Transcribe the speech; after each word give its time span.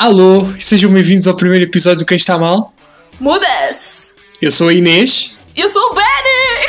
Alô, 0.00 0.46
sejam 0.58 0.90
bem-vindos 0.90 1.28
ao 1.28 1.36
primeiro 1.36 1.66
episódio 1.66 1.98
do 1.98 2.06
Quem 2.06 2.16
Está 2.16 2.38
Mal. 2.38 2.72
Muda-se! 3.20 4.12
Eu 4.40 4.50
sou 4.50 4.68
a 4.68 4.72
Inês. 4.72 5.38
Eu 5.54 5.68
sou 5.68 5.90
o 5.90 5.94
Benny! 5.94 6.66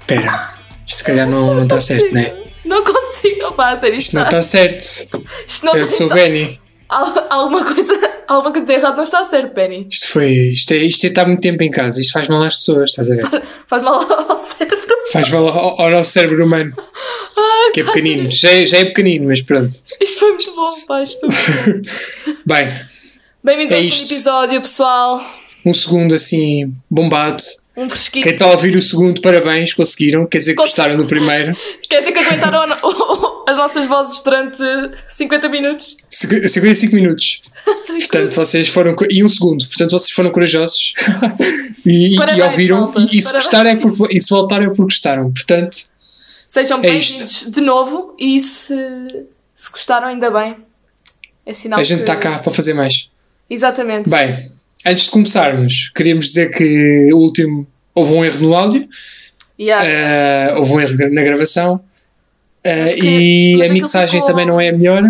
Espera, 0.00 0.40
isto 0.86 0.96
se 0.96 1.04
calhar 1.04 1.28
não, 1.28 1.52
não 1.52 1.64
está 1.64 1.78
certo, 1.78 2.10
né? 2.14 2.34
Não 2.64 2.82
consigo, 2.82 3.54
sério, 3.78 3.96
Isto 3.98 4.14
não 4.16 4.22
está 4.24 4.40
certo. 4.42 4.80
Isto 4.80 5.66
não 5.66 5.76
Eu 5.76 5.86
que 5.86 5.92
sou 5.92 6.06
o 6.06 6.08
está- 6.08 6.14
Benny. 6.14 6.58
Al- 6.88 7.26
Alguma 7.28 7.64
coisa, 7.66 7.92
alguma 8.26 8.50
coisa 8.50 8.66
de 8.66 8.72
errado 8.72 8.96
não 8.96 9.04
está 9.04 9.22
certo, 9.24 9.52
Benny. 9.54 9.86
Isto 9.90 10.08
foi. 10.08 10.30
Isto, 10.32 10.72
é, 10.72 10.76
isto 10.78 11.04
é 11.04 11.08
estar 11.10 11.26
muito 11.26 11.40
tempo 11.42 11.62
em 11.62 11.70
casa. 11.70 12.00
Isto 12.00 12.14
faz 12.14 12.28
mal 12.28 12.42
às 12.42 12.56
pessoas, 12.56 12.88
estás 12.90 13.10
a 13.10 13.16
ver? 13.16 13.44
Faz 13.68 13.82
mal 13.82 13.94
ao 14.10 14.38
cérebro. 14.40 14.96
Faz 15.12 15.28
mal 15.30 15.46
ao, 15.48 15.78
ao 15.82 15.90
nosso 15.90 16.10
cérebro 16.12 16.46
humano, 16.46 16.72
Que 17.74 17.80
é 17.80 17.84
pequenino. 17.84 18.30
Já 18.30 18.50
é, 18.50 18.66
já 18.66 18.78
é 18.78 18.84
pequenino, 18.86 19.26
mas 19.28 19.40
pronto. 19.42 19.70
Isto 20.00 20.18
foi 20.18 20.28
muito 20.32 20.52
bom, 20.54 20.70
pá. 20.88 21.04
Bem, 22.46 22.68
Bem-vindos 23.42 23.72
É 23.72 23.76
ao 23.76 23.82
segundo 23.90 24.10
episódio, 24.12 24.60
pessoal. 24.60 25.24
um 25.64 25.72
segundo 25.74 26.14
assim, 26.14 26.74
bombado. 26.90 27.42
Um 27.76 27.88
fresquinho. 27.88 28.24
Quem 28.24 28.32
está 28.32 28.44
a 28.46 28.50
ouvir 28.50 28.76
o 28.76 28.82
segundo, 28.82 29.20
parabéns, 29.20 29.72
conseguiram. 29.72 30.26
Quer 30.26 30.38
dizer 30.38 30.52
que 30.52 30.56
gostaram 30.60 30.96
do 30.96 31.06
primeiro. 31.06 31.56
Quer 31.88 32.00
dizer 32.00 32.12
que 32.12 32.18
aguentaram 32.18 32.62
as 33.46 33.56
nossas 33.56 33.86
vozes 33.88 34.20
durante 34.22 34.58
50 35.08 35.48
minutos? 35.48 35.96
Cinqu- 36.10 36.46
55 36.48 36.94
minutos. 36.94 37.40
Portanto, 37.86 38.34
vocês 38.34 38.68
foram. 38.68 38.94
E 39.10 39.24
um 39.24 39.28
segundo. 39.28 39.66
Portanto, 39.66 39.90
vocês 39.92 40.10
foram 40.10 40.30
corajosos 40.30 40.92
e, 41.86 42.14
e 42.14 42.16
Parabéns, 42.16 42.44
ouviram. 42.44 42.80
malta. 42.80 43.00
E, 43.00 43.18
e 43.18 43.22
se 43.22 43.28
Parabéns. 43.28 43.32
gostaram 43.44 43.70
é 43.70 43.76
porque, 43.76 44.16
e 44.16 44.20
se 44.20 44.28
voltaram 44.30 44.64
é 44.64 44.68
porque 44.68 44.82
gostaram. 44.82 45.32
Portanto, 45.32 45.78
Sejam 46.50 46.78
É 46.78 46.82
bem-vindos 46.82 47.46
de 47.48 47.60
novo 47.60 48.12
e 48.18 48.40
se, 48.40 48.74
se 49.54 49.70
gostaram, 49.70 50.08
ainda 50.08 50.32
bem. 50.32 50.56
É 51.46 51.54
sinal 51.54 51.78
a 51.78 51.84
gente 51.84 51.98
que... 51.98 52.02
está 52.02 52.16
cá 52.16 52.40
para 52.40 52.52
fazer 52.52 52.74
mais. 52.74 53.08
Exatamente. 53.48 54.10
Bem, 54.10 54.36
antes 54.84 55.04
de 55.04 55.10
começarmos, 55.12 55.92
queríamos 55.94 56.26
dizer 56.26 56.50
que 56.50 57.08
o 57.12 57.18
último. 57.18 57.68
Houve 57.94 58.14
um 58.14 58.24
erro 58.24 58.40
no 58.40 58.54
áudio, 58.56 58.88
Yeah. 59.58 59.84
eh, 59.86 60.54
houve 60.56 60.72
um 60.72 60.80
erro 60.80 60.96
na 61.12 61.22
gravação 61.22 61.80
Mas 62.64 62.94
que- 62.94 63.00
e 63.06 63.52
mas 63.52 63.60
a 63.60 63.64
aquilo 63.66 63.72
mixagem 63.82 64.20
ficou- 64.20 64.26
também 64.26 64.44
não 64.46 64.60
é 64.60 64.70
a 64.70 64.72
melhor. 64.72 65.04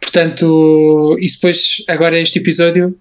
Portanto, 0.00 1.16
isso 1.20 1.36
depois, 1.36 1.84
agora 1.88 2.18
este 2.18 2.40
episódio, 2.40 2.98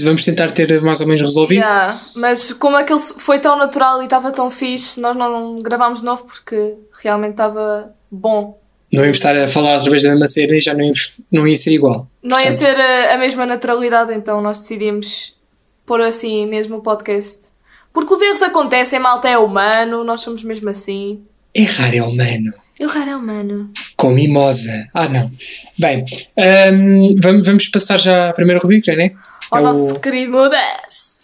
vamos 0.00 0.24
tentar 0.24 0.50
ter 0.50 0.80
mais 0.80 1.00
ou 1.00 1.06
menos 1.06 1.20
resolvido. 1.20 1.62
Yeah, 1.62 2.00
Mas 2.16 2.52
como 2.52 2.76
aquele 2.76 3.00
foi 3.00 3.38
tão 3.38 3.56
natural 3.56 4.00
e 4.00 4.04
estava 4.04 4.32
tão 4.32 4.50
fixe, 4.50 5.00
nós 5.00 5.16
não 5.16 5.56
gravámos 5.56 6.00
de 6.00 6.04
novo 6.04 6.24
porque 6.24 6.74
realmente 7.02 7.32
estava 7.32 7.94
bom. 8.10 8.58
Não 8.92 9.02
íamos 9.02 9.18
estar 9.18 9.36
a 9.36 9.48
falar 9.48 9.76
através 9.76 10.02
da 10.02 10.10
mesma 10.10 10.26
cena 10.26 10.54
e 10.54 10.60
já 10.60 10.74
não, 10.74 10.82
íamos, 10.82 11.20
não 11.30 11.46
ia 11.46 11.56
ser 11.56 11.72
igual. 11.72 12.06
Não 12.22 12.38
ia 12.38 12.46
Portanto, 12.46 12.60
ser 12.60 12.76
a, 12.76 13.14
a 13.14 13.18
mesma 13.18 13.46
naturalidade, 13.46 14.12
então 14.14 14.40
nós 14.40 14.58
decidimos 14.58 15.34
pôr 15.86 16.00
assim 16.00 16.46
mesmo 16.46 16.76
o 16.76 16.82
podcast. 16.82 17.48
Porque 17.92 18.14
os 18.14 18.22
erros 18.22 18.42
acontecem, 18.42 18.98
malta 18.98 19.28
é 19.28 19.36
humano, 19.36 20.04
nós 20.04 20.20
somos 20.20 20.42
mesmo 20.42 20.70
assim. 20.70 21.20
Errar 21.54 21.94
é 21.94 22.02
humano. 22.02 22.52
Errar 22.80 23.08
é 23.08 23.16
humano. 23.16 23.70
Com 23.96 24.10
mimosa. 24.10 24.88
Ah, 24.94 25.08
não. 25.08 25.30
Bem, 25.78 26.04
hum, 26.72 27.10
vamos, 27.18 27.46
vamos 27.46 27.68
passar 27.68 27.98
já 27.98 28.30
à 28.30 28.32
primeira 28.32 28.60
rubrica, 28.60 28.94
né? 29.52 29.58
Ao 29.58 29.60
É 29.60 29.62
nosso 29.62 29.94
o- 29.94 30.00
querido 30.00 30.32
Mudas. 30.32 31.20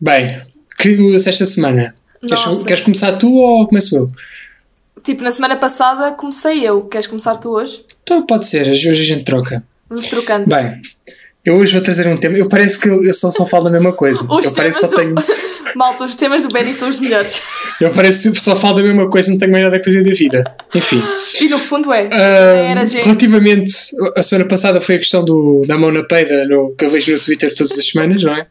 Bem, 0.00 0.42
querido 0.78 1.02
muda-se 1.04 1.28
esta 1.28 1.44
semana. 1.46 1.94
Queres, 2.26 2.44
queres 2.64 2.80
começar 2.82 3.12
tu 3.16 3.32
ou 3.32 3.66
começo 3.66 3.96
eu? 3.96 4.10
Tipo, 5.02 5.22
na 5.24 5.32
semana 5.32 5.56
passada 5.56 6.12
comecei 6.12 6.66
eu. 6.66 6.82
Queres 6.86 7.06
começar 7.06 7.36
tu 7.36 7.50
hoje? 7.50 7.84
Então 8.02 8.24
pode 8.24 8.46
ser, 8.46 8.68
hoje 8.68 8.88
a 8.88 8.92
gente 8.94 9.24
troca. 9.24 9.64
Vamos 9.88 10.06
trocando. 10.08 10.46
Bem, 10.48 10.80
eu 11.44 11.56
hoje 11.56 11.72
vou 11.72 11.82
trazer 11.82 12.06
um 12.06 12.16
tema. 12.16 12.38
Eu 12.38 12.48
parece 12.48 12.80
que 12.80 12.88
eu 12.88 13.02
eu 13.02 13.12
só, 13.12 13.30
só 13.30 13.44
falo 13.44 13.64
da 13.64 13.70
mesma 13.70 13.92
coisa. 13.92 14.22
Os 14.30 14.44
eu 14.46 14.52
parece 14.52 14.80
que 14.80 14.86
só 14.86 14.96
temas 14.96 15.24
tenho. 15.24 15.36
do... 15.36 15.52
Malta, 15.74 16.04
os 16.04 16.14
temas 16.14 16.42
do 16.42 16.50
Benny 16.50 16.74
são 16.74 16.88
os 16.88 17.00
melhores. 17.00 17.40
Eu 17.80 17.90
parece 17.90 18.30
que 18.30 18.40
só 18.40 18.54
falo 18.54 18.76
da 18.76 18.82
mesma 18.82 19.08
coisa, 19.08 19.30
não 19.30 19.38
tenho 19.38 19.50
mais 19.50 19.64
nada 19.64 19.78
a 19.78 19.82
fazer 19.82 20.04
da 20.04 20.12
vida. 20.12 20.44
Enfim. 20.74 21.02
E 21.40 21.48
no 21.48 21.58
fundo 21.58 21.92
é. 21.92 22.08
Gente. 22.86 23.04
relativamente, 23.04 23.72
a 24.16 24.22
semana 24.22 24.46
passada 24.46 24.80
foi 24.80 24.96
a 24.96 24.98
questão 24.98 25.24
do, 25.24 25.62
da 25.66 25.78
mão 25.78 25.90
na 25.90 26.02
peida 26.04 26.46
no, 26.46 26.74
que 26.76 26.84
eu 26.84 26.90
vejo 26.90 27.12
no 27.12 27.18
Twitter 27.18 27.54
todas 27.54 27.78
as 27.78 27.86
semanas, 27.86 28.22
não 28.22 28.36
é? 28.36 28.46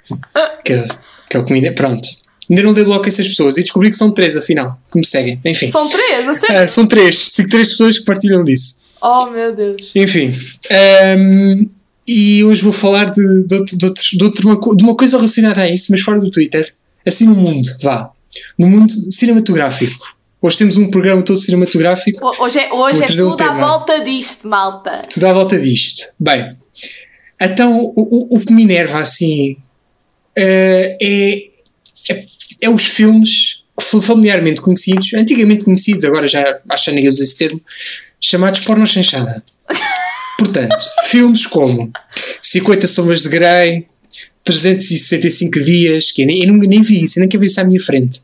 Que, 0.64 0.84
que 1.30 1.38
é 1.38 1.40
o 1.40 1.46
que. 1.46 1.72
Pronto. 1.72 2.08
Ainda 2.50 2.64
não 2.64 2.74
dei 2.74 2.84
bloco 2.84 3.06
a 3.06 3.08
essas 3.08 3.28
pessoas 3.28 3.56
e 3.56 3.62
descobri 3.62 3.90
que 3.90 3.96
são 3.96 4.12
três, 4.12 4.36
afinal, 4.36 4.78
que 4.92 4.98
me 4.98 5.06
seguem. 5.06 5.40
Enfim. 5.46 5.72
São 5.72 5.88
três, 5.88 6.28
a 6.28 6.34
sério? 6.34 6.58
Ah, 6.58 6.68
são 6.68 6.86
três, 6.86 7.18
cinco, 7.32 7.50
três 7.50 7.70
pessoas 7.70 8.00
que 8.00 8.06
partilham 8.06 8.44
disso. 8.44 8.76
Oh 9.02 9.28
meu 9.28 9.56
Deus. 9.56 9.92
Enfim. 9.96 10.34
ahm, 10.70 11.66
e 12.14 12.44
hoje 12.44 12.62
vou 12.64 12.74
falar 12.74 13.06
de, 13.12 13.46
de, 13.46 13.56
outro- 13.56 13.78
de, 13.78 13.86
outro- 13.86 14.18
de 14.18 14.24
outra 14.24 14.46
uma, 14.48 14.76
de 14.76 14.84
uma 14.84 14.96
coisa 14.96 15.18
relacionada 15.18 15.62
a 15.62 15.70
isso, 15.70 15.88
mas 15.92 16.02
fora 16.02 16.20
do 16.20 16.30
Twitter. 16.32 16.74
Assim 17.06 17.26
no 17.26 17.36
mundo, 17.36 17.68
vá. 17.82 18.12
No 18.58 18.68
mundo 18.68 18.94
cinematográfico. 19.12 20.16
Hoje 20.42 20.58
temos 20.58 20.78
um 20.78 20.90
programa 20.90 21.22
todo 21.24 21.38
cinematográfico. 21.40 22.26
Ho- 22.26 22.44
Hoje 22.46 22.60
é, 22.60 22.74
hoje 22.74 23.04
é 23.04 23.06
trazer 23.06 23.24
um 23.24 23.32
tudo 23.32 23.44
à 23.44 23.54
volta 23.54 24.00
disto, 24.04 24.48
malta. 24.48 25.02
tudo 25.12 25.26
à 25.28 25.34
volta 25.34 25.60
disto. 25.60 26.14
Bem, 26.20 26.58
então 27.40 27.80
o, 27.80 27.94
o- 27.96 28.38
o 28.38 28.40
que 28.40 28.52
me 28.54 28.64
enerva 28.64 29.00
assim 29.00 29.58
eh, 30.38 30.98
é, 31.02 31.50
é, 32.14 32.26
é 32.62 32.70
os 32.70 32.86
filmes 32.86 33.64
que 33.78 33.84
foram 33.86 34.04
familiarmente 34.04 34.62
conhecidos, 34.62 35.14
antigamente 35.14 35.66
conhecidos, 35.66 36.04
agora 36.06 36.28
já 36.28 36.60
acho 36.70 36.84
que 36.86 36.90
já 36.92 36.96
ninguém 36.96 37.10
usa 37.10 37.24
esse 37.24 37.36
termo, 37.38 37.62
chamados 38.20 38.60
porno 38.62 38.86
chanchada. 38.86 39.44
Portanto, 40.42 40.76
filmes 41.04 41.46
como 41.46 41.92
50 42.42 42.88
Sombras 42.88 43.22
de 43.22 43.30
Grey, 43.30 43.86
365 44.44 45.60
Dias, 45.60 46.12
que 46.12 46.24
eu 46.24 46.26
nem, 46.28 46.44
eu 46.44 46.52
nem 46.54 46.82
vi 46.82 47.04
isso, 47.04 47.20
eu 47.20 47.22
nem 47.22 47.30
quero 47.30 47.42
ver 47.42 47.46
isso 47.46 47.62
à 47.62 47.64
minha 47.64 47.80
frente. 47.80 48.22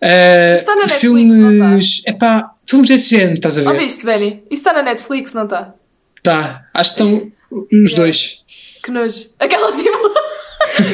Eh, 0.00 0.56
Isso 0.56 0.60
está 0.60 0.74
na 0.76 0.82
Netflix, 0.82 1.00
filmes, 1.00 2.02
epá, 2.06 2.50
filmes 2.68 2.88
desse 2.88 3.10
género, 3.10 3.34
estás 3.34 3.56
a 3.58 3.62
ver? 3.62 3.68
Ouviste, 3.70 4.04
Benny? 4.04 4.42
Isso 4.50 4.60
está 4.60 4.72
na 4.74 4.82
Netflix, 4.82 5.32
não 5.32 5.44
está? 5.44 5.74
Tá, 6.22 6.66
acho 6.74 6.94
que 6.94 7.02
estão 7.02 7.32
os 7.50 7.90
Yeah. 7.90 7.96
dois. 7.96 8.44
Que 8.84 8.90
nojo. 8.90 9.26
Aquela 9.38 9.72
tipo. 9.76 9.98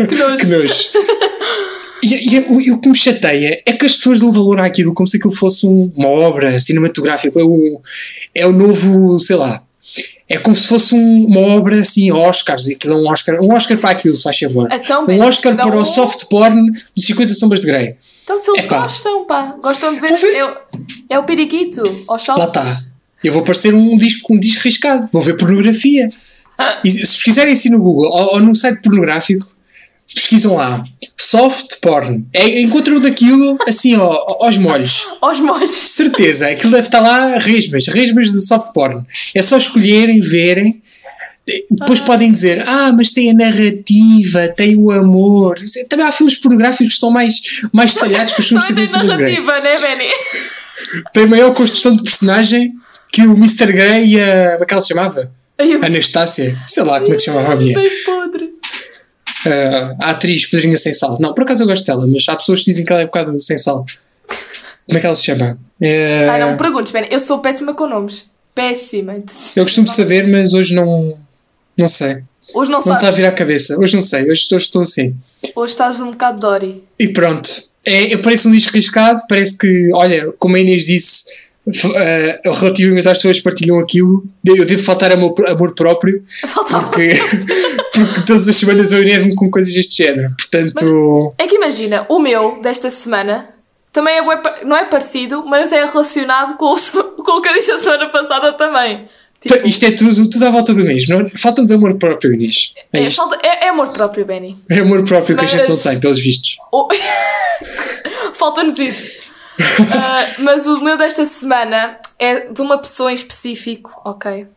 que 0.09 0.15
nojo. 0.15 0.37
Que 0.39 0.47
nojo. 0.47 0.75
E, 2.03 2.35
e 2.37 2.39
o, 2.49 2.61
e 2.61 2.71
o 2.71 2.79
que 2.81 2.89
me 2.89 2.95
chateia 2.95 3.61
é 3.67 3.73
que 3.73 3.87
as 3.87 3.97
pessoas 3.97 4.21
dão 4.21 4.31
valor 4.31 4.61
àquilo 4.61 4.95
como 4.95 5.07
se 5.09 5.17
aquilo 5.17 5.35
fosse 5.35 5.67
um- 5.67 5.91
uma 5.97 6.09
obra 6.09 6.61
cinematográfica. 6.61 7.41
É 7.41 7.43
o, 7.43 7.81
é 8.35 8.47
o 8.47 8.53
novo, 8.53 9.19
sei 9.19 9.37
lá. 9.37 9.63
É 10.29 10.39
como 10.39 10.57
se 10.57 10.67
fosse 10.67 10.95
um- 10.95 11.27
uma 11.27 11.41
obra 11.41 11.81
assim, 11.81 12.11
Oscars. 12.11 12.69
Aquilo 12.69 12.95
é 12.95 12.97
um 12.97 13.09
Oscar, 13.11 13.41
um 13.43 13.53
Oscar 13.55 13.77
para 13.79 13.91
aquilo, 13.91 14.15
se 14.15 14.23
faz 14.23 14.39
favor. 14.39 14.69
Então, 14.73 15.07
Um 15.09 15.21
Oscar 15.23 15.55
para 15.57 15.77
o 15.77 15.85
soft 15.85 16.25
porn 16.31 16.71
dos 16.97 17.05
50 17.05 17.35
Sombras 17.35 17.61
de 17.61 17.67
Grey. 17.67 17.95
Então 18.25 18.41
se 18.41 18.51
eles 18.51 18.65
Epá. 18.65 18.81
gostam, 18.83 19.27
pá. 19.27 19.55
Gostam 19.63 19.95
de 19.95 20.01
ver. 20.01 20.17
Ver. 20.17 20.35
É, 20.35 20.45
o- 20.45 20.57
é 21.11 21.19
o 21.19 21.25
periquito. 21.25 21.83
Ao 22.09 22.19
sol. 22.19 22.39
Lá 22.39 22.47
está. 22.47 22.83
Eu 23.23 23.33
vou 23.35 23.43
parecer 23.43 23.75
um 23.75 23.97
disco, 23.99 24.35
um 24.35 24.39
disco 24.41 24.63
riscado. 24.65 25.09
Vou 25.13 25.21
ver 25.21 25.37
pornografia. 25.37 26.09
E 26.85 26.91
se 26.91 26.99
pesquisarem 27.01 27.53
assim 27.53 27.69
no 27.69 27.79
Google 27.81 28.07
ou, 28.11 28.35
ou 28.35 28.41
num 28.41 28.55
site 28.55 28.81
pornográfico, 28.83 29.47
pesquisam 30.15 30.55
lá. 30.57 30.85
Soft 31.17 31.81
porn. 31.81 32.25
É, 32.33 32.61
encontram 32.61 32.99
daquilo 33.01 33.59
assim 33.67 33.97
ó, 33.97 34.11
aos 34.45 34.57
molhos. 34.59 35.07
Aos 35.21 35.41
molhos. 35.41 35.71
Certeza. 35.75 36.49
Aquilo 36.49 36.73
deve 36.73 36.87
estar 36.87 37.01
lá 37.01 37.39
resmas. 37.39 37.87
Resmas 37.87 38.31
de 38.33 38.41
soft 38.47 38.73
porn. 38.73 39.05
É 39.35 39.43
só 39.43 39.57
escolherem, 39.57 40.21
verem. 40.21 40.83
Depois 41.71 42.01
podem 42.01 42.33
dizer, 42.33 42.67
ah, 42.67 42.91
mas 42.97 43.11
tem 43.11 43.31
a 43.31 43.35
narrativa, 43.35 44.49
tem 44.49 44.77
o 44.77 44.91
amor. 44.91 45.57
Também 45.91 46.07
há 46.07 46.11
filmes 46.13 46.37
pornográficos 46.37 46.95
que 46.95 47.01
são 47.01 47.11
mais, 47.11 47.35
mais 47.73 47.93
detalhados 47.93 48.33
que 48.33 48.41
os 48.41 48.49
filmes 48.49 48.67
Também 48.67 48.87
tem 48.87 48.93
50 48.95 49.09
Sombras 49.11 49.19
de 49.19 49.35
Grey 49.35 49.45
narrativa, 49.45 49.85
né, 49.87 49.97
Benny? 49.97 50.11
tem 51.13 51.27
maior 51.27 51.53
construção 51.53 51.95
de 51.97 52.03
personagem 52.03 52.73
que 53.13 53.23
o 53.23 53.35
Mr. 53.37 53.67
Grey 53.73 54.15
e 54.15 54.21
a. 54.21 54.53
Como 54.53 54.65
é 54.65 54.67
que 54.67 54.73
ela 54.75 54.81
se 54.81 54.89
chamava? 54.89 55.31
Eu- 55.59 55.85
Anastácia? 55.85 56.59
Sei 56.67 56.83
lá 56.83 56.99
como 57.01 57.13
é 57.13 57.17
que 57.17 57.21
se 57.21 57.27
chamava 57.27 57.53
a 57.53 57.57
mulher. 57.57 57.75
Bem 57.75 57.91
podre. 58.05 58.44
Ah, 59.47 59.95
a 60.01 60.11
atriz 60.11 60.47
Pedrinha 60.47 60.77
Sem 60.77 60.93
Sal. 60.93 61.19
Não, 61.21 61.35
por 61.35 61.43
acaso 61.45 61.63
eu 61.63 61.67
gosto 61.67 61.85
dela, 61.87 62.07
mas 62.07 62.25
há 62.29 62.37
pessoas 62.37 62.61
que 62.61 62.67
dizem 62.67 62.85
que 62.85 62.93
ela 62.93 63.03
é 63.03 63.05
um 63.05 63.09
bocado 63.09 63.39
sem 63.41 63.57
sal. 63.59 63.85
Como 64.87 64.99
é 64.99 65.01
que 65.01 65.07
ela 65.07 65.15
se 65.15 65.25
chama? 65.25 65.59
É, 65.81 66.29
Ah, 66.29 66.39
não 66.39 66.53
me 66.53 66.59
perguntes. 66.59 66.93
Eu 67.11 67.21
sou 67.21 67.39
péssima 67.39 67.75
com 67.75 67.87
nomes. 67.87 68.27
Péssima. 68.55 69.15
eu 69.57 69.65
costumo 69.65 69.89
saber, 69.89 70.27
mas 70.29 70.55
hoje 70.55 70.75
não. 70.75 71.17
Não 71.77 71.89
sei. 71.89 72.23
Hoje 72.55 72.71
não 72.71 72.79
Não 72.79 72.79
está 72.81 72.97
a 72.97 73.01
sabes. 73.01 73.17
vir 73.17 73.27
à 73.27 73.33
cabeça. 73.33 73.77
Hoje 73.79 73.95
não 73.95 74.01
sei. 74.03 74.23
Hoje 74.23 74.43
estou, 74.43 74.59
estou 74.59 74.83
assim. 74.83 75.17
Hoje 75.57 75.73
estás 75.73 76.01
um 76.01 76.11
bocado 76.11 76.41
Dory. 76.41 76.85
E 76.99 77.09
pronto. 77.09 77.51
É, 77.85 78.17
parece 78.19 78.47
um 78.47 78.53
disco 78.53 78.73
riscado. 78.75 79.21
Parece 79.29 79.57
que, 79.59 79.91
olha, 79.95 80.33
como 80.39 80.55
a 80.57 80.61
Inês 80.61 80.85
disse, 80.87 81.25
eh, 81.97 82.41
relativamente 82.45 83.09
às 83.09 83.19
pessoas 83.19 83.39
que 83.39 83.43
partilham 83.43 83.79
aquilo, 83.81 84.25
eu 84.47 84.65
devo 84.67 84.83
faltar 84.83 85.11
amor, 85.13 85.35
amor 85.49 85.75
próprio. 85.75 86.23
Faltava. 86.47 86.83
porque, 86.89 87.13
porque 87.95 88.21
todas 88.27 88.49
as 88.49 88.57
semanas 88.57 88.93
eu 88.93 89.01
enervo-me 89.03 89.35
com 89.35 89.51
coisas 89.51 89.73
deste 89.73 90.03
género. 90.03 90.35
Portanto, 90.37 91.35
É 91.39 91.47
que 91.47 91.55
imagina, 91.57 92.07
o 92.09 92.19
meu 92.19 92.61
desta 92.63 92.91
semana 92.91 93.45
também 93.93 94.19
é 94.19 94.65
não 94.65 94.77
é 94.77 94.85
parecido, 94.87 95.45
mas 95.47 95.73
é 95.73 95.85
relacionado 95.85 96.57
com 96.57 96.75
o, 96.75 96.77
com 97.25 97.33
o 97.39 97.43
que 97.43 97.49
eu 97.49 97.55
disse 97.55 97.71
a 97.73 97.79
semana 97.79 98.09
passada 98.11 98.53
também. 98.53 99.09
Tipo, 99.41 99.69
Isto 99.69 99.85
é 99.85 99.91
tudo, 99.91 100.29
tudo 100.31 100.47
à 100.47 100.51
volta 100.51 100.73
do 100.73 100.83
mesmo. 100.83 101.21
é? 101.21 101.31
Falta-nos 101.37 101.71
amor 101.71 101.95
próprio, 101.99 102.33
Inês. 102.33 102.73
É, 102.93 103.03
é, 103.03 103.11
falta- 103.11 103.39
é- 103.47 103.67
é 103.67 103.69
amor 103.69 103.89
próprio, 103.89 104.25
Benny. 104.25 104.57
É 104.71 104.79
amor 104.79 105.03
próprio 105.05 105.37
que 105.37 105.45
a 105.45 105.47
gente 105.49 105.63
não 105.65 105.69
Mas- 105.71 105.83
tem, 105.83 106.01
pelos 106.01 106.19
vistos. 106.21 106.57
Falta-nos 108.35 108.79
isso. 108.79 109.25
Ah, 109.97 110.35
mas 110.41 110.67
o 110.67 110.83
meu 110.83 110.99
desta 110.99 111.25
semana 111.25 111.97
é 112.19 112.41
de 112.53 112.61
uma 112.61 112.77
pessoa 112.79 113.13
em 113.13 113.15
específico, 113.15 113.89
ok? 114.05 114.49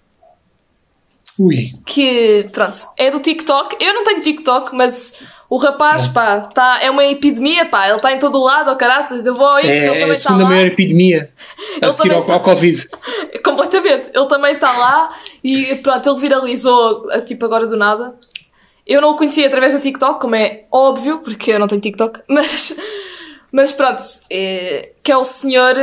Ui. 1.39 1.71
Que, 1.85 2.49
pronto, 2.51 2.77
é 2.97 3.11
do 3.11 3.19
TikTok. 3.19 3.77
Eu 3.79 3.93
não 3.93 4.03
tenho 4.03 4.21
TikTok, 4.21 4.75
mas 4.77 5.19
o 5.49 5.57
rapaz, 5.57 6.07
pá, 6.07 6.41
tá, 6.41 6.79
é 6.81 6.89
uma 6.89 7.05
epidemia, 7.05 7.65
pá. 7.65 7.87
Ele 7.87 7.97
está 7.97 8.11
em 8.11 8.19
todo 8.19 8.39
o 8.39 8.43
lado, 8.43 8.71
oh 8.71 8.75
caraças. 8.75 9.25
Eu 9.25 9.35
vou 9.35 9.45
ao 9.45 9.59
Insta, 9.59 9.71
É, 9.71 9.77
ele 9.77 9.85
é 9.85 9.91
também 9.93 10.09
a 10.09 10.13
está 10.13 10.29
segunda 10.29 10.43
lá. 10.43 10.49
maior 10.49 10.65
epidemia 10.67 11.31
a 11.81 11.91
seguir 11.91 12.13
ao, 12.13 12.29
ao 12.31 12.39
Covid. 12.39 12.77
Completamente. 13.43 14.11
Ele 14.13 14.27
também 14.27 14.53
está 14.53 14.71
lá 14.71 15.15
e 15.43 15.75
pronto, 15.75 16.09
ele 16.09 16.19
viralizou, 16.19 17.07
tipo, 17.25 17.45
agora 17.45 17.67
do 17.67 17.77
nada. 17.77 18.15
Eu 18.85 19.01
não 19.01 19.11
o 19.11 19.15
conheci 19.15 19.45
através 19.45 19.73
do 19.73 19.79
TikTok, 19.79 20.19
como 20.19 20.35
é 20.35 20.63
óbvio, 20.71 21.19
porque 21.19 21.51
eu 21.51 21.59
não 21.59 21.67
tenho 21.67 21.81
TikTok, 21.81 22.21
mas, 22.27 22.75
mas 23.51 23.71
pronto, 23.71 24.01
é, 24.29 24.91
que 25.03 25.11
é 25.11 25.17
o 25.17 25.25
senhor, 25.25 25.75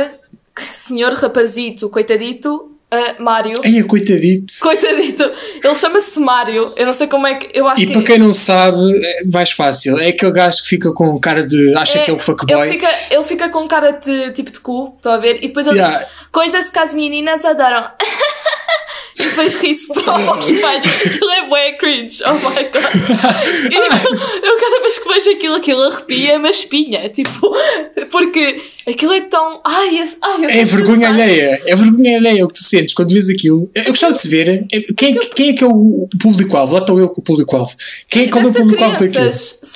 senhor 0.57 1.13
rapazito, 1.13 1.87
coitadito, 1.89 2.74
ah, 2.95 3.15
Mário. 3.19 3.53
Ai, 3.63 3.83
coitadito. 3.83 4.53
Coitadito, 4.61 5.23
ele 5.63 5.75
chama-se 5.75 6.19
Mário. 6.19 6.73
Eu 6.75 6.85
não 6.85 6.93
sei 6.93 7.07
como 7.07 7.25
é 7.27 7.35
que. 7.35 7.49
Eu 7.57 7.67
acho 7.67 7.81
E 7.81 7.87
que. 7.87 7.93
para 7.93 8.03
quem 8.03 8.19
não 8.19 8.33
sabe, 8.33 8.77
é 9.03 9.23
mais 9.31 9.51
fácil. 9.51 9.97
É 9.99 10.07
aquele 10.09 10.31
gajo 10.31 10.61
que 10.63 10.69
fica 10.69 10.91
com 10.93 11.19
cara 11.19 11.45
de. 11.45 11.75
acha 11.75 11.99
que 11.99 12.11
é 12.11 12.13
o 12.13 12.19
fuckboy. 12.19 12.67
Ele 12.69 12.71
fica, 12.79 12.89
ele 13.11 13.23
fica 13.23 13.49
com 13.49 13.67
cara 13.67 13.91
de 13.91 14.31
tipo 14.31 14.51
de 14.51 14.59
cu, 14.59 14.93
estão 14.95 15.13
a 15.13 15.17
ver? 15.17 15.37
E 15.43 15.47
depois 15.47 15.67
ele 15.67 15.75
Yeah. 15.75 15.97
diz 15.99 16.07
coisas 16.31 16.69
que 16.69 16.79
as 16.79 16.93
meninas 16.93 17.43
adoram. 17.45 17.85
e 19.17 19.23
depois 19.23 19.55
ri-se 19.55 19.87
para 19.87 20.15
o 20.35 20.39
espelho. 20.39 20.65
Aquilo 21.05 21.31
é 21.31 21.47
bué 21.47 21.71
cringe. 21.73 22.23
Oh 22.25 22.33
my 22.33 22.63
god. 22.63 23.65
E, 23.65 23.69
tipo, 23.69 24.45
eu 24.45 24.59
cada 24.59 24.81
vez 24.81 24.97
que 24.99 25.07
vejo 25.09 25.31
aquilo, 25.31 25.55
aquilo 25.55 25.81
arrepia-me 25.83 26.47
a 26.47 26.51
espinha. 26.51 27.09
Tipo, 27.09 27.55
porque 28.11 28.61
aquilo 28.87 29.13
é 29.13 29.21
tão. 29.21 29.61
Ai, 29.63 29.99
esse, 29.99 30.17
ai 30.21 30.45
eu 30.45 30.49
É 30.49 30.57
que 30.59 30.65
vergonha 30.65 31.09
alheia. 31.09 31.61
É 31.65 31.75
vergonha 31.75 32.17
alheia 32.17 32.43
o 32.45 32.47
que 32.47 32.55
tu 32.55 32.63
sentes 32.63 32.93
quando 32.93 33.11
vês 33.13 33.29
aquilo. 33.29 33.69
Eu 33.73 33.85
gostava 33.85 34.13
de 34.13 34.19
se 34.21 34.27
ver. 34.27 34.65
é- 34.71 34.79
Quem, 34.95 35.15
é 35.15 35.19
que- 35.19 35.29
quem 35.29 35.49
é 35.49 35.53
que 35.53 35.63
é 35.63 35.67
o 35.67 36.07
público-alvo? 36.21 36.73
Lá 36.73 36.79
estou 36.79 36.99
eu 36.99 37.09
com 37.09 37.21
o 37.21 37.23
público-alvo. 37.23 37.75
Quem 38.09 38.23
é, 38.25 38.27
qual 38.29 38.43
é 38.43 38.47
o 38.47 38.53
público-alvo 38.53 38.99
daquilo? 38.99 39.29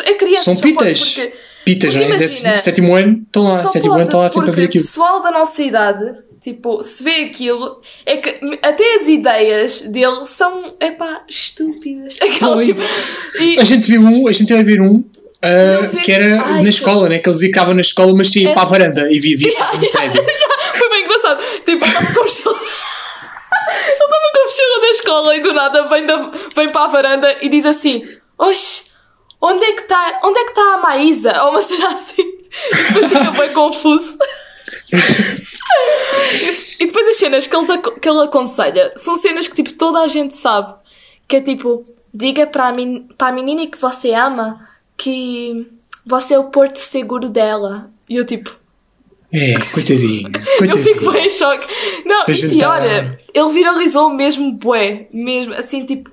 É 0.03 0.13
crianças. 0.15 0.43
São 0.43 0.55
pitas. 0.55 1.13
porque- 1.15 1.33
Pitas, 1.65 1.93
porque 1.93 1.97
não 2.07 2.13
é? 2.13 2.17
imagina, 2.17 2.17
Décimo- 2.17 2.59
sétimo 2.59 2.95
ano, 2.95 3.21
estão 3.25 3.43
lá. 3.43 3.67
Sétimo 3.67 3.93
ano, 3.93 4.03
estão 4.03 4.19
lá 4.21 4.29
sempre 4.29 4.49
a 4.49 4.53
ver 4.53 4.63
aquilo. 4.65 4.83
pessoal 4.83 5.21
da 5.21 5.29
nossa 5.29 5.61
idade, 5.61 6.03
tipo, 6.41 6.81
se 6.83 7.03
vê 7.03 7.23
aquilo, 7.25 7.81
é 8.05 8.17
que 8.17 8.39
até 8.61 8.95
as 8.95 9.07
ideias 9.07 9.81
dele 9.81 10.23
são, 10.23 10.75
epá, 10.79 11.23
estúpidas. 11.27 12.17
Aquela, 12.21 12.63
tipo, 12.65 12.81
e, 13.39 13.59
A 13.59 13.63
gente 13.63 13.87
viu 13.87 14.01
um, 14.01 14.27
a 14.27 14.31
gente 14.31 14.53
vai 14.53 14.63
ver 14.63 14.81
um. 14.81 15.03
Eu 15.41 15.89
vi- 15.89 16.01
que 16.01 16.11
era 16.11 16.41
Ai, 16.43 16.53
na 16.55 16.61
que- 16.63 16.69
escola, 16.69 17.07
né? 17.07 17.19
Que 17.19 17.29
eles 17.29 17.41
estavam 17.41 17.73
na 17.73 17.81
escola, 17.81 18.13
mas 18.15 18.29
tinha 18.29 18.49
É- 18.49 18.53
para 18.53 18.61
a 18.63 18.65
varanda 18.65 19.09
e 19.11 19.19
vivia 19.19 19.47
estava 19.47 19.77
no 19.77 19.89
prédio. 19.89 20.21
foi 20.75 20.89
bem 20.89 21.03
engraçado. 21.05 21.41
Tipo, 21.65 21.71
ele 21.71 21.85
estava 21.85 22.13
com 22.13 22.21
mochila. 22.21 22.59
Ele 23.71 23.91
estava 23.93 24.31
com 24.33 24.43
mochila 24.45 24.81
da 24.81 24.87
escola 24.89 25.35
e 25.35 25.41
do 25.41 25.53
nada 25.53 25.87
vem, 25.87 26.05
da, 26.05 26.31
vem 26.55 26.69
para 26.71 26.85
a 26.85 26.87
varanda 26.87 27.37
e 27.41 27.49
diz 27.49 27.65
assim: 27.65 28.01
Oxe, 28.37 28.85
onde 29.41 29.63
é 29.63 29.73
que 29.73 29.81
está 29.81 30.19
é 30.23 30.31
que 30.43 30.49
está 30.49 30.73
a 30.73 30.77
Maísa? 30.77 31.43
Ou 31.43 31.51
uma 31.51 31.61
cena 31.61 31.87
assim. 31.93 32.21
E 32.23 32.75
depois 32.93 33.11
fica 33.11 33.31
bem 33.31 33.53
confuso. 33.53 34.17
E, 36.79 36.83
e 36.83 36.87
depois 36.87 37.07
as 37.07 37.15
cenas 37.17 37.47
que, 37.47 37.55
eles, 37.55 37.67
que 38.01 38.09
ele 38.09 38.21
aconselha 38.23 38.93
são 38.95 39.15
cenas 39.15 39.47
que 39.47 39.55
tipo 39.55 39.73
toda 39.73 39.99
a 39.99 40.07
gente 40.07 40.35
sabe. 40.35 40.73
Que 41.27 41.37
é 41.37 41.41
tipo, 41.41 41.85
diga 42.13 42.47
para 42.47 42.69
a, 42.69 42.73
men 42.73 43.07
para 43.17 43.27
a 43.27 43.31
menina 43.31 43.67
que 43.67 43.77
você 43.79 44.13
ama 44.13 44.67
que 44.97 45.67
você 46.05 46.33
é 46.33 46.39
o 46.39 46.45
porto 46.45 46.77
seguro 46.77 47.29
dela. 47.29 47.89
E 48.09 48.15
eu 48.15 48.25
tipo, 48.25 48.57
É, 49.31 49.53
coitadinho. 49.73 50.29
eu 50.33 50.41
fico 50.41 50.57
coitadinho. 51.05 51.11
bem 51.11 51.25
em 51.25 51.29
choque. 51.29 51.67
Não, 52.05 52.23
e 52.27 52.49
pior, 52.49 52.79
tá- 52.81 53.17
ele 53.33 53.49
viralizou 53.51 54.09
mesmo 54.09 54.51
bué, 54.51 55.07
mesmo, 55.13 55.53
assim, 55.53 55.85
tipo... 55.85 56.09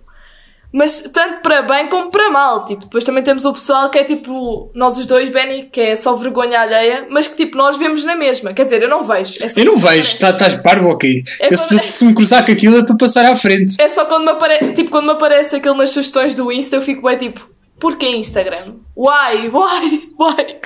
Mas 0.76 1.00
tanto 1.10 1.40
para 1.40 1.62
bem 1.62 1.88
como 1.88 2.10
para 2.10 2.28
mal, 2.30 2.66
tipo, 2.66 2.82
depois 2.84 3.02
também 3.02 3.22
temos 3.24 3.46
o 3.46 3.52
pessoal 3.54 3.88
que 3.88 3.98
é 3.98 4.04
tipo, 4.04 4.70
nós 4.74 4.98
os 4.98 5.06
dois, 5.06 5.30
Benny, 5.30 5.70
que 5.72 5.80
é 5.80 5.96
só 5.96 6.14
vergonha 6.14 6.60
alheia, 6.60 7.06
mas 7.08 7.26
que 7.26 7.34
tipo, 7.34 7.56
nós 7.56 7.78
vemos 7.78 8.04
na 8.04 8.14
mesma. 8.14 8.52
Quer 8.52 8.64
dizer, 8.64 8.82
eu 8.82 8.88
não 8.88 9.02
vejo. 9.02 9.34
É 9.42 9.46
Eu 9.58 9.64
não 9.64 9.76
vejo, 9.78 10.18
tá- 10.18 10.28
estás 10.30 10.54
parvo 10.56 10.90
ou 10.90 10.98
quê? 10.98 11.22
É 11.40 11.46
Eu 11.46 11.48
quando- 11.56 11.68
penso 11.70 11.86
que 11.86 11.92
se 11.94 12.04
me 12.04 12.12
cruzar 12.12 12.44
com 12.44 12.52
aquilo 12.52 12.76
é 12.76 12.84
para 12.84 12.94
passar 12.94 13.24
à 13.24 13.34
frente. 13.34 13.74
É 13.80 13.88
só 13.88 14.04
quando 14.04 14.24
me 14.24 14.30
aparece, 14.32 14.72
tipo, 14.74 14.90
quando 14.90 15.06
me 15.06 15.12
aparece 15.12 15.56
aquilo 15.56 15.74
nas 15.76 15.90
sugestões 15.92 16.34
do 16.34 16.52
Insta, 16.52 16.76
eu 16.76 16.82
fico 16.82 17.00
bem 17.08 17.16
tipo, 17.16 17.48
porquê 17.78 18.08
Instagram? 18.16 18.74
Why? 18.96 19.48
Why? 19.52 20.10
Why? 20.18 20.56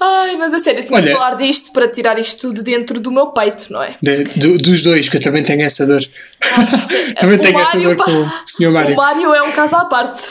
Ai, 0.00 0.36
mas 0.36 0.52
a 0.54 0.58
sério, 0.58 0.80
eu 0.80 0.84
tinha 0.84 1.00
de 1.02 1.08
Olha- 1.08 1.16
falar 1.16 1.34
disto 1.36 1.72
para 1.72 1.88
tirar 1.88 2.18
isto 2.18 2.40
tudo 2.40 2.62
dentro 2.62 3.00
do 3.00 3.10
meu 3.10 3.28
peito, 3.28 3.72
não 3.72 3.82
é? 3.82 3.88
De- 4.02 4.24
do- 4.24 4.58
dos 4.58 4.82
dois, 4.82 5.08
que 5.08 5.16
eu 5.16 5.20
também 5.20 5.42
tenho 5.42 5.62
essa 5.62 5.86
dor. 5.86 6.00
também 7.18 7.36
O 7.38 7.40
tenho 7.40 7.58
essa 7.60 7.76
Mário, 7.76 7.94
dor 7.94 7.96
pá, 7.96 8.04
com 8.04 8.12
o 8.22 8.30
Sr. 8.46 8.70
Mário. 8.70 8.92
O 8.94 8.96
Mário 8.96 9.34
é 9.34 9.42
um 9.42 9.52
caso 9.52 9.76
à 9.76 9.84
parte. 9.84 10.22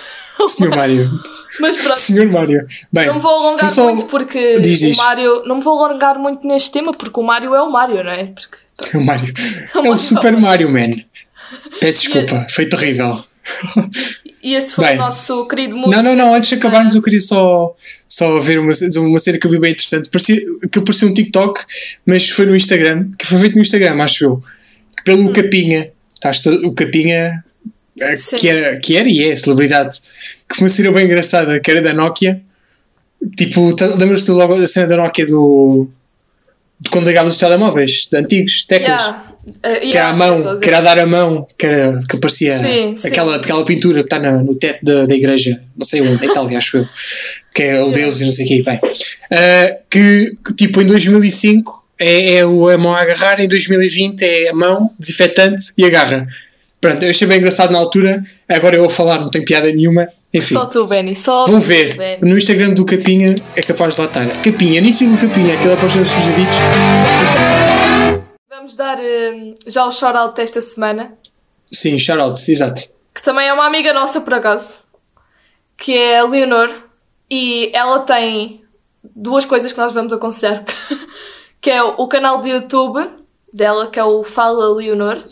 Sr. 0.47 0.69
Mário. 0.69 1.11
Mas 1.59 1.77
pronto, 1.77 1.95
Sr. 1.97 2.31
Mário. 2.31 2.65
Bem, 2.91 3.07
não 3.07 3.15
me 3.15 3.19
vou 3.19 3.31
alongar 3.31 3.69
só- 3.69 3.93
muito 3.93 4.05
porque 4.07 4.59
Diz, 4.59 4.81
o 4.81 4.97
Mário. 4.97 5.43
Não 5.45 5.57
me 5.57 5.61
vou 5.61 5.83
alongar 5.85 6.17
muito 6.17 6.47
neste 6.47 6.71
tema 6.71 6.91
porque 6.93 7.19
o 7.19 7.23
Mário 7.23 7.53
é 7.53 7.61
o 7.61 7.69
Mário, 7.71 8.03
não 8.03 8.11
é? 8.11 8.25
Porque, 8.25 8.97
O 8.97 9.05
Mário. 9.05 9.33
É 9.73 9.77
o 9.77 9.83
Mário. 9.83 9.99
Super 9.99 10.35
Mario, 10.37 10.71
man. 10.71 10.91
Peço 11.79 12.03
desculpa, 12.03 12.47
foi 12.49 12.65
terrível. 12.65 13.23
E 14.43 14.55
este 14.55 14.73
foi 14.73 14.85
Bem. 14.85 14.95
o 14.95 14.99
nosso 14.99 15.47
querido 15.47 15.75
músico. 15.75 15.95
Não, 15.95 16.03
não, 16.03 16.15
não, 16.15 16.33
antes 16.33 16.49
de 16.49 16.55
acabarmos 16.55 16.95
eu 16.95 17.01
queria 17.01 17.19
só, 17.19 17.75
só 18.07 18.39
ver 18.39 18.59
uma, 18.59 18.71
uma 18.97 19.19
cena 19.19 19.37
que 19.37 19.45
eu 19.47 19.51
vi 19.51 19.59
bem 19.59 19.71
interessante. 19.71 20.09
Parecia, 20.09 20.41
que 20.71 20.81
parecia 20.81 21.07
um 21.07 21.13
TikTok, 21.13 21.61
mas 22.05 22.29
foi 22.29 22.45
no 22.45 22.55
Instagram, 22.55 23.09
que 23.17 23.25
foi 23.25 23.37
feito 23.39 23.55
no 23.55 23.61
Instagram, 23.61 24.01
acho 24.01 24.23
eu. 24.23 24.43
Pelo 25.05 25.31
Capinha. 25.31 25.91
Estás 26.13 26.39
to- 26.41 26.67
o 26.67 26.73
Capinha, 26.75 27.43
eh, 27.99 28.17
Sim. 28.17 28.35
que 28.35 28.47
era, 28.47 28.77
que 28.79 28.95
era 28.95 29.09
e 29.09 29.23
é 29.23 29.35
celebridade, 29.35 29.99
que 30.47 30.55
foi 30.55 30.63
uma 30.65 30.69
cena 30.69 30.91
bem 30.91 31.05
engraçada, 31.05 31.59
que 31.59 31.71
era 31.71 31.81
da 31.81 31.93
Nokia. 31.93 32.41
Tipo, 33.37 33.75
tá- 33.75 33.87
lembras-te 33.95 34.31
logo 34.31 34.57
da 34.57 34.67
cena 34.67 34.87
da 34.87 34.97
Nokia 34.97 35.25
do. 35.25 35.87
de 36.79 36.89
quando 36.89 37.07
ligavas 37.07 37.33
os 37.33 37.39
telemóveis, 37.39 38.07
de 38.11 38.17
antigos, 38.17 38.65
teclas. 38.65 39.01
Yeah. 39.01 39.30
Uh, 39.45 39.89
Que 39.89 39.97
era 39.97 40.09
a 40.09 40.13
mão, 40.13 40.59
que 40.59 40.67
era 40.67 40.77
a 40.77 40.81
dar 40.81 40.99
a 40.99 41.05
mão, 41.05 41.47
que, 41.57 41.65
era, 41.65 41.99
que 42.07 42.17
parecia 42.17 42.59
Sim, 42.59 42.95
sim. 42.95 43.07
aquela, 43.07 43.37
aquela 43.37 43.65
pintura 43.65 44.01
que 44.01 44.05
está 44.05 44.19
na- 44.19 44.37
no 44.37 44.53
teto 44.53 44.79
da, 44.83 45.05
da 45.05 45.15
igreja, 45.15 45.61
não 45.75 45.83
sei 45.83 46.01
onde, 46.01 46.23
na 46.23 46.31
Itália, 46.31 46.57
acho 46.59 46.77
eu, 46.77 46.87
que 47.55 47.63
é 47.63 47.81
o 47.81 47.89
Deus 47.91 48.19
e 48.21 48.25
não 48.25 48.31
sei 48.31 48.45
o 48.45 48.47
quê. 48.47 48.63
Bem, 48.63 48.79
ah, 49.31 49.75
que, 49.89 50.31
tipo 50.55 50.79
em 50.81 50.85
2005 50.85 51.83
é, 51.99 52.35
é 52.35 52.45
o- 52.45 52.69
a 52.69 52.77
mão 52.77 52.93
a 52.93 53.01
agarrar, 53.01 53.39
em 53.39 53.47
2020 53.47 54.21
é 54.21 54.49
a 54.49 54.53
mão, 54.53 54.91
desinfetante 54.99 55.73
e 55.77 55.85
agarra. 55.85 56.27
Pronto, 56.79 57.01
eu 57.03 57.09
achei 57.09 57.27
bem 57.27 57.37
engraçado 57.39 57.71
na 57.71 57.79
altura, 57.79 58.21
agora 58.47 58.75
eu 58.75 58.81
vou 58.81 58.89
falar, 58.89 59.19
não 59.19 59.27
tem 59.27 59.43
piada 59.43 59.71
nenhuma. 59.71 60.07
Enfim, 60.33 60.53
Só 60.55 60.65
tu, 60.65 60.85
Benny. 60.87 61.15
Só 61.15 61.45
vão 61.45 61.59
tu, 61.59 61.65
ver 61.65 61.95
Benny. 61.97 62.17
no 62.21 62.37
Instagram 62.37 62.73
do 62.73 62.85
Capinha, 62.85 63.35
é 63.55 63.61
capaz 63.61 63.95
de 63.95 64.01
lá 64.01 64.07
estar. 64.07 64.27
Capinha, 64.41 64.81
nem 64.81 64.91
sigo 64.91 65.15
o 65.15 65.17
Capinha, 65.17 65.55
aquele 65.55 65.73
apareceu 65.73 65.99
nos 66.01 66.09
sugeridos. 66.09 66.55
Vamos 68.61 68.75
dar 68.75 68.99
um, 68.99 69.55
já 69.65 69.83
o 69.87 69.91
shout-out 69.91 70.35
desta 70.35 70.61
semana, 70.61 71.17
Sim, 71.71 71.97
shoutouts, 71.97 72.47
exato. 72.47 72.79
que 73.11 73.23
também 73.23 73.47
é 73.47 73.53
uma 73.53 73.65
amiga 73.65 73.91
nossa, 73.91 74.21
por 74.21 74.35
acaso, 74.35 74.81
que 75.75 75.97
é 75.97 76.19
a 76.19 76.25
Leonor, 76.25 76.71
e 77.27 77.71
ela 77.73 78.01
tem 78.01 78.63
duas 79.03 79.45
coisas 79.45 79.73
que 79.73 79.79
nós 79.79 79.95
vamos 79.95 80.13
aconselhar, 80.13 80.63
que 81.59 81.71
é 81.71 81.81
o 81.81 82.07
canal 82.07 82.39
de 82.39 82.49
YouTube 82.49 83.09
dela, 83.51 83.89
que 83.89 83.97
é 83.97 84.03
o 84.03 84.23
Fala 84.23 84.71
Leonor, 84.75 85.23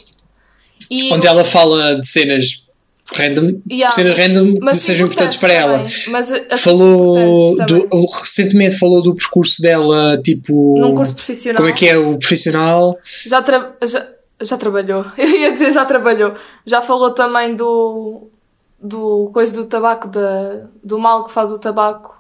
e 0.90 1.14
onde 1.14 1.28
ela 1.28 1.46
fala 1.46 2.00
de 2.00 2.08
cenas 2.08 2.68
random, 3.16 3.62
Yeah, 3.70 3.94
cenas 3.94 4.18
random 4.18 4.54
que 4.56 4.60
mas 4.62 4.78
sejam 4.78 5.08
importantes 5.08 5.38
para 5.38 5.54
ela. 5.54 5.84
Mas 6.10 6.32
as 6.32 6.62
Falou 6.62 7.52
importantes 7.52 7.88
do, 7.90 8.06
recentemente 8.06 8.78
falou 8.78 9.02
do 9.02 9.16
percurso 9.16 9.62
dela, 9.62 10.20
tipo 10.24 10.78
num 10.80 10.96
curso 10.96 11.14
profissional. 11.16 11.58
como 11.58 11.70
é 11.70 11.74
que 11.74 11.88
é 11.88 11.98
o 11.98 12.18
profissional. 12.18 12.98
Já, 13.26 13.42
tra- 13.42 13.76
já, 13.84 14.08
já 14.42 14.58
trabalhou. 14.58 15.06
Eu 15.18 15.28
ia 15.30 15.52
dizer 15.52 15.72
já 15.72 15.86
trabalhou. 15.86 16.34
Já 16.66 16.82
falou 16.82 17.12
também 17.12 17.56
do. 17.56 18.28
do 18.82 19.30
coisa 19.34 19.54
do 19.56 19.66
tabaco, 19.66 20.08
da, 20.08 20.68
do 20.84 20.98
mal 21.00 21.24
que 21.26 21.32
faz 21.32 21.52
o 21.52 21.60
tabaco. 21.60 22.16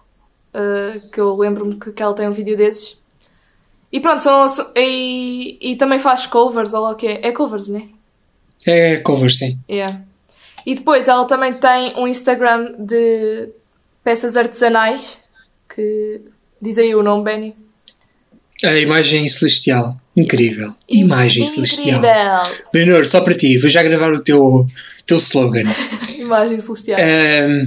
uh, 0.53 1.09
que 1.11 1.19
eu 1.19 1.35
lembro-me 1.37 1.75
que, 1.79 1.91
que 1.91 2.01
ela 2.03 2.13
tem 2.13 2.27
um 2.27 2.31
vídeo 2.31 2.57
desses. 2.57 2.97
E 3.91 3.99
pronto, 3.99 4.21
são, 4.21 4.45
e, 4.75 5.57
e 5.61 5.75
também 5.75 5.97
faz 5.97 6.25
covers, 6.27 6.73
ou 6.73 6.81
lá 6.83 6.91
o 6.91 6.95
que 6.95 7.07
é. 7.07 7.27
É 7.27 7.31
covers, 7.31 7.67
né? 7.67 7.83
É 8.65 8.97
cover, 8.97 9.33
sim. 9.33 9.57
Yeah. 9.71 10.01
E 10.65 10.75
depois 10.75 11.07
ela 11.07 11.25
também 11.25 11.53
tem 11.53 11.93
um 11.97 12.07
Instagram 12.07 12.73
de 12.79 13.49
peças 14.03 14.35
artesanais. 14.37 15.19
Que. 15.73 16.21
Diz 16.61 16.77
aí 16.77 16.93
o 16.93 17.01
nome, 17.03 17.23
Benny. 17.23 17.55
A 18.63 18.75
imagem 18.75 19.27
celestial. 19.27 19.95
Incrível. 20.15 20.69
Imagem 20.89 21.45
celestial. 21.45 21.99
Incrível. 21.99 22.59
Leonor, 22.73 23.05
só 23.07 23.21
para 23.21 23.33
ti, 23.33 23.57
vou 23.57 23.69
já 23.69 23.81
gravar 23.81 24.11
o 24.11 24.21
teu, 24.21 24.67
teu 25.05 25.15
slogan. 25.17 25.63
Imagem 26.19 26.59
celestial. 26.59 26.99
Ahm, 26.99 27.63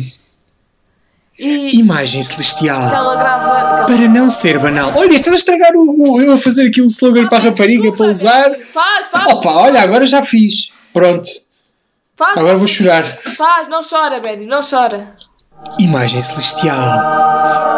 E 1.38 1.78
imagem 1.78 2.20
que 2.20 2.26
celestial. 2.26 2.94
ela 2.94 3.16
grava. 3.16 3.44
que 3.46 3.76
ela- 3.76 3.87
Para 3.87 4.08
não 4.08 4.30
ser 4.30 4.58
banal. 4.58 4.92
Olha, 4.94 5.14
estás 5.14 5.32
a 5.32 5.37
estragar 5.37 5.72
o, 5.75 6.12
o- 6.12 6.20
eu 6.20 6.34
a 6.34 6.38
fazer 6.38 6.66
aqui 6.68 6.82
um 6.82 6.87
slogan 6.87 7.26
para 7.26 7.38
a 7.38 7.40
rapariga 7.40 7.90
Desculpa, 7.90 7.96
para 7.96 8.06
usar. 8.11 8.54
Faz, 8.61 9.06
faz. 9.08 9.32
Opa, 9.32 9.50
olha, 9.50 9.80
agora 9.80 10.06
já 10.06 10.22
fiz. 10.22 10.70
Pronto. 10.92 11.28
Faz, 12.24 12.38
Agora 12.38 12.56
vou 12.58 12.66
chorar. 12.66 13.04
faz, 13.04 13.68
não 13.68 13.80
chora, 13.82 14.20
Benny, 14.20 14.46
não 14.46 14.60
chora. 14.62 15.14
Imagem 15.78 16.20
celestial. 16.20 16.78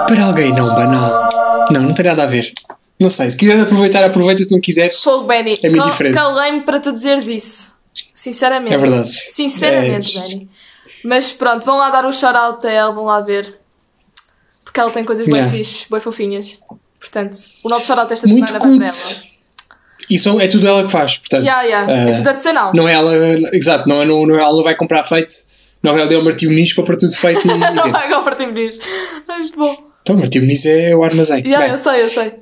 Para 0.07 0.25
alguém 0.27 0.53
não 0.53 0.75
banal. 0.75 1.29
Não, 1.71 1.83
não 1.83 1.93
tem 1.95 2.05
nada 2.07 2.23
a 2.23 2.27
ver. 2.27 2.53
Não 2.99 3.11
sei, 3.11 3.31
se 3.31 3.37
quiseres 3.37 3.63
aproveitar, 3.63 4.03
aproveita. 4.05 4.43
Se 4.43 4.53
não 4.53 4.61
quiseres, 4.61 5.03
Fogo, 5.03 5.27
Benny. 5.27 5.55
É 5.63 5.69
meio 5.69 5.85
diferente. 5.85 6.15
Calei-me 6.15 6.63
para 6.63 6.81
tu 6.81 6.93
dizeres 6.93 7.27
isso. 7.27 7.75
Sinceramente. 8.15 8.75
É 8.75 8.79
verdade. 8.79 9.09
Sinceramente, 9.11 10.19
É. 10.19 10.21
Benny. 10.23 10.51
Mas 11.05 11.31
pronto, 11.33 11.65
vão 11.67 11.77
lá 11.77 11.91
dar 11.91 12.07
o 12.07 12.13
shout-out 12.13 12.67
a 12.67 12.71
ela, 12.71 12.93
vão 12.93 13.05
lá 13.05 13.21
ver. 13.21 13.59
Porque 14.65 14.81
ela 14.81 14.91
tem 14.91 15.05
coisas 15.05 15.27
bem 15.27 15.35
Yeah. 15.37 15.53
fixe, 15.57 15.87
bem 15.91 16.01
fofinhas. 16.01 16.59
Portanto, 16.99 17.37
o 17.63 17.69
nosso 17.69 17.87
shout-out 17.87 18.13
esta 18.13 18.27
Muito 18.27 18.47
semana 18.49 18.65
vai 18.67 18.77
para 18.79 18.87
ela. 18.87 19.34
Isso 20.11 20.41
é 20.41 20.47
tudo 20.49 20.67
ela 20.67 20.85
que 20.85 20.91
faz. 20.91 21.17
Portanto, 21.19 21.45
Yeah, 21.45 21.63
yeah. 21.63 21.93
é 21.93 22.13
ah, 22.13 22.17
tudo 22.17 22.29
artesanal. 22.29 22.73
não 22.75 22.89
é 22.89 22.93
ela, 22.95 23.13
exato, 23.53 23.89
não, 23.89 24.03
é- 24.03 24.05
não, 24.05 24.27
não, 24.27 24.39
ela 24.39 24.53
não 24.53 24.63
vai 24.63 24.75
comprar 24.77 25.03
feito. 25.03 25.35
Não, 25.83 25.97
ela 25.97 26.07
deu 26.07 26.19
ao 26.19 26.25
Martim 26.25 26.47
Muniz, 26.47 26.73
compra 26.73 26.97
tudo 26.97 27.15
feito 27.15 27.47
e, 27.47 27.51
e 27.51 27.57
não 27.75 27.91
vai 27.91 28.07
agora 28.07 28.23
Martim 28.23 28.47
Muniz. 28.47 28.79
É 29.29 29.39
muito 29.39 29.57
bom. 29.59 29.77
Então, 30.03 30.17
Martim 30.17 30.41
Muniz 30.41 30.65
é 30.67 30.95
o 30.97 31.03
armazém. 31.05 31.43
Yeah, 31.45 31.65
Bem, 31.65 31.73
eu 31.73 31.79
sei, 31.79 32.03
eu 32.03 32.09
sei. 32.09 32.33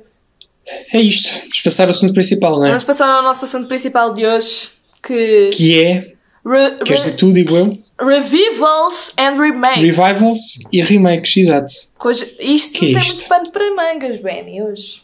é 0.93 1.01
isto. 1.01 1.29
Vamos 1.39 1.59
passar 1.61 1.83
ao 1.85 1.89
assunto 1.89 2.13
principal, 2.13 2.57
não 2.57 2.65
é? 2.65 2.69
Vamos 2.69 2.83
passar 2.83 3.07
ao 3.09 3.21
nosso 3.23 3.45
assunto 3.45 3.67
principal 3.67 4.13
de 4.13 4.25
hoje, 4.25 4.69
que... 5.05 5.49
Que 5.53 5.83
é, 5.83 6.13
Re- 6.45 6.71
queres 6.83 6.89
re- 6.89 6.95
dizer 6.95 7.11
tu, 7.15 7.31
digo 7.33 7.55
eu, 7.55 7.77
Revivals 8.05 9.13
and 9.17 9.39
remakes. 9.39 9.81
revivals 9.81 10.39
e 10.73 10.81
remakes, 10.81 11.37
exato. 11.37 11.71
Coisa- 11.97 12.27
Isto 12.39 12.79
Que 12.79 12.85
é 12.91 12.93
tem 12.93 12.97
isto? 12.97 13.13
muito 13.15 13.27
pano 13.29 13.51
para 13.51 13.75
mangas, 13.75 14.19
Benny, 14.21 14.61
hoje. 14.61 15.01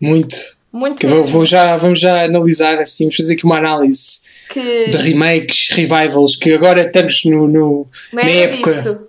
Muito. 0.00 0.36
Muito 0.74 1.06
vou, 1.06 1.24
vou 1.24 1.46
já, 1.46 1.76
vamos 1.76 2.00
já 2.00 2.24
analisar 2.24 2.78
assim, 2.80 3.04
vamos 3.04 3.16
fazer 3.16 3.34
aqui 3.34 3.44
uma 3.44 3.58
análise 3.58 4.20
que 4.50 4.88
de 4.88 4.96
remakes, 4.96 5.68
revivals, 5.70 6.34
que 6.36 6.52
agora 6.52 6.82
estamos 6.82 7.24
no, 7.26 7.46
no- 7.46 7.86
na 8.12 8.22
época. 8.22 9.00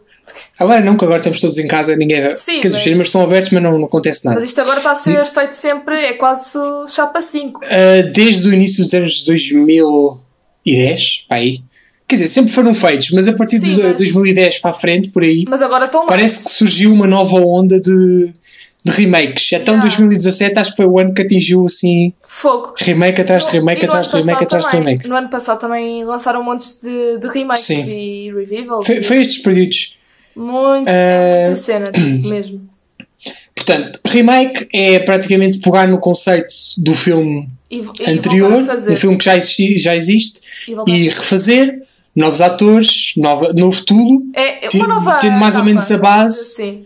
Agora 0.59 0.79
não, 0.79 0.95
que 0.95 1.03
agora 1.03 1.17
estamos 1.17 1.41
todos 1.41 1.57
em 1.57 1.67
casa, 1.67 1.95
ninguém 1.97 2.29
Sim, 2.31 2.61
Quer 2.61 2.67
os 2.67 2.73
mas- 2.73 2.81
cinemas 2.83 3.07
estão 3.07 3.21
abertos, 3.21 3.49
mas 3.51 3.61
não, 3.63 3.77
não 3.77 3.85
acontece 3.85 4.23
nada. 4.25 4.35
Mas 4.39 4.45
isto 4.49 4.61
agora 4.61 4.77
está 4.77 4.91
a 4.91 4.95
ser 4.95 5.25
feito 5.25 5.53
sempre, 5.53 5.95
é 5.99 6.13
quase 6.13 6.53
chapa 6.87 7.21
5. 7.21 7.59
Uh, 7.65 8.11
desde 8.13 8.47
o 8.47 8.53
início 8.53 8.83
dos 8.83 8.93
anos 8.93 9.23
2010, 9.23 11.25
aí. 11.29 11.59
Quer 12.07 12.15
dizer, 12.17 12.27
sempre 12.27 12.51
foram 12.51 12.75
feitos, 12.75 13.09
mas 13.11 13.27
a 13.27 13.33
partir 13.33 13.57
de 13.57 13.73
Sim, 13.73 13.81
mas- 13.81 13.97
2010 13.97 14.59
para 14.59 14.69
a 14.69 14.73
frente, 14.73 15.09
por 15.09 15.23
aí, 15.23 15.43
Mas 15.47 15.59
agora 15.63 15.85
estão 15.85 16.05
parece 16.05 16.43
que 16.43 16.51
surgiu 16.51 16.93
uma 16.93 17.07
nova 17.07 17.37
onda 17.37 17.79
de, 17.81 18.31
de 18.85 18.91
remakes. 18.91 19.51
Então 19.51 19.73
Yeah. 19.75 19.81
2017 19.81 20.59
acho 20.59 20.71
que 20.71 20.77
foi 20.77 20.85
o 20.85 20.99
ano 20.99 21.13
que 21.13 21.21
atingiu 21.23 21.65
assim 21.65 22.13
Fogo. 22.27 22.75
remake 22.77 23.21
atrás 23.21 23.45
de 23.47 23.53
remake, 23.53 23.83
E 23.83 23.85
atrás 23.85 24.07
de 24.07 24.17
remake, 24.17 24.43
atrás 24.43 24.65
de 24.65 24.77
remake. 24.77 25.07
No 25.07 25.15
ano 25.15 25.29
passado 25.29 25.59
também 25.59 26.05
lançaram 26.05 26.43
montes 26.43 26.79
de, 26.81 27.17
de 27.17 27.27
remakes 27.27 27.63
Sim. 27.63 27.83
e 27.89 28.31
revivals. 28.31 28.85
Foi, 28.85 29.01
foi 29.01 29.17
estes 29.17 29.39
períodos. 29.39 29.97
Muito, 30.35 30.89
muita 30.89 31.55
cena, 31.55 31.91
tipo, 31.91 32.27
mesmo. 32.29 32.69
Portanto, 33.55 33.99
remake 34.05 34.67
é 34.71 34.99
praticamente 34.99 35.57
pegar 35.59 35.87
no 35.87 35.97
conceito 35.97 36.53
do 36.77 36.93
filme 36.93 37.49
E, 37.71 37.77
e 37.77 38.09
anterior, 38.11 38.63
um 38.89 38.95
filme 38.95 39.17
que 39.17 39.25
já, 39.25 39.39
já 39.39 39.95
existe, 39.95 40.41
E 40.85 40.91
e 40.91 41.09
refazer 41.09 41.81
novos 42.15 42.41
atores, 42.41 43.13
nova, 43.17 43.51
novo 43.53 43.83
tudo. 43.83 44.23
É, 44.35 44.65
é 44.65 44.87
nova 44.87 45.17
tendo 45.19 45.37
mais 45.37 45.55
ou 45.55 45.63
menos 45.63 45.89
a 45.91 45.97
base. 45.97 46.85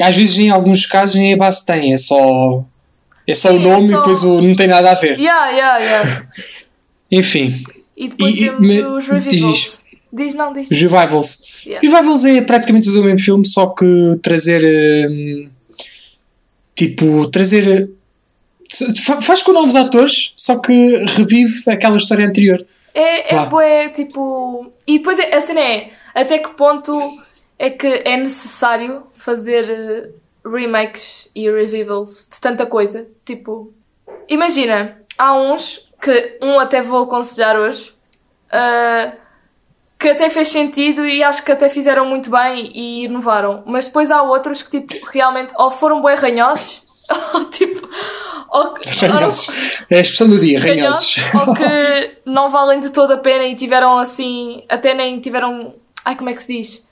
Às 0.00 0.16
vezes, 0.16 0.38
em 0.38 0.50
alguns 0.50 0.86
casos, 0.86 1.16
nem 1.16 1.34
a 1.34 1.36
base 1.36 1.64
tem, 1.66 1.92
é 1.92 1.96
só, 1.96 2.64
é 3.26 3.34
só 3.34 3.48
o 3.48 3.52
Sim, 3.52 3.58
é 3.58 3.62
nome 3.68 3.88
só- 3.90 3.94
e 3.94 3.96
depois 3.98 4.22
o, 4.22 4.40
não 4.40 4.54
tem 4.54 4.66
nada 4.68 4.90
a 4.92 4.94
ver. 4.94 5.18
Yeah, 5.18 5.48
yeah, 5.50 5.78
yeah. 5.84 6.26
Enfim, 7.10 7.54
E 7.96 8.08
depois 8.08 8.34
E- 8.34 8.38
e- 8.38 8.44
temos 8.44 8.60
me- 8.60 8.84
os 8.84 9.06
revivals. 9.08 9.84
Diz, 10.12 10.34
não, 10.34 10.52
diz. 10.52 10.70
os 10.70 10.80
revivals. 10.80 11.62
Yeah. 11.66 11.80
Revivals 11.86 12.24
é 12.24 12.40
praticamente 12.42 12.88
o 12.88 13.02
mesmo 13.02 13.18
filme, 13.18 13.44
só 13.46 13.66
que 13.66 13.84
trazer. 14.22 14.62
hum, 15.10 15.48
tipo, 16.74 17.26
trazer. 17.28 17.90
fa- 19.04 19.20
Faz 19.20 19.42
com 19.42 19.52
novos 19.52 19.74
atores, 19.74 20.32
só 20.36 20.58
que 20.58 20.72
revive 21.16 21.52
aquela 21.68 21.96
história 21.96 22.26
anterior. 22.26 22.64
É, 22.94 23.34
é 23.34 23.46
bué, 23.46 23.88
tipo. 23.90 24.70
E 24.86 24.98
depois 24.98 25.18
é- 25.18 25.34
a 25.34 25.40
cena 25.40 25.60
é 25.60 25.90
até 26.14 26.38
que 26.38 26.50
ponto 26.50 26.92
é 27.58 27.70
que 27.70 27.86
é 27.86 28.16
necessário 28.16 29.04
fazer 29.14 29.68
eh, 29.68 30.10
remakes 30.44 31.30
e 31.34 31.50
revivals 31.50 32.28
de 32.32 32.40
tanta 32.40 32.66
coisa. 32.66 33.08
Tipo, 33.24 33.72
imagina, 34.28 35.00
há 35.18 35.34
uns 35.34 35.88
que 36.00 36.38
um 36.40 36.58
até 36.60 36.80
vou 36.80 37.04
aconselhar 37.04 37.56
hoje 37.56 37.92
ah, 38.50 39.12
que 39.98 40.08
até 40.08 40.30
fez 40.30 40.48
sentido 40.48 41.04
e 41.04 41.22
acho 41.22 41.44
que 41.44 41.50
até 41.50 41.68
fizeram 41.68 42.06
muito 42.06 42.30
bem 42.30 42.70
e 42.74 43.04
inovaram. 43.04 43.64
Mas 43.66 43.86
depois 43.86 44.10
há 44.10 44.22
outros 44.22 44.62
que 44.62 44.80
tipo 44.80 45.06
realmente 45.06 45.52
ou 45.56 45.70
foram 45.70 46.00
bem 46.02 46.14
ranhosos 46.14 47.04
ou 47.34 47.44
tipo. 47.46 47.88
Ou, 48.50 48.74
Ranhosos. 49.00 49.84
É 49.90 49.98
a 49.98 50.00
expressão 50.00 50.28
do 50.28 50.38
dia, 50.38 50.58
ranhosos. 50.58 51.16
ranhosos, 51.16 51.48
ou 51.48 51.54
que 51.54 52.16
não 52.24 52.48
valem 52.48 52.80
de 52.80 52.90
toda 52.90 53.14
a 53.14 53.18
pena 53.18 53.44
e 53.44 53.54
tiveram 53.54 53.98
assim, 53.98 54.64
até 54.70 54.94
nem 54.94 55.20
tiveram, 55.20 55.74
ai 56.02 56.16
como 56.16 56.30
é 56.30 56.32
que 56.32 56.40
se 56.40 56.56
diz? 56.56 56.87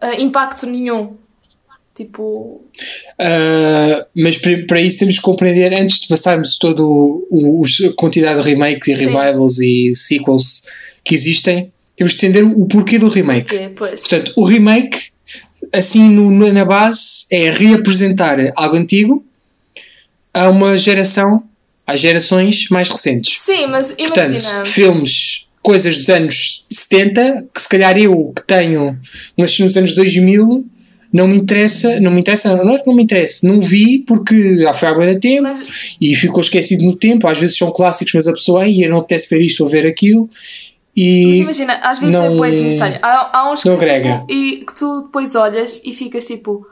Ah, 0.00 0.14
impacto 0.20 0.66
nenhum. 0.66 1.16
Tipo, 1.94 2.60
Uh, 3.18 4.04
mas 4.14 4.36
para 4.66 4.80
isso 4.82 4.98
temos 4.98 5.16
que 5.16 5.22
compreender, 5.22 5.72
antes 5.72 6.00
de 6.00 6.08
passarmos 6.08 6.58
toda 6.58 6.82
a 6.82 7.92
quantidade 7.96 8.42
de 8.42 8.46
remakes 8.50 8.86
e 8.88 8.94
Sim. 8.96 9.06
revivals 9.06 9.58
e 9.58 9.94
sequels 9.94 10.62
que 11.02 11.14
existem, 11.14 11.72
temos 11.96 12.12
que 12.14 12.26
entender 12.26 12.42
o 12.44 12.66
porquê 12.68 12.98
do 12.98 13.08
remake. 13.08 13.70
pois. 13.74 14.00
Portanto, 14.00 14.32
o 14.36 14.44
remake, 14.44 15.04
assim 15.72 16.06
no- 16.10 16.52
na 16.52 16.64
base, 16.66 17.24
é 17.32 17.48
reapresentar 17.50 18.36
algo 18.56 18.76
antigo 18.76 19.24
a 20.34 20.50
uma 20.50 20.76
geração, 20.76 21.42
às 21.86 21.98
gerações 22.00 22.68
mais 22.68 22.90
recentes. 22.90 23.38
Sim, 23.40 23.68
mas 23.68 23.92
Portanto, 23.92 24.30
imagina. 24.32 24.64
filmes, 24.66 25.45
coisas 25.66 25.96
dos 25.96 26.08
anos 26.08 26.64
70, 26.70 27.46
que 27.52 27.60
se 27.60 27.68
calhar 27.68 27.98
eu 27.98 28.32
que 28.36 28.42
tenho, 28.46 28.96
nasci 29.36 29.64
nos 29.64 29.76
anos 29.76 29.94
2000, 29.94 30.64
não 31.12 31.26
me 31.26 31.36
interessa, 31.36 31.98
não 31.98 32.12
me 32.12 32.20
interessa, 32.20 32.54
não 32.56 32.74
é 32.74 32.78
que 32.78 32.86
não 32.86 32.94
me 32.94 33.02
interessa, 33.02 33.44
não 33.48 33.60
vi 33.60 33.98
porque 34.06 34.58
já 34.58 34.72
foi 34.72 34.88
há 34.88 34.94
muito 34.94 35.18
tempo 35.18 35.42
Mas, 35.42 35.96
e 36.00 36.14
ficou 36.14 36.40
esquecido 36.40 36.84
no 36.84 36.94
tempo. 36.94 37.26
Às 37.26 37.38
vezes 37.38 37.56
são 37.58 37.72
clássicos, 37.72 38.14
mas 38.14 38.28
a 38.28 38.32
pessoa 38.32 38.62
aí 38.62 38.82
eu 38.82 38.90
não 38.90 38.98
apetece 38.98 39.28
ver 39.28 39.42
isto 39.44 39.64
ou 39.64 39.68
ver 39.68 39.86
aquilo. 39.86 40.28
E 40.94 41.26
mas 41.26 41.58
imagina, 41.58 41.72
às 41.82 41.98
vezes 41.98 42.14
é 42.14 42.18
não- 42.28 42.36
bué 42.36 42.50
desnecessário. 42.52 42.98
Há, 43.02 43.38
há 43.38 43.52
uns 43.52 43.62
que, 43.62 43.68
não 43.68 43.74
agrega. 43.76 44.18
tipo, 44.20 44.32
e 44.32 44.64
que 44.64 44.74
tu 44.76 45.02
depois 45.02 45.34
olhas 45.34 45.80
e 45.84 45.92
ficas 45.92 46.26
tipo 46.26 46.66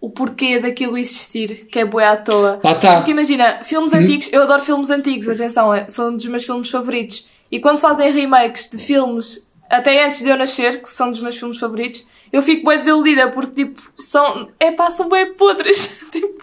o 0.00 0.10
porquê 0.10 0.60
daquilo 0.60 0.96
existir, 0.96 1.66
que 1.70 1.78
é 1.80 1.84
bué 1.84 2.06
à 2.06 2.16
toa. 2.16 2.60
lá 2.62 2.72
está. 2.72 2.96
Porque 2.96 3.10
imagina, 3.10 3.60
filmes 3.64 3.92
Hum? 3.92 3.96
antigos, 3.98 4.28
eu 4.32 4.42
adoro 4.42 4.62
filmes 4.62 4.90
antigos, 4.90 5.28
atenção, 5.28 5.74
é- 5.74 5.86
são 5.88 6.10
um 6.10 6.16
dos 6.16 6.26
meus 6.26 6.44
filmes 6.44 6.70
favoritos. 6.70 7.26
E 7.50 7.60
quando 7.60 7.78
fazem 7.78 8.12
remakes 8.12 8.68
de 8.68 8.78
filmes, 8.78 9.46
até 9.70 10.04
antes 10.06 10.22
de 10.22 10.28
eu 10.28 10.36
nascer, 10.36 10.80
que 10.82 10.88
são 10.88 11.10
dos 11.10 11.20
meus 11.20 11.36
filmes 11.38 11.58
favoritos, 11.58 12.04
eu 12.32 12.42
fico 12.42 12.68
bem 12.68 12.78
desiludida 12.78 13.30
porque, 13.30 13.64
tipo, 13.64 13.80
são. 13.98 14.48
É 14.60 14.70
pá, 14.72 14.90
são 14.90 15.08
bem 15.08 15.34
podres. 15.34 15.90
tipo, 16.12 16.38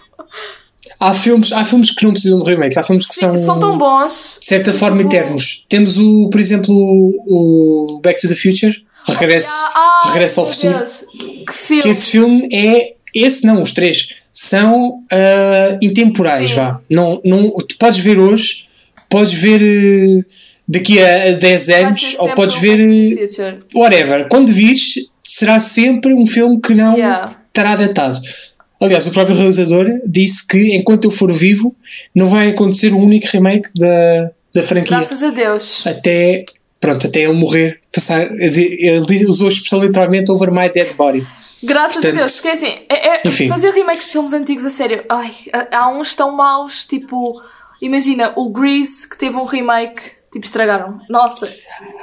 Há 0.99 1.13
filmes, 1.13 1.51
há 1.51 1.65
filmes 1.65 1.91
que 1.91 2.03
não 2.05 2.11
precisam 2.11 2.37
de 2.37 2.49
remakes, 2.49 2.77
há 2.77 2.83
filmes 2.83 3.05
que 3.07 3.13
sim, 3.15 3.21
são, 3.21 3.37
são 3.37 3.59
tão 3.59 3.77
bons. 3.77 4.37
de 4.39 4.45
certa 4.45 4.71
forma 4.71 4.97
Tipo- 5.03 5.15
eternos. 5.15 5.65
Temos 5.67 5.97
o, 5.97 6.29
por 6.29 6.39
exemplo, 6.39 6.73
o 7.27 7.99
Back 8.03 8.21
to 8.21 8.27
the 8.27 8.35
Future, 8.35 8.85
Regresso, 9.07 9.49
Ah, 9.51 10.01
ah, 10.05 10.09
Regresso 10.11 10.39
ao 10.39 10.47
Futuro. 10.47 10.77
Deus, 10.77 11.05
Que 11.47 11.53
filme. 11.53 11.81
Que 11.83 11.89
esse 11.89 12.09
filme 12.09 12.47
é. 12.53 12.95
Esse 13.13 13.45
não, 13.45 13.61
os 13.61 13.71
três 13.71 14.09
são 14.31 15.03
ah, 15.11 15.77
intemporais, 15.81 16.51
Sim. 16.51 16.55
vá. 16.57 16.79
Não, 16.89 17.19
não, 17.25 17.49
tu 17.51 17.77
podes 17.79 17.99
ver 17.99 18.17
hoje, 18.19 18.67
podes 19.09 19.33
ver 19.33 19.61
eh, 19.61 20.23
daqui 20.67 21.01
a 21.01 21.31
10 21.31 21.67
Vai 21.67 21.83
anos, 21.83 22.15
ou 22.19 22.29
podes 22.29 22.55
um 22.57 22.59
ver 22.59 22.79
eh, 22.79 23.57
whatever. 23.73 24.27
Quando 24.29 24.51
vires, 24.51 24.95
será 25.23 25.59
sempre 25.59 26.13
um 26.13 26.25
filme 26.25 26.59
que 26.59 26.73
não 26.73 26.95
Yeah. 26.95 27.37
estará 27.47 27.75
datado. 27.75 28.19
Aliás, 28.81 29.07
o 29.07 29.11
próprio 29.11 29.35
realizador 29.35 29.87
disse 30.05 30.45
que 30.45 30.75
enquanto 30.75 31.05
eu 31.05 31.11
for 31.11 31.31
vivo, 31.31 31.75
não 32.13 32.27
vai 32.27 32.49
acontecer 32.49 32.93
um 32.93 33.01
único 33.03 33.25
remake 33.27 33.69
da, 33.77 34.31
da 34.53 34.63
franquia. 34.63 34.97
Graças 34.97 35.23
a 35.23 35.29
Deus. 35.29 35.85
Até 35.87 36.45
pronto, 36.79 37.07
até 37.07 37.21
ele 37.21 37.33
morrer, 37.33 37.79
passar, 37.91 38.29
ele 38.39 39.25
usou 39.27 39.47
a 39.47 39.49
expressão 39.49 39.81
literalmente 39.81 40.29
over 40.29 40.51
my 40.51 40.69
dead 40.69 40.93
body. 40.93 41.25
Graças 41.63 41.93
Portanto, 41.93 42.13
a 42.13 42.17
Deus, 42.17 42.33
porque 42.33 42.49
é 42.49 42.51
assim, 42.51 42.77
é, 42.87 43.27
é 43.27 43.47
fazer 43.47 43.71
remakes 43.71 44.05
de 44.05 44.11
filmes 44.11 44.33
antigos 44.33 44.63
a 44.65 44.69
sério, 44.69 45.03
ai, 45.09 45.33
há 45.71 45.89
uns 45.89 46.13
tão 46.13 46.35
maus, 46.35 46.85
tipo, 46.85 47.41
imagina, 47.81 48.33
o 48.35 48.49
Grease 48.51 49.09
que 49.09 49.17
teve 49.17 49.35
um 49.35 49.45
remake, 49.45 50.11
tipo, 50.35 50.45
estragaram. 50.45 50.99
Nossa. 51.09 51.47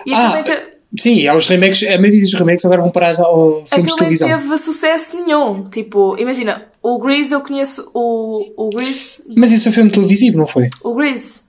E 0.07 0.15
ah, 0.15 0.43
te... 0.43 0.53
Sim, 0.99 1.27
há 1.27 1.35
os 1.35 1.47
remakes, 1.47 1.83
a 1.83 1.99
maioria 1.99 2.21
dos 2.21 2.33
remakes 2.33 2.65
agora 2.65 2.81
vão 2.81 2.91
parar 2.91 3.19
ao 3.21 3.63
filmes 3.67 3.93
de 3.93 3.99
televisão. 3.99 4.29
não 4.29 4.39
teve 4.39 4.59
sucesso 4.59 5.23
nenhum. 5.23 5.69
Tipo, 5.69 6.17
imagina, 6.19 6.67
o 6.83 6.99
Grease 6.99 7.35
eu 7.35 7.43
conheço 7.43 7.91
o, 7.95 8.53
o 8.57 8.71
Grease. 8.71 9.25
Mas 9.37 9.51
isso 9.51 9.69
é 9.69 9.71
um 9.71 9.75
filme 9.75 9.91
televisivo, 9.91 10.39
não 10.39 10.47
foi? 10.47 10.69
O 10.83 10.95
Grease. 10.95 11.43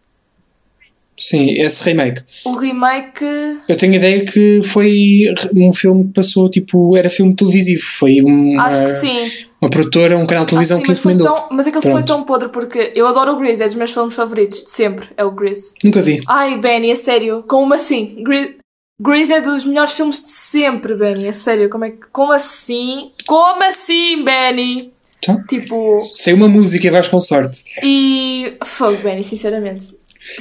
Sim, 1.17 1.51
esse 1.51 1.83
remake. 1.83 2.21
O 2.43 2.57
remake. 2.57 3.23
Eu 3.67 3.77
tenho 3.77 3.93
a 3.93 3.95
ideia 3.95 4.25
que 4.25 4.61
foi 4.61 5.33
um 5.55 5.71
filme 5.71 6.03
que 6.05 6.13
passou, 6.13 6.49
tipo, 6.49 6.97
era 6.97 7.09
filme 7.09 7.33
televisivo. 7.33 7.81
Foi 7.81 8.19
uma, 8.21 8.63
Acho 8.63 8.83
que 8.83 8.89
sim. 8.89 9.45
Uma 9.63 9.69
produtora, 9.69 10.17
um 10.17 10.25
canal 10.25 10.43
de 10.43 10.49
televisão 10.49 10.77
sim, 10.77 10.83
que 10.83 10.91
encomendou. 10.91 11.25
Tão, 11.25 11.47
mas 11.51 11.67
aquele 11.67 11.81
Pronto. 11.81 11.97
foi 11.97 12.03
tão 12.03 12.23
podre 12.23 12.49
porque 12.49 12.91
eu 12.95 13.07
adoro 13.07 13.31
o 13.31 13.37
Grease, 13.37 13.63
é 13.63 13.65
dos 13.65 13.75
meus 13.75 13.91
filmes 13.91 14.13
favoritos 14.13 14.63
de 14.63 14.69
sempre. 14.69 15.07
É 15.15 15.23
o 15.23 15.31
Grease. 15.31 15.73
Nunca 15.83 16.01
vi. 16.01 16.19
Ai, 16.27 16.57
Benny, 16.57 16.91
é 16.91 16.95
sério. 16.95 17.43
Como 17.47 17.73
assim? 17.73 18.21
Grease. 18.23 18.57
Grease 18.99 19.33
é 19.33 19.41
dos 19.41 19.65
melhores 19.65 19.93
filmes 19.93 20.23
de 20.23 20.31
sempre, 20.31 20.95
Benny. 20.95 21.27
É 21.27 21.31
sério, 21.31 21.69
como 21.69 21.85
é 21.85 21.91
que. 21.91 21.99
Como 22.11 22.31
assim? 22.31 23.11
Como 23.25 23.63
assim, 23.63 24.23
Benny? 24.23 24.91
Tá. 25.21 25.41
Tipo. 25.47 25.97
Sei 26.01 26.33
uma 26.33 26.49
música 26.49 26.85
e 26.85 26.89
vais 26.89 27.07
com 27.07 27.19
sorte. 27.21 27.63
E. 27.83 28.57
Fogo, 28.65 28.97
Benny, 28.97 29.23
sinceramente. 29.23 29.95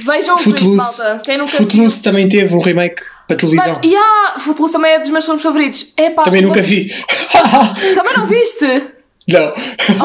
Vejam 0.05 0.37
Footloose, 0.37 0.77
malta. 0.77 1.21
Quem 1.25 1.37
nunca 1.37 1.51
Footloose 1.51 1.95
viu. 1.95 2.03
também 2.03 2.29
teve 2.29 2.55
um 2.55 2.61
remake 2.61 3.01
para 3.27 3.35
televisão. 3.35 3.79
E 3.83 3.87
yeah, 3.87 4.39
Footloose 4.39 4.73
também 4.73 4.91
é 4.91 4.99
dos 4.99 5.09
meus 5.09 5.25
filmes 5.25 5.43
favoritos. 5.43 5.93
Epá, 5.97 6.23
também 6.23 6.41
nunca 6.41 6.61
vi. 6.61 6.87
também 7.95 8.13
não 8.15 8.25
viste? 8.25 8.65
Não. 9.27 9.53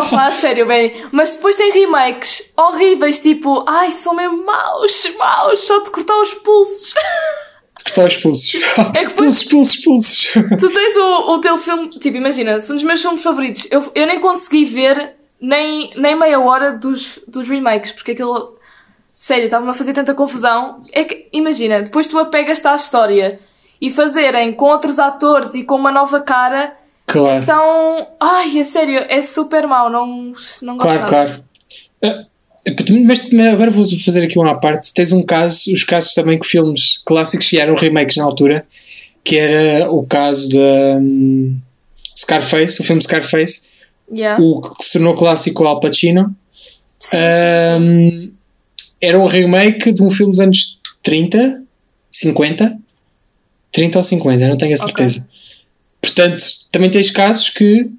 Opa, 0.01 0.31
sério, 0.33 0.67
bem. 0.67 1.05
Mas 1.11 1.37
depois 1.37 1.57
tem 1.57 1.73
remakes 1.73 2.53
horríveis, 2.57 3.21
tipo, 3.21 3.65
ai, 3.67 3.91
são 3.91 4.15
mesmo 4.15 4.45
maus, 4.45 5.11
maus, 5.19 5.61
só 5.61 5.81
de 5.81 5.91
cortar 5.91 6.17
os 6.21 6.35
pulsos. 6.35 6.95
Cortar 7.85 8.07
os 8.07 8.17
pulsos. 8.17 8.55
É 8.95 9.07
que 9.07 9.15
pulsos, 9.15 9.45
pulsos, 9.45 9.77
pulsos. 9.77 10.33
Tu 10.61 10.69
tens 10.69 10.97
o, 10.97 11.33
o 11.33 11.41
teu 11.41 11.57
filme, 11.57 11.89
tipo, 11.89 12.17
imagina, 12.17 12.61
são 12.61 12.77
dos 12.77 12.85
meus 12.85 13.01
filmes 13.01 13.23
favoritos. 13.23 13.67
Eu, 13.71 13.91
eu 13.95 14.07
nem 14.07 14.21
consegui 14.21 14.67
ver 14.67 15.15
nem, 15.41 15.91
nem 15.97 16.15
meia 16.15 16.39
hora 16.39 16.73
dos, 16.73 17.21
dos 17.27 17.49
remakes, 17.49 17.93
porque 17.93 18.11
aquilo 18.11 18.59
Sério, 19.19 19.47
estava-me 19.47 19.73
a 19.73 19.75
fazer 19.75 19.93
tanta 19.93 20.15
confusão. 20.15 20.85
É 20.93 21.03
que, 21.03 21.29
imagina, 21.33 21.83
depois 21.83 22.07
tu 22.07 22.17
apegas-te 22.21 22.69
à 22.69 22.77
história 22.77 23.41
e 23.81 23.91
fazerem 23.91 24.53
com 24.53 24.67
outros 24.67 25.01
atores 25.01 25.55
e 25.55 25.65
com 25.65 25.75
uma 25.75 25.91
nova 25.91 26.21
cara. 26.21 26.77
Claro. 27.09 27.43
Então, 27.43 28.07
ai, 28.21 28.59
é 28.59 28.65
sério, 28.65 28.99
é 29.09 29.23
super 29.23 29.67
mau, 29.67 29.91
não, 29.91 30.07
não 30.63 30.77
gosto 30.77 30.81
Claro, 30.81 31.01
nada. 31.01 31.09
claro. 31.09 31.45
Uh, 32.05 32.27
mas 33.07 33.33
agora 33.53 33.71
vou 33.71 33.87
fazer 34.05 34.25
aqui 34.25 34.39
uma 34.39 34.61
parte. 34.61 34.93
Tens 34.93 35.11
um 35.11 35.23
caso, 35.23 35.73
os 35.73 35.85
casos 35.85 36.13
também 36.13 36.39
que 36.39 36.47
filmes 36.47 37.01
clássicos 37.05 37.51
eram 37.55 37.75
remakes 37.75 38.17
na 38.17 38.25
altura, 38.25 38.67
que 39.25 39.37
era 39.37 39.91
o 39.91 40.07
caso 40.07 40.51
de 40.51 40.59
um, 40.59 41.59
Scarface, 42.17 42.83
o 42.83 42.85
filme 42.85 43.01
Scarface, 43.01 43.63
yeah. 44.13 44.43
o 44.43 44.61
que 44.61 44.85
se 44.85 44.93
tornou 44.93 45.15
clássico 45.15 45.65
Al 45.65 45.81
Pacino. 45.81 46.37
Sim, 47.01 47.17
um, 47.17 48.11
sim, 48.11 48.11
sim 48.11 48.39
era 49.01 49.19
um 49.19 49.27
remake 49.27 49.93
de 49.93 50.03
um 50.03 50.11
filme 50.11 50.33
dos 50.33 50.41
anos 50.41 50.81
30, 51.03 51.63
50, 52.11 52.79
30 53.73 53.99
ou 53.99 54.03
50, 54.03 54.49
não 54.49 54.59
tenho 54.59 54.75
a 54.75 54.77
certeza. 54.77 55.19
Okay. 55.19 55.31
Portanto, 56.01 56.43
também 56.71 56.91
tens 56.91 57.11
casos 57.11 57.49
que 57.51 57.91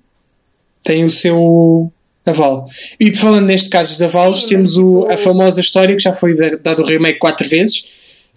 têm 0.83 1.05
o 1.05 1.09
seu 1.09 1.91
aval. 2.25 2.67
E 2.99 3.15
falando 3.15 3.45
neste 3.45 3.69
caso 3.69 3.97
de 3.97 4.03
avalos, 4.03 4.43
temos 4.43 4.77
o, 4.77 5.05
a 5.09 5.17
famosa 5.17 5.59
história 5.59 5.95
que 5.95 6.03
já 6.03 6.13
foi 6.13 6.35
dado 6.61 6.83
o 6.83 6.85
remake 6.85 7.19
quatro 7.19 7.47
vezes, 7.47 7.89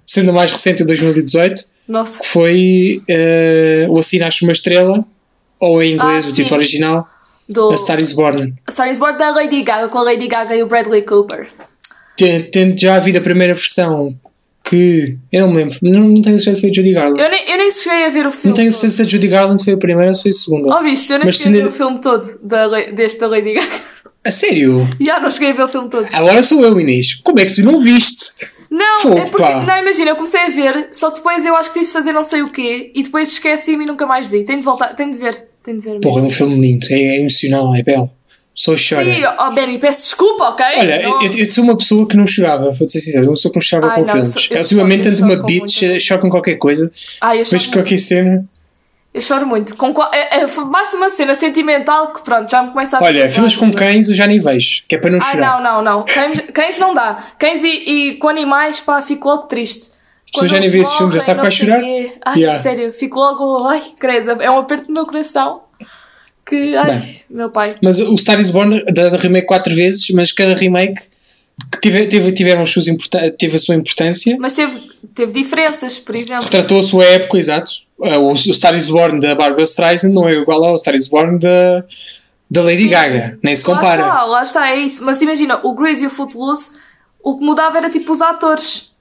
sendo 0.06 0.30
a 0.30 0.32
mais 0.32 0.50
recente 0.50 0.82
em 0.82 0.86
2018, 0.86 1.64
Nossa. 1.88 2.20
que 2.20 2.26
foi 2.26 3.02
uh, 3.08 3.92
o 3.92 3.98
Assinaste 3.98 4.44
uma 4.44 4.52
Estrela, 4.52 5.04
ou 5.60 5.82
em 5.82 5.94
inglês 5.94 6.24
ah, 6.24 6.28
o 6.28 6.32
título 6.32 6.56
original, 6.56 7.08
Do... 7.48 7.70
A 7.70 7.76
Star 7.76 8.02
is 8.02 8.12
Born. 8.12 8.54
A 8.66 8.70
Star 8.70 8.90
is 8.90 8.98
Born 8.98 9.18
da 9.18 9.30
Lady 9.30 9.62
Gaga, 9.62 9.88
com 9.88 9.98
a 9.98 10.02
Lady 10.02 10.26
Gaga 10.26 10.56
e 10.56 10.62
o 10.62 10.66
Bradley 10.66 11.02
Cooper 11.02 11.48
tendo 12.50 12.78
já 12.78 12.96
havido 12.96 13.18
a 13.18 13.20
primeira 13.20 13.54
versão 13.54 14.14
que 14.64 15.18
eu 15.32 15.42
não 15.42 15.52
me 15.52 15.56
lembro, 15.58 15.78
não, 15.82 16.08
não 16.08 16.22
tenho 16.22 16.38
certeza 16.38 16.54
se 16.54 16.60
foi 16.60 16.74
Judy 16.74 16.92
Garland. 16.92 17.20
Eu 17.20 17.30
nem, 17.30 17.50
eu 17.50 17.56
nem 17.56 17.70
cheguei 17.70 18.06
a 18.06 18.08
ver 18.08 18.26
o 18.26 18.30
filme. 18.30 18.48
Não 18.48 18.54
tenho 18.54 18.72
certeza 18.72 19.04
se 19.04 19.10
Judy 19.10 19.28
Garland 19.28 19.64
foi 19.64 19.74
a 19.74 19.76
primeira 19.76 20.10
ou 20.10 20.14
se 20.14 20.22
foi 20.22 20.30
a 20.30 20.34
segunda. 20.34 20.76
Oh, 20.76 20.82
viste, 20.82 21.12
eu 21.12 21.18
nem 21.18 21.32
cheguei 21.32 21.60
a 21.60 21.64
ver 21.64 21.70
o 21.70 21.72
filme 21.72 22.00
todo 22.00 22.38
da, 22.42 22.68
deste 22.90 23.18
da 23.18 23.26
Lady 23.26 23.54
Gaga. 23.54 23.92
A 24.24 24.30
sério? 24.30 24.88
Já, 25.04 25.18
não 25.18 25.30
cheguei 25.30 25.50
a 25.50 25.52
ver 25.52 25.64
o 25.64 25.68
filme 25.68 25.88
todo. 25.88 26.06
Agora 26.12 26.42
sou 26.42 26.64
eu, 26.64 26.78
Inês. 26.78 27.14
Como 27.24 27.40
é 27.40 27.44
que 27.44 27.56
tu 27.56 27.64
não 27.64 27.78
viste? 27.80 28.34
Não, 28.70 29.00
Fogo, 29.00 29.18
é 29.18 29.24
porque, 29.24 29.42
não, 29.42 29.78
imagina, 29.78 30.10
eu 30.12 30.16
comecei 30.16 30.40
a 30.40 30.48
ver, 30.48 30.88
só 30.92 31.10
que 31.10 31.16
depois 31.16 31.44
eu 31.44 31.54
acho 31.56 31.72
que 31.72 31.80
tive 31.80 31.92
fazer 31.92 32.12
não 32.12 32.22
sei 32.22 32.40
o 32.40 32.48
quê 32.48 32.90
e 32.94 33.02
depois 33.02 33.30
esqueci-me 33.32 33.84
e 33.84 33.86
nunca 33.86 34.06
mais 34.06 34.26
vi. 34.28 34.44
Tenho 34.44 34.60
de 34.60 34.64
voltar, 34.64 34.94
tenho 34.94 35.10
de 35.10 35.18
ver, 35.18 35.48
tenho 35.62 35.78
de 35.78 35.84
ver. 35.84 36.00
Porra, 36.00 36.20
é 36.20 36.24
um 36.24 36.30
filme 36.30 36.58
lindo, 36.58 36.86
é, 36.88 36.94
é 36.94 37.20
emocional, 37.20 37.74
é 37.74 37.82
belo 37.82 38.10
pessoa 38.54 38.76
chora. 38.76 39.04
Sim, 39.04 39.22
oh 39.38 39.50
Benny, 39.52 39.78
peço 39.78 40.02
desculpa, 40.02 40.50
ok? 40.50 40.64
Olha, 40.78 41.02
não... 41.02 41.22
eu, 41.22 41.32
eu, 41.32 41.50
sou 41.50 41.64
uma 41.64 41.76
pessoa 41.76 42.06
que 42.06 42.16
não 42.16 42.26
chorava, 42.26 42.70
vou 42.70 42.88
ser 42.88 43.00
sincero, 43.00 43.26
uma 43.26 43.32
pessoa 43.32 43.52
que 43.52 43.58
não 43.58 43.62
chorava 43.62 43.92
Ai, 43.92 44.00
com 44.00 44.06
não, 44.06 44.12
filmes. 44.12 44.50
Eu, 44.50 44.56
eu 44.56 44.62
ultimamente 44.62 45.10
tanto 45.10 45.24
uma 45.24 45.36
bitch, 45.36 45.82
muita... 45.82 46.00
choro 46.00 46.20
com 46.20 46.30
qualquer 46.30 46.56
coisa. 46.56 46.90
Ai, 47.20 47.40
eu 47.40 47.44
Vejo 47.44 47.70
qualquer 47.70 47.98
cena. 47.98 48.44
Eu 49.14 49.20
choro 49.20 49.46
muito. 49.46 49.76
Com 49.76 49.92
é, 50.12 50.40
é, 50.40 50.46
basta 50.46 50.96
uma 50.96 51.10
cena 51.10 51.34
sentimental 51.34 52.14
que 52.14 52.22
pronto, 52.22 52.50
já 52.50 52.62
me 52.62 52.70
começa 52.70 52.96
a 52.96 53.02
Olha, 53.02 53.30
filmes 53.30 53.56
com 53.56 53.70
cães 53.70 54.08
eu 54.08 54.14
já 54.14 54.26
nem 54.26 54.38
vejo, 54.38 54.84
que 54.88 54.94
é 54.94 54.98
para 54.98 55.10
não 55.10 55.20
chorar. 55.20 55.56
Ai, 55.56 55.62
não, 55.62 55.82
não, 55.82 55.98
não. 55.98 56.04
Cães, 56.04 56.40
cães 56.52 56.78
não 56.78 56.94
dá. 56.94 57.32
Cães 57.38 57.62
e, 57.62 57.68
e, 57.68 58.14
com 58.14 58.28
animais, 58.28 58.80
pá, 58.80 59.02
fico 59.02 59.28
logo 59.28 59.42
triste. 59.42 59.90
Eu 60.40 60.48
já 60.48 60.58
nem 60.58 60.70
vi 60.70 60.80
esses 60.80 60.94
filmes, 60.94 61.14
já 61.14 61.20
sabe 61.20 61.40
que 61.40 61.42
vai 61.42 61.52
chorar? 61.52 61.82
Ai, 62.24 62.38
yeah. 62.38 62.58
sério, 62.58 62.90
fico 62.90 63.18
logo, 63.18 63.66
ai, 63.66 63.82
credo, 64.00 64.40
é 64.40 64.50
um 64.50 64.56
aperto 64.56 64.88
no 64.88 64.94
meu 64.94 65.04
coração 65.04 65.60
que. 66.52 66.76
Ai, 66.76 67.00
Bem, 67.00 67.20
meu 67.30 67.50
pai. 67.50 67.76
Mas 67.82 67.98
o 67.98 68.16
Star 68.18 68.38
is 68.40 68.50
Born 68.50 68.84
dá 68.92 69.08
remake 69.08 69.46
quatro 69.46 69.74
vezes, 69.74 70.10
mas 70.10 70.30
cada 70.30 70.54
remake 70.54 71.00
que 71.70 71.80
tive, 71.80 72.32
tiveram 72.32 72.66
suas 72.66 72.86
teve 73.38 73.56
a 73.56 73.58
sua 73.58 73.74
importância. 73.74 74.36
Mas 74.38 74.52
teve, 74.52 74.78
teve 75.14 75.32
diferenças, 75.32 75.98
por 75.98 76.14
exemplo. 76.14 76.44
Retratou 76.44 76.78
a 76.78 76.82
sua 76.82 77.04
época, 77.04 77.38
exato. 77.38 77.72
Uh, 77.98 78.18
o, 78.18 78.30
o 78.32 78.36
Star 78.36 78.74
is 78.74 78.88
Born 78.88 79.20
da 79.20 79.34
Barbara 79.34 79.62
Streisand 79.62 80.12
não 80.12 80.28
é 80.28 80.34
igual 80.34 80.62
ao 80.64 80.76
Star 80.76 80.94
is 80.94 81.08
Born 81.08 81.38
da, 81.38 81.84
da 82.50 82.62
Lady 82.62 82.84
Sim. 82.84 82.88
Gaga, 82.88 83.38
nem 83.42 83.56
se 83.56 83.64
compara. 83.64 84.02
Lá 84.02 84.08
está, 84.08 84.24
lá 84.24 84.42
está, 84.42 84.70
é 84.70 84.76
isso. 84.78 85.04
Mas 85.04 85.22
imagina, 85.22 85.60
o 85.62 85.74
Grease 85.74 86.04
e 86.04 86.06
o 86.06 86.10
Footloose, 86.10 86.70
o 87.22 87.38
que 87.38 87.44
mudava 87.44 87.78
era 87.78 87.90
tipo 87.90 88.12
os 88.12 88.20
atores. 88.20 88.91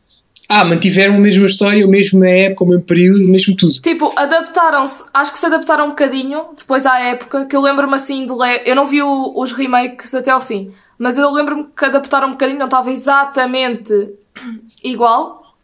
Ah, 0.54 0.66
mantiveram 0.66 1.16
a 1.16 1.18
mesma 1.18 1.46
história, 1.46 1.86
a 1.86 1.88
mesma 1.88 2.28
época, 2.28 2.66
o 2.66 2.68
mesmo 2.68 2.84
período, 2.84 3.24
o 3.24 3.30
mesmo 3.30 3.56
tudo. 3.56 3.72
Tipo, 3.72 4.12
adaptaram-se, 4.18 5.06
acho 5.14 5.32
que 5.32 5.40
se 5.40 5.46
adaptaram 5.46 5.86
um 5.86 5.90
bocadinho 5.92 6.48
depois 6.58 6.86
à 6.86 7.00
época, 7.00 7.46
que 7.46 7.56
eu 7.56 7.62
lembro-me 7.62 7.96
assim 7.96 8.26
de 8.26 8.34
ler. 8.34 8.62
Eu 8.66 8.76
não 8.76 8.86
vi 8.86 9.02
o, 9.02 9.34
os 9.40 9.54
remakes 9.54 10.14
até 10.14 10.30
ao 10.30 10.42
fim, 10.42 10.74
mas 10.98 11.18
eu 11.18 11.32
lembro-me 11.32 11.68
que 11.74 11.86
adaptaram 11.86 12.28
um 12.28 12.32
bocadinho, 12.32 12.60
não 12.60 12.66
estava 12.66 12.92
exatamente 12.92 13.94
igual, 14.84 15.56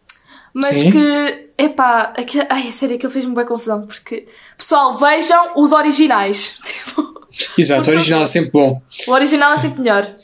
mas 0.54 0.78
Sim. 0.78 0.92
que, 0.92 1.50
epá, 1.58 2.14
aquilo, 2.18 2.46
ai, 2.50 2.72
sério, 2.72 2.96
aquilo 2.96 3.12
fez-me 3.12 3.36
bem 3.36 3.46
confusão, 3.46 3.86
porque, 3.86 4.26
pessoal, 4.58 4.98
vejam 4.98 5.52
os 5.58 5.74
originais. 5.74 6.56
Tipo, 6.64 7.28
Exato, 7.58 7.90
o 7.90 7.94
original 7.94 8.22
é 8.22 8.26
sempre 8.26 8.52
bom. 8.52 8.82
O 9.06 9.12
original 9.12 9.52
é 9.52 9.58
sempre 9.58 9.82
melhor. 9.82 10.16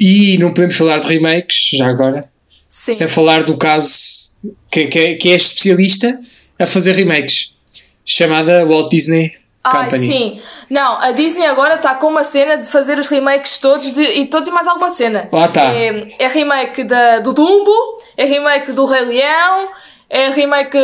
E 0.00 0.38
não 0.38 0.54
podemos 0.54 0.74
falar 0.74 1.00
de 1.00 1.06
remakes, 1.06 1.72
já 1.74 1.86
agora, 1.86 2.29
Sim. 2.70 2.92
Sem 2.92 3.08
falar 3.08 3.42
do 3.42 3.56
caso 3.56 4.30
que, 4.70 4.86
que, 4.86 4.98
é, 4.98 5.14
que 5.14 5.28
é 5.32 5.34
especialista 5.34 6.20
a 6.56 6.66
fazer 6.66 6.92
remakes, 6.92 7.56
chamada 8.04 8.64
Walt 8.64 8.88
Disney 8.88 9.32
Company. 9.62 10.06
Ah, 10.06 10.12
sim. 10.12 10.40
Não, 10.70 11.00
a 11.00 11.10
Disney 11.10 11.46
agora 11.46 11.74
está 11.74 11.96
com 11.96 12.06
uma 12.06 12.22
cena 12.22 12.56
de 12.58 12.68
fazer 12.68 12.96
os 12.96 13.08
remakes 13.08 13.58
todos 13.58 13.92
de, 13.92 14.02
e 14.02 14.26
todos 14.26 14.48
e 14.48 14.52
mais 14.52 14.68
alguma 14.68 14.88
cena. 14.88 15.28
Lá 15.32 15.46
está. 15.46 15.74
É, 15.74 16.14
é, 16.16 16.28
remake 16.28 16.84
da, 16.84 17.18
do 17.18 17.32
Dumbo, 17.32 17.72
é 18.16 18.24
remake 18.24 18.70
do 18.70 18.84
Rei 18.84 19.04
Leão, 19.04 19.68
é 20.08 20.30
remake 20.30 20.78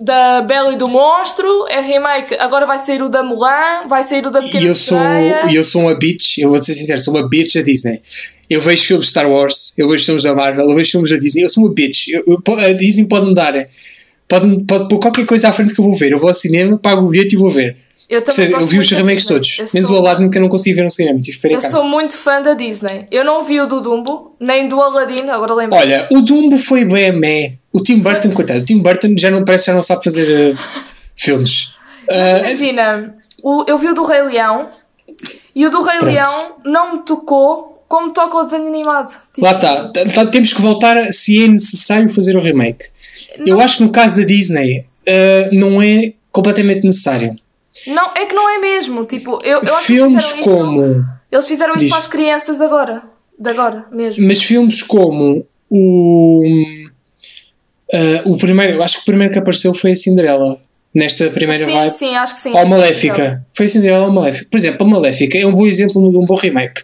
da 0.00 0.42
Bela 0.42 0.72
e 0.72 0.76
do 0.76 0.86
Monstro, 0.86 1.66
é 1.68 1.80
remake, 1.80 2.36
agora 2.38 2.66
vai 2.66 2.78
sair 2.78 3.02
o 3.02 3.08
da 3.08 3.22
Mulan, 3.22 3.88
vai 3.88 4.02
sair 4.02 4.26
o 4.26 4.30
da 4.30 4.40
Pequena 4.40 4.64
E 4.64 4.66
eu 4.66 4.74
sou, 4.74 4.98
eu 5.50 5.64
sou 5.64 5.82
uma 5.82 5.94
bitch, 5.94 6.38
eu 6.38 6.50
vou 6.50 6.60
ser 6.60 6.74
sincero, 6.74 7.00
sou 7.00 7.14
uma 7.14 7.26
bitch 7.26 7.54
da 7.54 7.62
Disney. 7.62 8.02
Eu 8.52 8.60
vejo 8.60 8.84
filmes 8.84 9.06
de 9.06 9.10
Star 9.12 9.30
Wars, 9.30 9.72
eu 9.78 9.88
vejo 9.88 10.04
filmes 10.04 10.24
da 10.24 10.34
Marvel, 10.34 10.68
eu 10.68 10.74
vejo 10.74 10.90
filmes 10.90 11.10
da 11.10 11.16
Disney. 11.16 11.42
Eu 11.42 11.48
sou 11.48 11.64
uma 11.64 11.72
bitch. 11.72 12.08
Eu, 12.08 12.22
eu, 12.26 12.58
a 12.58 12.72
Disney 12.74 13.08
pode-me 13.08 13.32
dar. 13.32 13.54
Pode, 14.28 14.64
pode 14.64 14.88
pôr 14.90 14.98
qualquer 14.98 15.24
coisa 15.24 15.48
à 15.48 15.52
frente 15.52 15.72
que 15.72 15.80
eu 15.80 15.84
vou 15.86 15.94
ver. 15.94 16.12
Eu 16.12 16.18
vou 16.18 16.28
ao 16.28 16.34
cinema, 16.34 16.76
pago 16.76 17.06
o 17.06 17.08
bilhete 17.08 17.34
e 17.34 17.38
vou 17.38 17.50
ver. 17.50 17.78
Eu, 18.10 18.20
também 18.20 18.50
eu 18.50 18.66
vi 18.66 18.78
os 18.78 18.90
remakes 18.90 19.24
todos. 19.24 19.56
Menos 19.72 19.88
o 19.88 19.96
Aladdin 19.96 20.28
que 20.28 20.36
eu 20.36 20.42
não 20.42 20.50
consegui 20.50 20.76
ver 20.76 20.82
no 20.82 20.90
cinema. 20.90 21.18
Tive 21.18 21.54
eu 21.54 21.62
sou 21.62 21.82
muito 21.82 22.14
fã 22.14 22.42
da 22.42 22.52
Disney. 22.52 23.06
Eu 23.10 23.24
não 23.24 23.42
vi 23.42 23.58
o 23.58 23.66
do 23.66 23.80
Dumbo, 23.80 24.36
nem 24.38 24.68
do 24.68 24.78
Aladdin, 24.78 25.30
agora 25.30 25.54
lembro. 25.54 25.78
Olha, 25.78 26.06
o 26.12 26.20
Dumbo 26.20 26.58
foi 26.58 26.84
bem 26.84 27.08
a. 27.08 27.58
O 27.72 27.82
Tim 27.82 28.00
Burton, 28.00 28.32
coitado, 28.32 28.60
o 28.60 28.64
Tim 28.66 28.80
Burton 28.80 29.14
já 29.16 29.30
não 29.30 29.46
parece 29.46 29.64
já 29.64 29.72
não 29.72 29.80
sabe 29.80 30.04
fazer 30.04 30.54
uh, 30.54 30.58
filmes. 31.16 31.72
Uh, 32.10 32.40
Imagina, 32.40 33.14
o, 33.42 33.64
eu 33.66 33.78
vi 33.78 33.88
o 33.88 33.94
do 33.94 34.02
Rei 34.02 34.20
Leão 34.20 34.68
e 35.56 35.66
o 35.66 35.70
do 35.70 35.82
Rei 35.82 36.00
Pronto. 36.00 36.12
Leão 36.12 36.56
não 36.66 36.92
me 36.92 36.98
tocou 37.06 37.71
como 37.92 38.10
toca 38.10 38.38
o 38.38 38.44
desenho 38.44 38.68
animado. 38.68 39.10
Tipo, 39.34 39.42
lá 39.42 39.52
está, 39.52 39.88
Tá- 39.90 40.04
tá- 40.06 40.24
temos 40.26 40.50
que 40.54 40.62
voltar 40.62 41.12
se 41.12 41.44
é 41.44 41.46
necessário 41.46 42.08
fazer 42.08 42.34
o 42.38 42.40
remake. 42.40 42.86
Eu 43.46 43.60
acho 43.60 43.76
que 43.76 43.82
no 43.82 43.92
caso 43.92 44.18
da 44.18 44.26
Disney 44.26 44.86
uh, 45.06 45.54
não 45.54 45.82
é 45.82 46.14
completamente 46.30 46.84
necessário. 46.86 47.36
Não, 47.86 48.12
é 48.16 48.24
que 48.24 48.34
não 48.34 48.48
é 48.48 48.60
mesmo. 48.60 49.04
Tipo, 49.04 49.38
eu, 49.44 49.60
eu 49.60 49.76
filmes 49.76 50.24
isto- 50.24 50.40
como. 50.42 51.04
Eles 51.30 51.46
fizeram 51.46 51.74
isto 51.76 51.90
para 51.90 51.98
as 51.98 52.06
crianças 52.06 52.62
agora. 52.62 53.02
De 53.38 53.50
agora 53.50 53.84
mesmo. 53.92 54.26
Mas 54.26 54.42
filmes 54.42 54.82
como 54.82 55.46
o. 55.68 56.42
uh, 57.92 58.32
o 58.32 58.38
primeiro, 58.38 58.72
eu 58.72 58.82
acho 58.82 58.96
que 58.96 59.02
o 59.02 59.04
primeiro 59.04 59.30
que 59.34 59.38
apareceu 59.38 59.74
foi 59.74 59.92
a 59.92 59.96
Cinderela. 59.96 60.58
Nesta 60.94 61.28
primeira 61.28 61.66
sim, 61.66 61.72
vibe. 61.72 61.92
sim, 61.94 62.14
acho 62.16 62.34
que 62.34 62.40
sim. 62.40 62.52
Ou 62.52 62.58
a 62.58 62.64
Maléfica. 62.64 63.44
Foi 63.54 63.66
a 63.66 63.68
Cinderela 63.68 64.06
ou 64.06 64.12
Maléfica. 64.12 64.48
Por 64.50 64.56
exemplo, 64.56 64.86
a 64.86 64.90
Maléfica 64.90 65.36
é 65.38 65.46
um 65.46 65.52
bom 65.52 65.66
exemplo 65.66 66.10
de 66.10 66.16
um 66.16 66.24
bom 66.24 66.36
remake. 66.36 66.82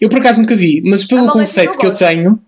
Eu 0.00 0.08
por 0.08 0.18
acaso 0.18 0.40
nunca 0.40 0.54
vi, 0.56 0.82
mas 0.84 1.04
pelo 1.04 1.26
Maléfica 1.26 1.38
conceito 1.40 1.78
que 1.78 1.86
eu 1.86 1.94
tenho, 1.94 2.38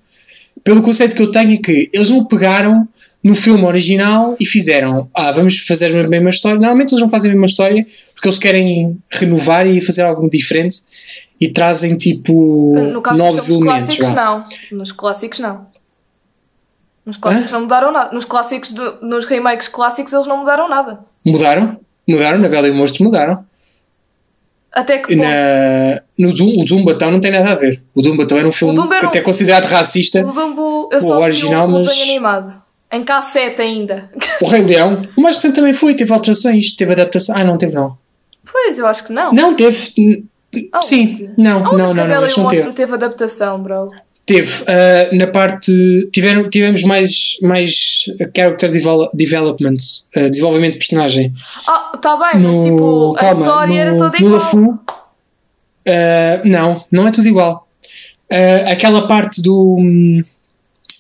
pelo 0.64 0.82
conceito 0.82 1.14
que 1.14 1.22
eu 1.22 1.30
tenho 1.30 1.52
é 1.54 1.56
que 1.59 1.90
eles 1.92 2.11
não 2.11 2.24
pegaram 2.24 2.88
no 3.22 3.35
filme 3.35 3.64
original 3.64 4.37
e 4.38 4.46
fizeram, 4.46 5.09
ah, 5.14 5.30
vamos 5.32 5.59
fazer 5.61 5.94
a 5.96 6.09
mesma 6.09 6.30
história. 6.30 6.59
Normalmente 6.59 6.92
eles 6.92 7.00
não 7.02 7.09
fazem 7.09 7.30
a 7.30 7.35
mesma 7.35 7.46
história 7.46 7.87
porque 8.14 8.28
eles 8.28 8.38
querem 8.38 8.98
renovar 9.11 9.66
e 9.66 9.80
fazer 9.80 10.02
algo 10.02 10.28
diferente 10.30 10.76
e 11.40 11.48
trazem 11.48 11.96
tipo 11.96 12.74
novos 13.16 13.48
elementos. 13.48 13.96
clássicos, 13.96 14.11
não. 14.12 14.44
Nos 14.78 14.92
clássicos, 14.92 15.38
não. 15.40 15.66
Nos 17.04 17.16
clássicos 17.16 17.52
não 17.52 17.61
mudaram 17.62 17.92
nada. 17.92 18.12
Nos 18.12 18.24
clássicos, 18.24 18.72
do- 18.72 18.98
nos 19.02 19.24
remakes 19.26 19.68
clássicos, 19.68 20.12
eles 20.12 20.26
não 20.26 20.38
mudaram 20.38 20.68
nada. 20.68 21.00
Mudaram? 21.24 21.78
Mudaram, 22.09 22.38
na 22.38 22.48
Bela 22.48 22.68
e 22.68 22.70
o 22.70 22.74
Monstro 22.74 23.04
mudaram. 23.04 23.44
Até 24.72 24.98
que 24.98 25.16
ponto? 25.16 25.26
Na, 25.26 26.02
no 26.18 26.29
o 26.31 26.66
Zumbatão 26.66 27.11
não 27.11 27.20
tem 27.20 27.31
nada 27.31 27.50
a 27.50 27.55
ver. 27.55 27.83
O 27.94 28.02
Zumbatão 28.02 28.38
era 28.38 28.46
um 28.48 28.52
filme 28.52 28.74
que 28.74 28.81
um- 28.81 29.09
até 29.09 29.18
é 29.18 29.22
considerado 29.22 29.64
racista. 29.66 30.24
O 30.24 30.33
Dumbo, 30.33 30.88
eu 30.92 30.98
o 30.98 31.00
só 31.00 31.20
original, 31.20 31.66
vi 31.66 31.72
o, 31.72 31.76
mas- 31.79 31.87
desenho 31.88 32.05
animado. 32.11 32.62
Em 32.92 33.02
cassete 33.02 33.61
ainda. 33.61 34.11
O 34.40 34.46
Rei 34.46 34.62
Leão, 34.62 35.09
o 35.16 35.20
mais 35.20 35.37
recente 35.37 35.57
também 35.57 35.72
foi, 35.72 35.94
teve 35.94 36.12
alterações, 36.12 36.70
teve 36.74 36.92
adaptação. 36.92 37.37
Ah, 37.37 37.42
não 37.44 37.59
teve 37.59 37.74
não. 37.74 37.98
pois, 38.50 38.79
eu 38.79 38.87
acho 38.87 39.05
que 39.05 39.12
não. 39.12 39.33
Não, 39.33 39.55
teve. 39.55 40.22
Aonde? 40.72 40.87
Sim, 40.87 41.31
não, 41.37 41.61
não, 41.61 41.70
que 41.72 41.76
não, 41.76 41.90
a 41.90 41.94
não, 41.94 42.20
não 42.38 42.48
teve. 42.48 42.72
teve 42.72 42.94
adaptação, 42.94 43.61
bro. 43.61 43.88
Teve 44.24 44.64
ah, 44.68 45.14
na 45.14 45.26
parte. 45.26 46.09
Tiveram, 46.12 46.48
tivemos 46.48 46.83
mais, 46.85 47.37
mais 47.42 48.05
character 48.35 48.70
devel- 48.70 49.11
development, 49.12 49.76
ah, 50.16 50.29
desenvolvimento 50.29 50.72
de 50.74 50.79
personagem. 50.79 51.33
Ah, 51.68 51.98
tá 52.00 52.16
bem, 52.16 52.31
mas 52.35 52.42
No, 52.42 52.64
tipo, 52.64 53.14
a 53.16 53.18
calma, 53.18 53.40
história 53.40 53.74
no, 53.74 53.81
era 53.81 53.96
toda 53.96 54.18
no 54.20 54.26
igual. 54.26 54.40
Ah, 55.87 56.42
não, 56.44 56.83
não 56.90 57.07
é 57.07 57.11
tudo 57.11 57.29
igual. 57.29 57.68
Ah, 58.31 58.70
aquela 58.72 59.07
parte 59.07 59.40
do 59.42 59.77
hum, 59.79 60.22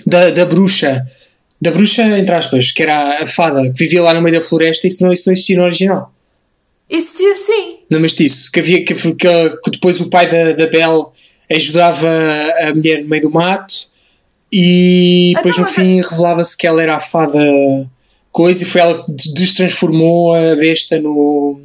da, 0.06 0.30
da 0.30 0.44
bruxa, 0.46 1.04
da 1.60 1.70
bruxa, 1.70 2.02
entre 2.18 2.34
aspas, 2.34 2.70
que 2.70 2.82
era 2.82 3.22
a 3.22 3.26
fada 3.26 3.62
que 3.62 3.78
vivia 3.78 4.02
lá 4.02 4.14
no 4.14 4.20
meio 4.22 4.36
da 4.36 4.40
floresta, 4.40 4.86
isso 4.86 5.02
não, 5.02 5.12
isso 5.12 5.24
não 5.28 5.32
existia 5.32 5.56
no 5.56 5.64
original. 5.64 6.12
Existia 6.88 7.34
sim. 7.34 7.78
No 7.90 7.98
mestiço, 7.98 8.50
que 8.52 8.60
havia 8.60 8.84
que, 8.84 8.94
que, 8.94 9.14
que 9.14 9.70
depois 9.72 10.00
o 10.00 10.08
pai 10.08 10.28
da, 10.30 10.52
da 10.52 10.66
Belle 10.68 11.06
ajudava 11.50 12.08
a 12.62 12.72
mulher 12.74 13.02
no 13.02 13.08
meio 13.08 13.22
do 13.22 13.30
mato 13.30 13.74
e 14.52 15.30
Então, 15.30 15.42
depois 15.42 15.56
no 15.56 15.62
mas 15.64 15.74
fim 15.74 16.00
revelava-se 16.00 16.56
que 16.56 16.66
ela 16.66 16.80
era 16.82 16.94
a 16.94 17.00
fada 17.00 17.40
coisa 18.30 18.62
e 18.62 18.66
foi 18.66 18.80
ela 18.82 19.02
que 19.02 19.12
des- 19.12 19.34
destransformou 19.34 20.34
a 20.34 20.54
besta 20.54 21.00
no, 21.00 21.60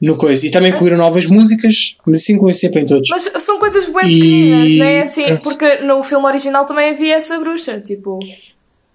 no 0.00 0.16
coisa. 0.16 0.46
E 0.46 0.50
também 0.50 0.70
incluíram 0.72 0.96
novas 0.96 1.26
músicas, 1.26 1.96
mas 2.06 2.18
assim 2.18 2.34
incluem 2.34 2.54
sempre 2.54 2.80
em 2.82 2.86
todos. 2.86 3.08
Mas 3.10 3.30
são 3.42 3.58
coisas 3.58 3.86
bem 3.88 4.08
E- 4.10 4.78
não 4.78 4.86
é 4.86 5.00
assim? 5.00 5.24
pronto. 5.24 5.42
Porque 5.42 5.76
no 5.82 6.02
filme 6.02 6.26
original 6.26 6.64
também 6.64 6.90
havia 6.90 7.16
essa 7.16 7.38
bruxa, 7.38 7.80
tipo... 7.80 8.18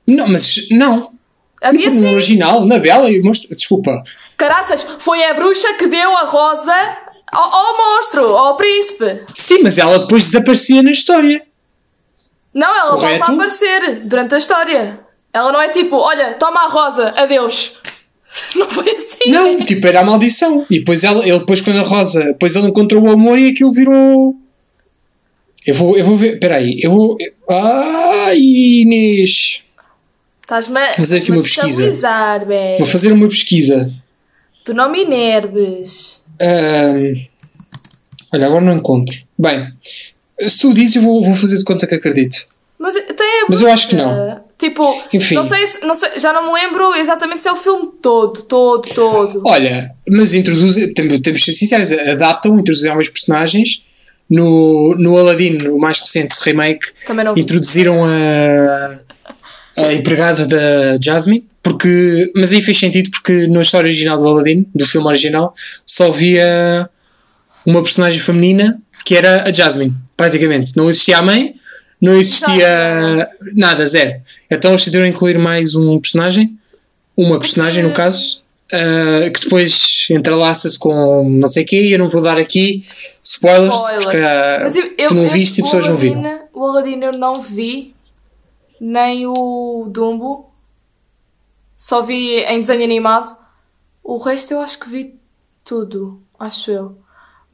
Não, 0.07 0.27
mas 0.27 0.67
não. 0.71 1.11
Havia 1.61 1.89
no 1.89 2.11
original, 2.11 2.65
na 2.65 2.77
Bela 2.77 3.09
e 3.09 3.19
o 3.19 3.23
monstro. 3.23 3.55
Desculpa. 3.55 4.03
Caraças, 4.37 4.85
foi 4.99 5.23
a 5.23 5.33
bruxa 5.33 5.73
que 5.75 5.87
deu 5.87 6.15
a 6.15 6.23
rosa 6.25 6.73
ao, 7.31 7.53
ao 7.53 7.77
monstro, 7.77 8.23
ao 8.35 8.55
príncipe. 8.57 9.23
Sim, 9.33 9.59
mas 9.63 9.77
ela 9.77 9.97
depois 9.99 10.23
desaparecia 10.25 10.83
na 10.83 10.91
história. 10.91 11.41
Não, 12.53 12.67
ela 12.77 12.91
Correto. 12.91 13.17
volta 13.17 13.31
a 13.31 13.35
aparecer 13.35 13.99
durante 14.05 14.35
a 14.35 14.37
história. 14.37 14.99
Ela 15.33 15.51
não 15.51 15.61
é 15.61 15.69
tipo, 15.69 15.95
olha, 15.97 16.33
toma 16.35 16.61
a 16.65 16.67
rosa, 16.67 17.13
adeus. 17.17 17.75
Não 18.55 18.69
foi 18.69 18.89
assim. 18.89 19.29
Não, 19.29 19.55
tipo, 19.57 19.85
era 19.87 20.01
a 20.01 20.03
maldição. 20.03 20.65
E 20.69 20.79
depois 20.79 21.03
ela, 21.03 21.27
ele 21.27 21.39
depois 21.39 21.61
quando 21.61 21.79
a 21.79 21.83
Rosa, 21.83 22.23
depois 22.25 22.55
ele 22.55 22.67
encontrou 22.67 23.03
o 23.03 23.09
amor 23.09 23.39
e 23.39 23.49
aquilo 23.49 23.71
virou. 23.71 24.35
Eu 25.65 25.73
vou, 25.73 25.97
eu 25.97 26.03
vou 26.03 26.15
ver, 26.15 26.39
peraí, 26.39 26.79
eu 26.81 26.91
vou. 26.91 27.17
Ai, 27.49 28.37
Inês! 28.37 29.63
Estás-me 30.41 30.79
a 30.79 30.93
fazer 30.93 31.17
aqui 31.17 31.31
uma 31.31 31.41
pesquisa. 31.41 32.39
bé. 32.39 32.75
Vou 32.77 32.85
fazer 32.85 33.11
uma 33.11 33.27
pesquisa. 33.27 33.91
Tu 34.63 34.73
não 34.73 34.91
me 34.91 35.01
enerves. 35.01 36.21
Ahm, 36.39 37.13
olha, 38.31 38.45
agora 38.45 38.61
não 38.61 38.75
encontro. 38.75 39.17
Bem, 39.37 39.73
se 40.39 40.59
tu 40.59 40.71
dizes, 40.73 40.97
eu 40.97 41.01
vou, 41.01 41.23
vou 41.23 41.33
fazer 41.33 41.57
de 41.57 41.63
conta 41.63 41.87
que 41.87 41.95
acredito. 41.95 42.47
Mas 42.77 42.93
tem 42.93 43.41
a 43.41 43.45
Mas 43.49 43.61
eu 43.61 43.71
acho 43.71 43.89
que 43.89 43.95
não. 43.95 44.44
Tipo, 44.57 45.03
Enfim. 45.11 45.35
não 45.35 45.43
sei, 45.43 45.67
se, 45.67 45.85
não 45.85 45.93
sei, 45.93 46.17
já 46.17 46.31
não 46.31 46.47
me 46.47 46.53
lembro 46.53 46.95
exatamente 46.95 47.41
se 47.41 47.47
é 47.47 47.51
o 47.51 47.57
filme 47.57 47.91
todo, 48.01 48.41
todo, 48.43 48.87
todo. 48.89 49.43
Olha, 49.45 49.93
mas 50.09 50.33
introduzem, 50.33 50.93
temos, 50.93 51.19
de 51.19 51.39
ser 51.39 51.51
sinceros, 51.51 51.91
adaptam, 51.91 52.57
introduzem 52.57 52.89
novos 52.89 53.09
personagens. 53.09 53.83
No, 54.27 54.95
no 54.97 55.19
Aladdin, 55.19 55.57
o 55.67 55.77
mais 55.77 55.99
recente 55.99 56.35
remake, 56.41 56.87
introduziram 57.37 58.03
a, 58.03 58.99
a 59.77 59.93
empregada 59.93 60.47
da 60.47 60.97
Jasmine, 60.99 61.47
porque, 61.61 62.31
mas 62.35 62.51
aí 62.51 62.59
fez 62.59 62.75
sentido 62.75 63.11
porque 63.11 63.45
na 63.45 63.61
história 63.61 63.87
original 63.87 64.17
do 64.17 64.27
Aladdin, 64.27 64.65
do 64.73 64.83
filme 64.83 65.07
original, 65.07 65.53
só 65.85 66.07
havia 66.07 66.89
uma 67.65 67.83
personagem 67.83 68.19
feminina 68.19 68.81
que 69.05 69.15
era 69.15 69.43
a 69.43 69.51
Jasmine, 69.51 69.93
praticamente. 70.17 70.75
Não 70.75 70.89
existia 70.89 71.19
a 71.19 71.21
mãe, 71.21 71.53
não 72.05 72.19
existia 72.19 73.29
nada, 73.55 73.85
zero. 73.85 74.21
Então 74.51 74.71
eles 74.71 74.81
decidiram 74.81 75.05
incluir 75.05 75.37
mais 75.37 75.75
um 75.75 75.99
personagem, 75.99 76.57
uma 77.17 77.39
personagem 77.39 77.83
no 77.83 77.91
caso, 77.91 78.43
ah, 78.71 79.29
que 79.31 79.41
depois 79.41 80.07
entrelaça-se 80.09 80.77
com 80.77 81.27
não 81.29 81.47
sei 81.47 81.63
o 81.63 81.65
quê, 81.65 81.89
eu 81.91 81.99
não 81.99 82.07
vou 82.07 82.21
dar 82.21 82.39
aqui 82.39 82.81
spoilers, 83.23 83.75
Spoiler. 83.75 84.01
porque 84.01 84.17
Mas 84.17 84.75
eu, 84.75 85.07
tu 85.07 85.13
não 85.13 85.27
viste 85.27 85.59
e 85.59 85.63
pessoas 85.63 85.87
não 85.87 85.95
viram. 85.95 86.41
O 86.53 86.63
Aladdin 86.63 86.99
eu 87.01 87.11
não 87.17 87.33
vi, 87.35 87.95
nem 88.79 89.25
o 89.27 89.87
Dumbo. 89.89 90.51
Só 91.77 92.01
vi 92.01 92.39
em 92.39 92.61
desenho 92.61 92.83
animado. 92.83 93.35
O 94.03 94.17
resto 94.17 94.53
eu 94.53 94.61
acho 94.61 94.79
que 94.79 94.89
vi 94.89 95.15
tudo, 95.63 96.21
acho 96.39 96.71
eu. 96.71 96.97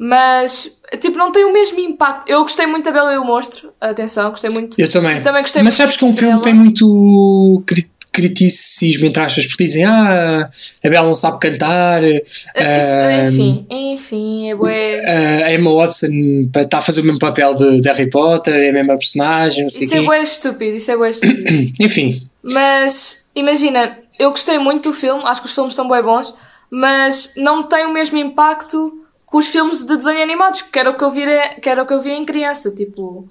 Mas, 0.04 0.72
tipo, 1.00 1.16
não 1.16 1.32
tem 1.32 1.46
o 1.46 1.54
mesmo 1.54 1.80
impacto. 1.80 2.28
Eu 2.28 2.42
gostei 2.42 2.66
muito 2.66 2.86
da 2.86 2.92
Bela 2.92 3.14
e 3.14 3.18
o 3.20 3.24
Monstro. 3.24 3.72
Atenção, 3.80 4.32
gostei 4.32 4.50
muito. 4.50 4.82
Eu 4.82 4.90
também. 4.90 5.18
Eu 5.18 5.22
também 5.22 5.42
gostei 5.44 5.62
Mas 5.62 5.76
sabes 5.76 5.96
que 5.96 6.04
é 6.04 6.08
um 6.08 6.12
filme 6.14 6.32
Bela. 6.34 6.42
tem 6.42 6.54
muito 6.56 7.62
cri- 7.68 7.88
criticismo, 8.12 9.06
entre 9.06 9.22
aspas, 9.22 9.46
porque 9.46 9.64
dizem 9.64 9.86
ah, 9.86 10.50
a 10.84 10.90
Bela 10.90 11.08
não 11.08 11.14
sabe 11.14 11.38
cantar, 11.40 12.04
Isso- 12.04 12.50
ah, 12.56 13.28
enfim, 13.30 13.66
enfim, 13.70 14.50
é 14.50 14.56
bué. 14.56 14.98
a 15.46 15.54
Emma 15.54 15.72
Watson 15.72 16.08
está 16.56 16.80
a 16.80 16.82
fazer 16.82 17.02
o 17.02 17.04
mesmo 17.04 17.20
papel 17.20 17.54
de, 17.54 17.80
de 17.80 17.88
Harry 17.88 18.10
Potter, 18.10 18.56
é 18.56 18.70
a 18.70 18.74
mesma 18.74 18.98
personagem, 18.98 19.62
não 19.64 19.70
sei 19.70 19.86
Isso 19.86 19.96
é 19.96 20.00
quê. 20.00 20.06
bué 20.06 20.22
estúpido, 20.24 20.76
isso 20.78 20.92
é 20.92 20.98
bué 20.98 21.10
estúpido. 21.12 21.44
Enfim, 21.80 22.22
Mas 22.44 23.30
imagina, 23.36 24.00
eu 24.20 24.32
gostei 24.32 24.58
muito 24.58 24.90
do 24.90 24.94
filme, 24.96 25.22
acho 25.26 25.42
que 25.42 25.48
os 25.48 25.54
filmes 25.54 25.74
estão 25.74 25.88
bem 25.88 26.02
bons, 26.02 26.34
mas 26.72 27.32
não 27.38 27.64
tem 27.64 27.86
o 27.86 27.94
mesmo 27.94 28.18
impacto 28.18 28.98
que 29.32 29.38
os 29.38 29.48
filmes 29.48 29.86
de 29.86 29.96
desenho 29.96 30.22
animados, 30.22 30.62
que 30.62 30.78
era 30.78 30.90
o 30.92 30.98
que 30.98 31.04
eu 31.04 31.10
vi, 31.10 31.24
que 31.62 31.70
era 31.70 31.82
o 31.82 31.88
que 31.88 31.94
eu 31.94 32.02
vi 32.02 32.12
em 32.12 32.26
criança, 32.26 32.70
tipo. 32.72 33.26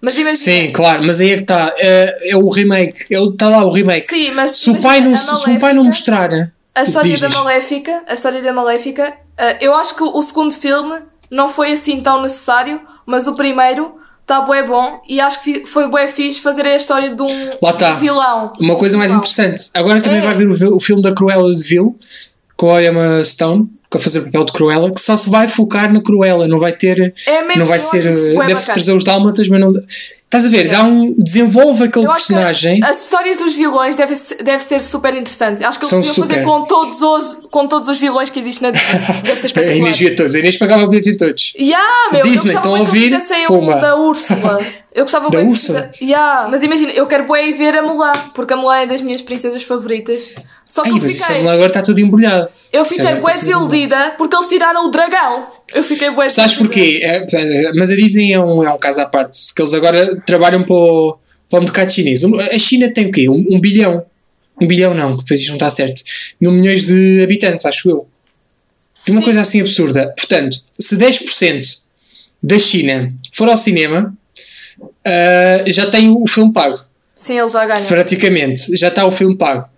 Mas 0.00 0.14
imagina. 0.18 0.34
sim, 0.34 0.70
claro, 0.72 1.02
mas 1.04 1.20
aí 1.20 1.30
é 1.30 1.34
que 1.36 1.40
está, 1.40 1.72
é, 1.78 2.30
é 2.32 2.36
o 2.36 2.48
remake, 2.50 3.06
está 3.10 3.48
lá 3.48 3.64
o 3.64 3.70
remake. 3.70 4.06
Sim, 4.08 4.30
mas 4.32 4.50
se, 4.58 4.70
o 4.70 4.80
pai 4.80 5.00
não, 5.00 5.14
a 5.14 5.16
se, 5.16 5.32
o 5.50 5.58
pai 5.58 5.72
não 5.72 5.84
Maléfica- 5.84 6.12
mostrar 6.12 6.52
A 6.74 6.82
história 6.82 7.10
diz, 7.10 7.20
da. 7.22 7.30
Maléfica, 7.30 8.02
a 8.06 8.12
história 8.14 8.42
da 8.42 8.52
Maléfica, 8.52 9.14
eh, 9.38 9.58
eu 9.66 9.74
acho 9.74 9.96
que 9.96 10.02
o 10.02 10.20
segundo 10.22 10.52
filme 10.54 10.98
não 11.30 11.48
foi 11.48 11.72
assim 11.72 12.00
tão 12.02 12.20
necessário, 12.20 12.78
mas 13.06 13.26
o 13.26 13.34
primeiro 13.34 13.94
está 14.20 14.42
bué 14.42 14.62
bom 14.64 15.00
e 15.08 15.18
acho 15.20 15.42
que 15.42 15.64
foi 15.64 15.88
bué 15.88 16.06
fixe 16.08 16.40
fazer 16.40 16.66
a 16.66 16.74
história 16.76 17.10
de 17.14 17.22
um, 17.22 17.50
Lá 17.62 17.72
tá. 17.72 17.92
um 17.92 17.96
vilão. 17.96 18.52
Uma 18.60 18.76
coisa 18.76 18.98
mais 18.98 19.12
interessante, 19.12 19.70
agora 19.72 20.00
também 20.02 20.18
É. 20.18 20.22
vai 20.22 20.34
ver 20.34 20.46
o, 20.46 20.76
o 20.76 20.80
filme 20.80 21.00
da 21.00 21.12
Cruella 21.14 21.52
de 21.54 21.62
Vil, 21.62 21.96
com 22.56 22.74
a 22.74 22.82
Emma 22.84 23.24
Stone, 23.24 23.66
a 23.96 24.00
fazer 24.00 24.20
o 24.20 24.24
papel 24.24 24.44
de 24.44 24.52
Cruella, 24.52 24.90
que 24.90 25.00
só 25.00 25.16
se 25.16 25.28
vai 25.30 25.46
focar 25.46 25.92
na 25.92 26.02
Cruella, 26.02 26.46
não 26.46 26.58
vai 26.58 26.72
ter 26.72 27.14
É 27.26 27.56
não 27.56 27.66
vai 27.66 27.78
ser. 27.78 28.02
Deve 28.02 28.60
trazer 28.60 28.92
os 28.92 29.04
dálmatas, 29.04 29.48
mas 29.48 29.60
não. 29.60 29.72
Estás 30.36 30.46
a 30.46 30.48
ver? 30.56 30.68
Dá 30.68 30.82
um, 30.84 31.12
desenvolve 31.16 31.84
aquele 31.84 32.06
personagem. 32.06 32.80
As 32.84 33.04
histórias 33.04 33.38
dos 33.38 33.54
vilões 33.56 33.96
deve 33.96 34.14
ser, 34.14 34.42
deve 34.42 34.62
ser 34.62 34.82
super 34.82 35.14
interessante. 35.14 35.64
Acho 35.64 35.78
que 35.78 35.84
eles 35.84 35.90
São 35.90 36.00
podiam 36.02 36.14
fazer 36.28 36.42
com 36.44 36.62
todos, 36.62 37.00
os, 37.02 37.46
com 37.50 37.66
todos 37.66 37.88
os 37.88 37.98
vilões 37.98 38.28
que 38.30 38.38
existem 38.38 38.70
na 38.70 38.78
Disney. 38.78 39.22
Deve 39.22 39.36
ser 39.36 39.46
A 39.46 39.48
espetacular. 39.48 39.76
Inês 39.78 39.98
via 39.98 40.14
todos. 40.16 40.34
A 40.34 40.38
Inês 40.38 40.56
pagava 40.58 40.86
bilhetes 40.86 41.06
em 41.06 41.16
todos. 41.16 41.52
Yeah, 41.58 42.12
meu, 42.12 42.22
Disney, 42.22 42.52
eu 42.52 42.56
estão 42.58 42.74
a 42.74 42.80
ouvir? 42.80 43.18
Puma. 43.46 43.76
um 43.76 43.80
da 43.80 43.96
Úrsula. 43.96 44.58
Eu 44.94 45.04
gostava 45.04 45.28
Da 45.30 45.40
Úrsula? 45.40 45.90
fize- 45.92 46.04
Yeah, 46.10 46.48
mas 46.48 46.62
imagina, 46.62 46.92
eu 46.92 47.06
quero 47.06 47.24
ir 47.36 47.52
ver 47.52 47.76
a 47.76 47.82
Mulan, 47.82 48.12
porque 48.34 48.52
a 48.54 48.56
Mulan 48.56 48.78
é 48.82 48.86
das 48.86 49.00
minhas 49.02 49.22
princesas 49.22 49.62
favoritas. 49.62 50.34
Só 50.68 50.82
que 50.82 50.88
Ai, 50.90 50.96
eu 50.96 51.00
mas 51.02 51.10
isso 51.12 51.24
fiquei, 51.26 51.48
agora 51.48 51.66
está 51.68 51.80
tudo 51.80 52.00
embrulhado. 52.00 52.48
eu 52.72 52.82
Isso 52.82 52.94
fiquei 52.94 53.06
embrulhado. 53.12 53.38
desiludida 53.40 54.14
porque 54.18 54.34
eles 54.34 54.48
tiraram 54.48 54.86
o 54.86 54.88
dragão. 54.90 55.46
Eu 55.74 55.82
fiquei 55.82 56.10
bué 56.10 56.28
Sabes 56.28 56.54
porquê? 56.54 57.00
É, 57.02 57.16
é, 57.32 57.72
mas 57.74 57.90
a 57.90 57.96
Disney 57.96 58.32
é 58.32 58.40
um, 58.40 58.62
é 58.62 58.72
um 58.72 58.78
caso 58.78 59.00
à 59.00 59.06
parte. 59.06 59.36
Que 59.54 59.60
eles 59.62 59.74
agora 59.74 60.16
trabalham 60.26 60.62
para 60.62 60.74
o, 60.74 61.18
para 61.50 61.58
o 61.58 61.62
mercado 61.62 61.90
chinês. 61.92 62.22
Um- 62.24 62.38
A 62.38 62.58
China 62.58 62.88
tem 62.92 63.06
o 63.06 63.10
quê? 63.10 63.28
Um, 63.28 63.44
um 63.50 63.60
bilhão. 63.60 64.04
Um 64.60 64.66
bilhão 64.66 64.94
não, 64.94 65.12
que 65.12 65.22
depois 65.22 65.40
isto 65.40 65.48
não 65.48 65.56
está 65.56 65.68
certo. 65.68 66.02
Mil 66.40 66.50
milhões 66.52 66.86
de 66.86 67.22
habitantes, 67.22 67.66
acho 67.66 67.90
eu. 67.90 68.08
Tem 69.04 69.14
uma 69.14 69.20
Sim. 69.20 69.24
coisa 69.24 69.40
assim 69.42 69.60
absurda. 69.60 70.14
Portanto, 70.16 70.56
se 70.80 70.96
10% 70.96 71.60
da 72.42 72.58
China 72.58 73.12
for 73.34 73.48
ao 73.48 73.56
cinema, 73.56 74.16
ah, 75.04 75.62
já 75.66 75.86
tem 75.90 76.08
o 76.10 76.26
filme 76.26 76.52
pago. 76.52 76.78
Sim, 77.14 77.38
eles 77.38 77.52
já 77.52 77.66
ganham. 77.66 77.84
Praticamente. 77.86 78.76
Já 78.76 78.88
está 78.88 79.04
o 79.04 79.10
filme 79.10 79.36
pago. 79.36 79.68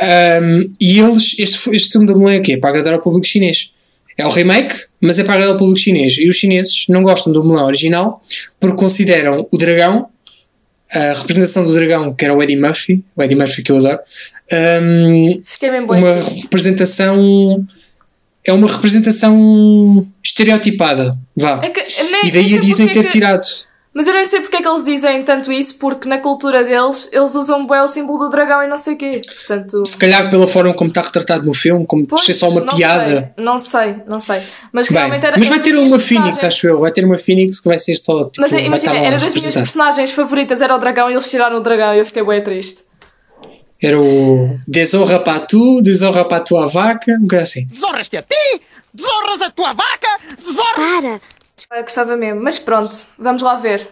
Ahm, 0.00 0.68
e 0.80 0.98
eles, 0.98 1.34
este, 1.38 1.74
este 1.74 1.92
filme 1.92 2.06
da 2.06 2.14
Mulan 2.14 2.34
é 2.34 2.38
o 2.38 2.42
quê? 2.42 2.56
Para 2.56 2.70
agradar 2.70 2.94
ao 2.94 3.00
público 3.00 3.26
chinês. 3.26 3.72
É 4.20 4.26
o 4.26 4.30
remake, 4.30 4.74
mas 5.00 5.18
é 5.18 5.24
para 5.24 5.44
ao 5.46 5.56
público 5.56 5.78
chinês. 5.80 6.16
E 6.18 6.28
os 6.28 6.36
chineses 6.36 6.84
não 6.88 7.02
gostam 7.02 7.32
do 7.32 7.42
Mulan 7.42 7.64
original 7.64 8.22
porque 8.58 8.76
consideram 8.76 9.46
o 9.50 9.56
dragão, 9.56 10.08
a 10.92 11.12
representação 11.14 11.64
do 11.64 11.72
dragão, 11.72 12.12
que 12.14 12.24
era 12.24 12.34
o 12.34 12.42
Eddie 12.42 12.56
Murphy, 12.56 13.04
o 13.16 13.22
Eddie 13.22 13.36
Murphy 13.36 13.62
que 13.62 13.72
eu 13.72 13.78
adoro, 13.78 13.98
bem 15.70 15.86
bué 15.86 15.98
uma 15.98 16.14
representação. 16.14 17.66
É 18.42 18.52
uma 18.52 18.66
representação 18.66 20.06
estereotipada, 20.22 21.16
vá. 21.36 21.60
É 21.62 21.68
que, 21.68 21.80
nem, 22.10 22.26
e 22.26 22.30
daí 22.30 22.56
a 22.56 22.60
Disney 22.60 22.86
porque 22.86 22.98
é 22.98 23.02
ter 23.02 23.08
que- 23.08 23.12
tirado. 23.12 23.46
Mas 23.92 24.06
eu 24.06 24.14
nem 24.14 24.24
sei 24.24 24.40
porque 24.40 24.56
é 24.56 24.62
que 24.62 24.68
eles 24.68 24.84
dizem 24.84 25.20
tanto 25.24 25.50
isso, 25.50 25.74
porque 25.74 26.08
na 26.08 26.18
cultura 26.18 26.62
deles 26.62 27.08
eles 27.10 27.34
usam 27.34 27.62
bué 27.62 27.82
o 27.82 27.88
símbolo 27.88 28.20
do 28.20 28.30
dragão 28.30 28.62
e 28.62 28.68
não 28.68 28.78
sei 28.78 28.94
o 28.94 28.96
quê. 28.96 29.20
Portanto. 29.24 29.84
Se 29.84 29.98
calhar 29.98 30.30
pela 30.30 30.46
forma 30.46 30.72
como 30.74 30.88
está 30.88 31.02
retratado 31.02 31.44
no 31.44 31.52
filme, 31.52 31.84
como 31.84 32.06
Pois, 32.06 32.24
ser 32.24 32.34
só 32.34 32.48
uma 32.48 32.60
não 32.60 32.76
piada. 32.76 33.32
Sei, 33.34 33.44
não 33.44 33.58
sei, 33.58 33.94
não 34.06 34.20
sei. 34.20 34.42
Mas 34.72 34.88
Bem, 34.88 34.96
realmente 34.96 35.26
era. 35.26 35.36
mas 35.36 35.48
vai 35.48 35.58
ter 35.58 35.76
uma 35.76 35.98
Phoenix, 35.98 36.44
acho 36.44 36.68
eu. 36.68 36.78
Vai 36.80 36.92
ter 36.92 37.04
uma 37.04 37.18
Phoenix 37.18 37.58
que 37.58 37.68
vai 37.68 37.80
ser 37.80 37.96
só. 37.96 38.24
Tipo, 38.26 38.40
Mas 38.40 38.52
imagina, 38.52 38.94
era 38.96 39.18
das 39.18 39.34
minhas 39.34 39.54
personagens 39.54 40.12
favoritas, 40.12 40.62
era 40.62 40.74
o 40.76 40.78
dragão 40.78 41.10
e 41.10 41.14
eles 41.14 41.28
tiraram 41.28 41.56
o 41.56 41.60
dragão 41.60 41.92
e 41.92 41.98
eu 41.98 42.06
fiquei 42.06 42.24
bem 42.24 42.44
triste. 42.44 42.84
Era 43.82 43.98
o 44.00 44.56
Desonra 44.68 45.18
para 45.18 45.40
tu, 45.40 45.82
Desonra 45.82 46.24
para 46.24 46.36
a 46.36 46.40
tua 46.40 46.66
vaca, 46.68 47.12
um 47.14 47.22
bocado 47.22 47.42
assim. 47.42 47.66
Desonras-te 47.66 48.16
a 48.16 48.22
ti, 48.22 48.62
desonras 48.94 49.40
a 49.40 49.50
tua 49.50 49.72
vaca, 49.72 50.08
desonras... 50.38 50.74
Para! 50.76 51.39
Eu 51.74 51.82
gostava 51.82 52.16
mesmo, 52.16 52.40
mas 52.42 52.58
pronto, 52.58 52.96
vamos 53.18 53.42
lá 53.42 53.56
ver. 53.56 53.86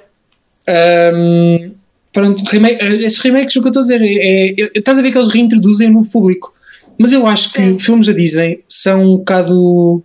Ahm, 0.69 1.73
pronto, 2.13 2.43
remake, 2.51 2.85
esses 3.05 3.19
remakes, 3.19 3.57
o 3.57 3.61
que 3.61 3.67
eu 3.67 3.71
estou 3.71 3.81
a 3.81 3.83
dizer, 3.85 4.03
é, 4.03 4.51
é- 4.61 4.71
estás 4.79 4.99
a 4.99 5.03
ver 5.03 5.11
que 5.13 5.19
eles 5.19 5.33
reintroduzem 5.33 5.89
um 5.89 5.95
novo 5.95 6.11
público. 6.11 6.53
Mas 6.99 7.13
eu 7.13 7.27
acho 7.27 7.49
Sim. 7.51 7.77
que 7.77 7.83
filmes 7.83 8.07
da 8.07 8.13
Disney 8.13 8.65
são 8.67 9.03
um 9.03 9.17
bocado 9.19 10.03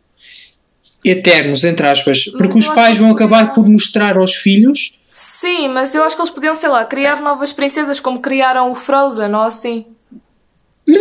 eternos, 1.04 1.64
entre 1.64 1.86
aspas, 1.88 2.26
porque 2.38 2.58
os 2.60 2.68
pais 2.70 2.98
vão 2.98 3.10
acabar 3.12 3.52
por 3.54 3.68
mostrar 3.68 4.16
aos 4.18 4.36
filhos. 4.36 5.00
Sim, 5.12 5.68
mas 5.70 5.94
eu 5.94 6.04
acho 6.04 6.16
que 6.16 6.22
eles 6.22 6.32
podiam, 6.32 6.56
sei 6.56 6.70
lá, 6.70 6.86
criar 6.86 7.22
novas 7.22 7.52
princesas 7.52 8.00
como 8.00 8.20
criaram 8.22 8.72
o 8.72 8.76
Frozen 8.76 9.34
ou 9.34 9.42
assim. 9.42 9.86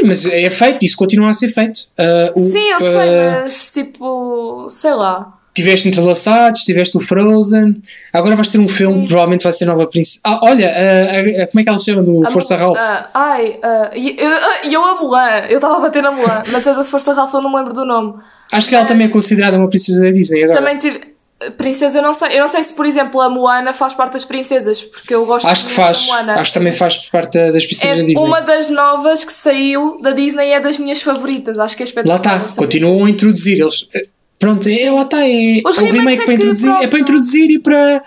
Mas, 0.05 0.25
é 0.27 0.49
feito, 0.49 0.85
isso 0.85 0.97
continua 0.97 1.31
a 1.31 1.33
ser 1.33 1.49
feito. 1.49 1.81
Ah, 1.99 2.33
o- 2.37 2.41
Sim, 2.41 2.71
eu 2.71 2.79
sei, 2.81 2.89
ah, 2.91 3.41
mas 3.43 3.71
tipo, 3.71 4.67
sei 4.71 4.95
lá. 4.95 5.39
Tiveste 5.55 5.87
entrelaçados, 5.89 6.63
tiveste 6.63 6.97
o 6.97 7.01
Frozen, 7.01 7.83
agora 8.11 8.35
vais 8.35 8.49
ter 8.49 8.59
um 8.59 8.67
filme 8.69 9.03
que 9.03 9.09
provavelmente 9.09 9.45
vai 9.45 9.53
ser 9.53 9.67
nova 9.67 9.87
princesa. 9.87 10.21
Ah, 10.25 10.41
olha, 10.43 10.67
a- 10.67 11.41
a- 11.41 11.43
a- 11.43 11.47
como 11.49 11.61
é 11.61 11.63
que 11.63 11.69
ela 11.69 11.77
se 11.79 11.85
chama? 11.85 12.03
Do 12.03 12.27
A 12.27 12.31
Força 12.31 12.57
Ralph. 12.57 12.79
ai, 13.13 13.59
eu, 13.93 14.71
eu 14.73 14.85
a 14.85 14.95
Mulan, 14.99 15.47
eu 15.51 15.57
estava 15.57 15.77
a 15.77 15.81
bater 15.81 16.03
na 16.03 16.11
Mulan, 16.11 16.43
mas 16.51 16.67
a 16.67 16.73
da 16.73 16.85
Força 16.85 17.13
Ralph 17.13 17.35
eu 17.35 17.43
não 17.43 17.51
me 17.51 17.57
lembro 17.59 17.75
do 17.75 17.85
nome. 17.85 18.15
Acho 18.51 18.69
que 18.71 18.75
ela 18.75 18.87
também 18.87 19.07
é 19.07 19.11
considerada 19.11 19.59
uma 19.59 19.69
princesa 19.69 20.01
da 20.03 20.11
Disney 20.11 20.45
agora. 20.45 20.59
Também 20.59 20.79
tive. 20.79 21.13
Princesa, 21.59 21.99
eu 21.99 22.03
não 22.03 22.15
sei. 22.15 22.37
Eu 22.37 22.41
não 22.41 22.49
sei 22.49 22.63
se, 22.63 22.73
por 22.73 22.87
exemplo, 22.87 23.21
a 23.21 23.29
Moana 23.29 23.75
faz 23.75 23.95
parte 23.95 24.13
das 24.13 24.25
princesas, 24.25 24.81
porque 24.81 25.13
eu 25.13 25.27
gosto 25.27 25.45
acho 25.49 25.67
que 25.67 25.73
faz, 25.73 26.07
da 26.07 26.13
Moana. 26.15 26.35
acho 26.35 26.53
que 26.53 26.59
também 26.59 26.73
faz 26.73 26.97
parte 27.11 27.37
das 27.51 27.67
princesas 27.67 27.97
da 27.97 28.03
É 28.03 28.07
Disney. 28.07 28.25
uma 28.25 28.41
das 28.41 28.71
novas 28.71 29.25
que 29.25 29.33
saiu 29.33 30.01
da 30.01 30.13
Disney 30.13 30.53
é 30.53 30.61
das 30.61 30.79
minhas 30.79 31.03
favoritas. 31.03 31.59
Acho 31.59 31.77
que 31.77 31.83
é 31.83 31.85
Lá 31.85 31.89
espetacular. 31.89 32.37
está, 32.37 32.47
essa 32.47 32.57
continuam 32.57 33.05
a 33.07 33.11
introduzir. 33.11 33.61
Eles, 33.61 33.89
eh, 33.93 34.07
pronto, 34.43 34.69
é, 34.69 34.91
lá 34.91 35.03
está, 35.03 35.27
é, 35.29 35.63
Os 35.65 35.79
é 35.79 35.81
um 35.83 35.87
remakes 35.87 35.93
remake 35.95 36.21
é 36.21 36.25
para 36.25 36.35
introduzir. 36.35 36.71
É 36.83 36.87
para 36.89 36.99
introduzir 36.99 37.51
e 37.53 37.59
para. 37.61 38.03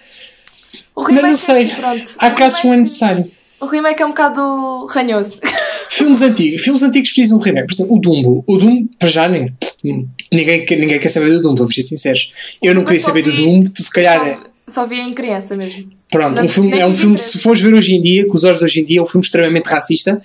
O 0.94 1.04
Mas 1.04 1.22
não 1.22 1.30
é- 1.30 1.36
sei, 1.36 1.66
pronto. 1.68 2.04
há 2.20 2.28
O 2.28 2.36
casos 2.36 2.60
que 2.60 2.68
não 2.68 2.74
é 2.74 2.78
necessário. 2.78 3.32
O 3.62 3.66
remake 3.66 4.04
é 4.04 4.06
um 4.06 4.10
bocado 4.10 4.86
ranhoso. 4.88 5.40
Filmes 5.90 6.22
antigos, 6.22 6.62
filmes 6.62 6.84
antigos 6.84 7.10
precisam 7.12 7.40
de 7.40 7.46
remake. 7.46 7.68
Por 7.68 7.74
exemplo, 7.74 7.96
o 7.96 8.00
Dumbo. 8.00 8.44
O 8.46 8.58
Dumbo, 8.58 8.90
para 9.00 9.08
já, 9.08 9.30
nem, 9.30 9.54
ninguém, 10.32 10.66
quer- 10.66 10.78
ninguém 10.78 11.00
quer 11.00 11.08
saber 11.08 11.30
do 11.32 11.42
Dumbo, 11.42 11.56
vamos 11.60 11.74
ser 11.74 11.84
sinceros. 11.84 12.58
Eu 12.62 12.76
não 12.76 12.84
queria 12.84 13.02
saber 13.02 13.22
do 13.22 13.32
vi- 13.32 13.38
Dumbo, 13.38 13.70
tu 13.70 13.82
se 13.82 13.90
calhar. 13.90 14.28
é- 14.28 14.34
Só, 14.68 14.82
só 14.82 14.86
vi 14.86 15.00
em 15.00 15.14
criança 15.14 15.56
mesmo. 15.56 15.90
Pronto, 16.12 16.38
Não- 16.38 16.46
um 16.46 16.50
filme, 16.50 16.78
é 16.78 16.86
um 16.86 16.94
filme, 16.94 17.14
interesse. 17.14 17.38
se 17.38 17.40
fores 17.40 17.62
ver 17.62 17.74
hoje 17.74 17.96
em 17.96 18.02
dia, 18.02 18.28
com 18.28 18.34
os 18.36 18.44
olhos 18.44 18.60
de 18.60 18.66
hoje 18.66 18.82
em 18.82 18.86
dia, 18.86 19.00
é 19.00 19.02
um 19.02 19.06
filme 19.06 19.24
extremamente 19.26 19.68
racista. 19.68 20.22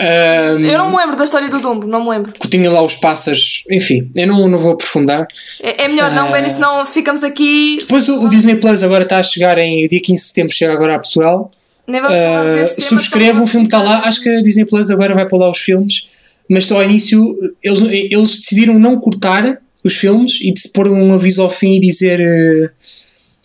Ahm, 0.00 0.64
Eu 0.64 0.78
não 0.78 0.90
me 0.90 0.96
lembro 0.96 1.16
da 1.16 1.24
história 1.24 1.48
do 1.48 1.58
Dumbo, 1.60 1.86
não 1.86 2.04
me 2.04 2.10
lembro. 2.10 2.32
que 2.32 2.48
tinha 2.48 2.70
lá 2.70 2.80
os 2.82 2.94
pássaros, 2.96 3.64
enfim, 3.70 4.10
eu 4.14 4.26
não, 4.28 4.46
não 4.48 4.58
vou 4.58 4.72
aprofundar. 4.72 5.26
É, 5.62 5.84
é 5.84 5.88
melhor 5.88 6.10
não 6.12 6.28
Ah. 6.28 6.30
ver, 6.40 6.48
senão 6.48 6.86
ficamos 6.86 7.24
aqui. 7.24 7.78
Depois 7.80 8.08
o, 8.08 8.24
o 8.24 8.28
Disney 8.28 8.56
Plus 8.56 8.82
agora 8.82 9.02
está 9.02 9.18
a 9.18 9.22
chegar 9.22 9.58
em 9.58 9.88
dia 9.88 10.00
15 10.00 10.20
de 10.22 10.28
setembro, 10.28 10.52
chega 10.54 10.72
agora 10.72 10.94
a 10.94 10.98
Portugal. 10.98 11.50
Nem 11.86 12.00
vamos 12.00 12.16
falar 12.16 12.44
Uh, 12.78 12.80
subscreve 12.80 13.40
um 13.40 13.46
filme 13.46 13.66
que 13.66 13.74
está 13.74 13.82
lá. 13.84 14.02
Acho 14.04 14.22
que 14.22 14.28
a 14.28 14.40
Disney 14.42 14.66
Plus 14.66 14.90
agora 14.90 15.14
vai 15.14 15.26
para 15.26 15.38
lá 15.38 15.50
os 15.50 15.58
filmes, 15.58 16.06
mas 16.48 16.70
ao 16.70 16.82
início 16.82 17.34
eles, 17.62 17.80
eles 17.80 18.36
decidiram 18.38 18.78
não 18.78 18.98
cortar 19.00 19.58
os 19.82 19.96
filmes 19.96 20.38
e 20.42 20.52
de 20.52 20.60
se 20.60 20.72
pôr 20.72 20.86
um 20.88 21.12
aviso 21.14 21.40
ao 21.42 21.48
fim 21.48 21.76
e 21.76 21.80
dizer 21.80 22.20
uh, 22.20 22.70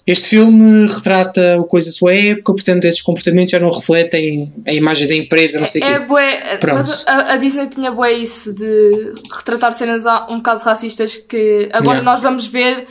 este 0.06 0.28
filme 0.30 0.86
retrata 0.88 1.58
o 1.60 1.63
coisa 1.63 1.88
da 1.88 1.94
sua 1.94 2.13
época, 2.13 2.54
portanto 2.54 2.84
esses 2.86 3.02
comportamentos 3.02 3.52
já 3.52 3.60
não 3.60 3.70
refletem 3.70 4.52
a 4.68 4.74
imagem 4.74 5.08
da 5.08 5.16
empresa, 5.16 5.60
não 5.60 5.66
sei 5.66 5.82
o 5.82 5.86
É 5.86 6.00
quê. 6.00 6.06
bué, 6.06 6.58
Pronto. 6.58 6.76
mas 6.78 7.08
a, 7.08 7.34
a 7.34 7.38
Disney 7.38 7.68
tinha 7.68 7.89
bué 7.92 8.12
isso 8.13 8.54
de 8.54 9.13
retratar 9.34 9.72
cenas 9.74 10.06
um 10.30 10.38
bocado 10.38 10.62
racistas 10.63 11.16
que 11.18 11.70
agora 11.72 12.00
Yeah. 12.00 12.04
nós 12.04 12.22
vamos 12.22 12.48
ver. 12.48 12.86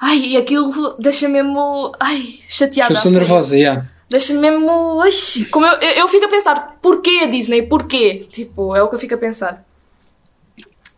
Ai, 0.00 0.18
e 0.18 0.36
aquilo 0.36 0.96
deixa 1.00 1.26
mesmo. 1.28 1.92
Ai, 1.98 2.38
chateada. 2.48 2.92
Estou 2.92 3.10
nervosa, 3.10 3.56
yeah. 3.56 3.84
Deixa 4.10 4.32
mesmo. 4.34 5.00
Ai, 5.00 5.10
como 5.50 5.66
eu, 5.66 5.72
eu, 5.80 5.90
eu 6.00 6.08
fico 6.08 6.24
a 6.24 6.28
pensar, 6.28 6.76
porquê 6.80 7.20
a 7.24 7.26
Disney? 7.26 7.62
Porquê? 7.62 8.26
Tipo, 8.30 8.76
é 8.76 8.82
o 8.82 8.88
que 8.88 8.94
eu 8.94 8.98
fico 8.98 9.14
a 9.14 9.18
pensar. 9.18 9.64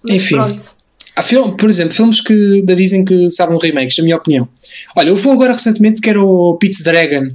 Mas 0.02 0.16
Enfim. 0.16 0.34
Pronto. 0.36 0.79
Há 1.16 1.22
film, 1.22 1.50
por 1.56 1.68
exemplo, 1.68 1.94
filmes 1.94 2.20
que, 2.20 2.62
da 2.62 2.74
Disney 2.74 3.04
que 3.04 3.26
estavam 3.26 3.58
remakes, 3.58 3.96
na 3.98 4.04
minha 4.04 4.16
opinião. 4.16 4.48
Olha, 4.96 5.10
houve 5.10 5.26
um 5.28 5.32
agora 5.32 5.52
recentemente 5.52 6.00
que 6.00 6.08
era 6.08 6.22
o 6.22 6.56
Pete's 6.56 6.82
Dragon, 6.82 7.30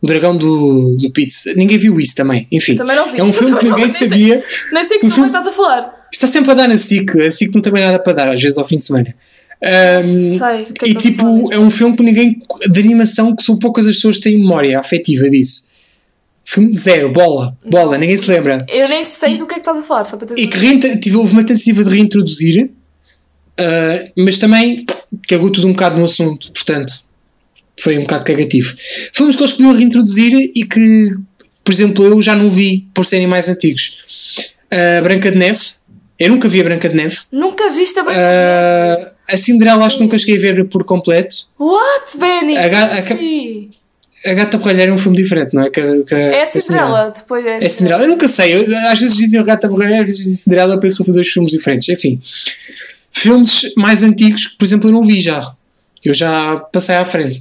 o 0.00 0.06
dragão 0.06 0.36
do, 0.36 0.96
do 1.00 1.10
Pete. 1.12 1.34
Ninguém 1.56 1.76
viu 1.76 1.98
isso 1.98 2.14
também. 2.14 2.46
Enfim, 2.52 2.76
Também 2.76 2.96
é 2.96 3.22
um 3.22 3.32
filme 3.32 3.58
que 3.58 3.64
ninguém 3.68 3.90
sabia. 3.90 4.42
Nem 4.72 4.84
sei 4.84 4.98
que 4.98 5.06
Um 5.06 5.10
filme 5.10 5.28
filme- 5.28 5.28
estás 5.28 5.46
a 5.46 5.52
falar. 5.52 5.94
Está 6.12 6.26
sempre 6.26 6.50
a 6.52 6.54
dar 6.54 6.68
na 6.68 6.78
SIC, 6.78 7.16
a 7.20 7.30
SIC 7.30 7.52
não 7.54 7.60
tem 7.60 7.72
bem 7.72 7.82
nada 7.82 7.98
para 7.98 8.12
dar, 8.12 8.32
às 8.32 8.40
vezes 8.40 8.56
ao 8.56 8.64
fim 8.66 8.78
de 8.78 8.84
semana. 8.84 9.14
Ahm, 9.62 10.38
Sei 10.38 10.64
que 10.66 10.70
é 10.70 10.72
que 10.84 10.90
e 10.90 10.94
tipo, 10.94 11.52
é 11.52 11.58
um 11.58 11.70
filme 11.70 11.96
que 11.96 12.02
ninguém. 12.02 12.40
de 12.70 12.80
animação 12.80 13.34
que 13.34 13.42
são 13.42 13.58
poucas 13.58 13.86
as 13.86 13.96
pessoas 13.96 14.16
que 14.16 14.22
têm 14.24 14.38
memória 14.38 14.78
afetiva 14.78 15.28
disso. 15.30 15.66
Filme 16.44 16.72
zero, 16.72 17.10
bola, 17.12 17.56
bola, 17.68 17.98
ninguém 17.98 18.16
se 18.16 18.30
lembra. 18.30 18.64
Eu 18.68 18.88
nem 18.88 19.02
sei 19.02 19.36
do 19.36 19.46
que 19.46 19.54
é 19.54 19.56
que 19.56 19.62
estás 19.62 19.78
a 19.78 19.82
falar, 19.82 20.04
só 20.04 20.16
para 20.16 20.28
ter 20.28 20.38
E 20.40 20.46
que 20.46 20.96
tive, 20.98 21.16
houve 21.16 21.32
uma 21.32 21.42
tentativa 21.42 21.82
de 21.82 21.90
reintroduzir, 21.90 22.70
ah, 23.58 24.04
mas 24.18 24.38
também 24.38 24.84
cagou 25.28 25.50
tudo 25.50 25.66
um 25.68 25.72
bocado 25.72 25.96
no 25.98 26.04
assunto, 26.04 26.50
portanto, 26.52 26.92
foi 27.80 27.96
um 27.98 28.02
bocado 28.02 28.24
cagativo. 28.24 28.74
Filmes 29.12 29.36
que 29.36 29.42
eles 29.42 29.52
podiam 29.52 29.72
reintroduzir 29.74 30.32
e 30.54 30.64
que, 30.64 31.14
por 31.64 31.72
exemplo, 31.72 32.04
eu 32.04 32.20
já 32.22 32.34
não 32.34 32.50
vi 32.50 32.88
por 32.94 33.04
serem 33.04 33.26
mais 33.26 33.48
antigos. 33.48 34.56
Ah, 34.70 35.00
Branca 35.02 35.30
de 35.30 35.38
Neve, 35.38 35.60
eu 36.18 36.30
nunca 36.30 36.48
vi 36.48 36.60
a 36.60 36.64
Branca 36.64 36.88
de 36.88 36.94
Neve. 36.96 37.16
Nunca 37.30 37.70
viste 37.70 37.98
a 37.98 38.02
Branca 38.02 38.18
de 38.18 38.24
Neve? 38.26 39.10
Ah, 39.10 39.12
a 39.28 39.36
Cinderela 39.36 39.84
acho 39.84 39.96
que 39.96 40.02
nunca 40.04 40.16
cheguei 40.18 40.36
a 40.36 40.54
ver 40.54 40.64
por 40.68 40.84
completo. 40.84 41.34
What, 41.58 42.16
Benny? 42.18 42.56
A 42.56 42.68
ga- 42.68 42.90
a. 42.94 43.02
A 44.24 44.34
Gata 44.34 44.58
Borralheira 44.58 44.90
é 44.90 44.94
um 44.94 44.98
filme 44.98 45.16
diferente, 45.16 45.54
não 45.54 45.62
é? 45.62 45.70
Que, 45.70 46.02
que, 46.02 46.14
É 46.14 46.42
a 46.42 46.46
Cinderela, 46.46 47.12
depois 47.14 47.46
é 47.46 47.54
a 47.54 47.56
É 47.58 47.68
Cinderela. 47.68 48.02
Eu 48.02 48.08
nunca 48.08 48.26
sei. 48.26 48.56
Eu, 48.56 48.76
às 48.88 48.98
vezes 48.98 49.16
dizem 49.16 49.40
o 49.40 49.44
Gata 49.44 49.68
Borralheira, 49.68 50.02
às 50.02 50.06
vezes 50.08 50.24
dizem 50.24 50.36
Cinderela, 50.38 50.74
eu 50.74 50.80
penso 50.80 51.04
que 51.04 51.12
dois 51.12 51.28
filmes 51.28 51.52
diferentes. 51.52 51.88
Enfim. 51.88 52.20
Filmes 53.20 53.74
mais 53.76 54.02
antigos 54.02 54.46
que, 54.46 54.56
por 54.58 54.64
exemplo, 54.64 54.88
eu 54.88 54.92
não 54.92 55.02
vi 55.02 55.20
já. 55.20 55.54
Eu 56.04 56.14
já 56.14 56.56
passei 56.72 56.94
à 56.96 57.04
frente. 57.04 57.40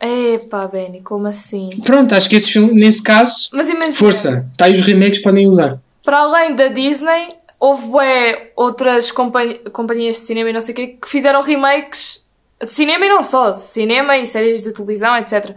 Epá, 0.00 0.66
Benny, 0.66 1.02
como 1.02 1.26
assim? 1.26 1.68
Pronto, 1.84 2.14
acho 2.14 2.28
que 2.28 2.36
esse 2.36 2.50
filme, 2.52 2.72
nesse 2.72 3.02
caso, 3.02 3.50
Mas 3.52 3.68
imagina, 3.68 3.92
força. 3.92 4.46
Está 4.52 4.64
aí 4.64 4.72
os 4.72 4.80
remakes 4.80 5.18
que 5.18 5.24
podem 5.24 5.46
usar. 5.46 5.78
para 6.02 6.20
além 6.20 6.54
da 6.54 6.68
Disney, 6.68 7.34
houve 7.58 7.86
bué 7.86 8.50
outras 8.56 9.12
companhi- 9.12 9.58
companhias 9.72 10.16
de 10.16 10.22
cinema 10.22 10.48
e 10.48 10.52
não 10.54 10.60
sei 10.60 10.72
o 10.72 10.76
quê 10.76 10.86
que 11.00 11.08
fizeram 11.08 11.42
remakes 11.42 12.22
de 12.62 12.72
cinema 12.72 13.04
e 13.04 13.08
não 13.10 13.22
só, 13.22 13.52
cinema 13.52 14.16
e 14.16 14.26
séries 14.26 14.62
de 14.62 14.72
televisão, 14.72 15.14
etc. 15.18 15.54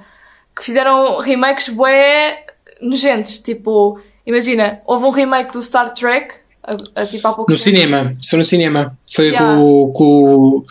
Que 0.55 0.63
fizeram 0.63 1.17
remakes 1.19 1.69
bué 1.69 2.45
nojentos. 2.81 3.39
Tipo, 3.39 3.99
imagina, 4.27 4.81
houve 4.85 5.05
um 5.05 5.09
remake 5.09 5.53
do 5.53 5.61
Star 5.61 5.93
Trek, 5.93 6.35
a, 6.63 7.01
a, 7.01 7.05
tipo 7.05 7.27
há 7.27 7.33
pouco 7.33 7.51
No 7.51 7.57
tempo. 7.57 7.63
cinema, 7.77 8.15
for 8.29 8.37
no 8.37 8.43
cinema. 8.43 8.97
Foi 9.11 9.25
Yeah. 9.29 9.55
com, 9.57 9.91
com 9.93 10.65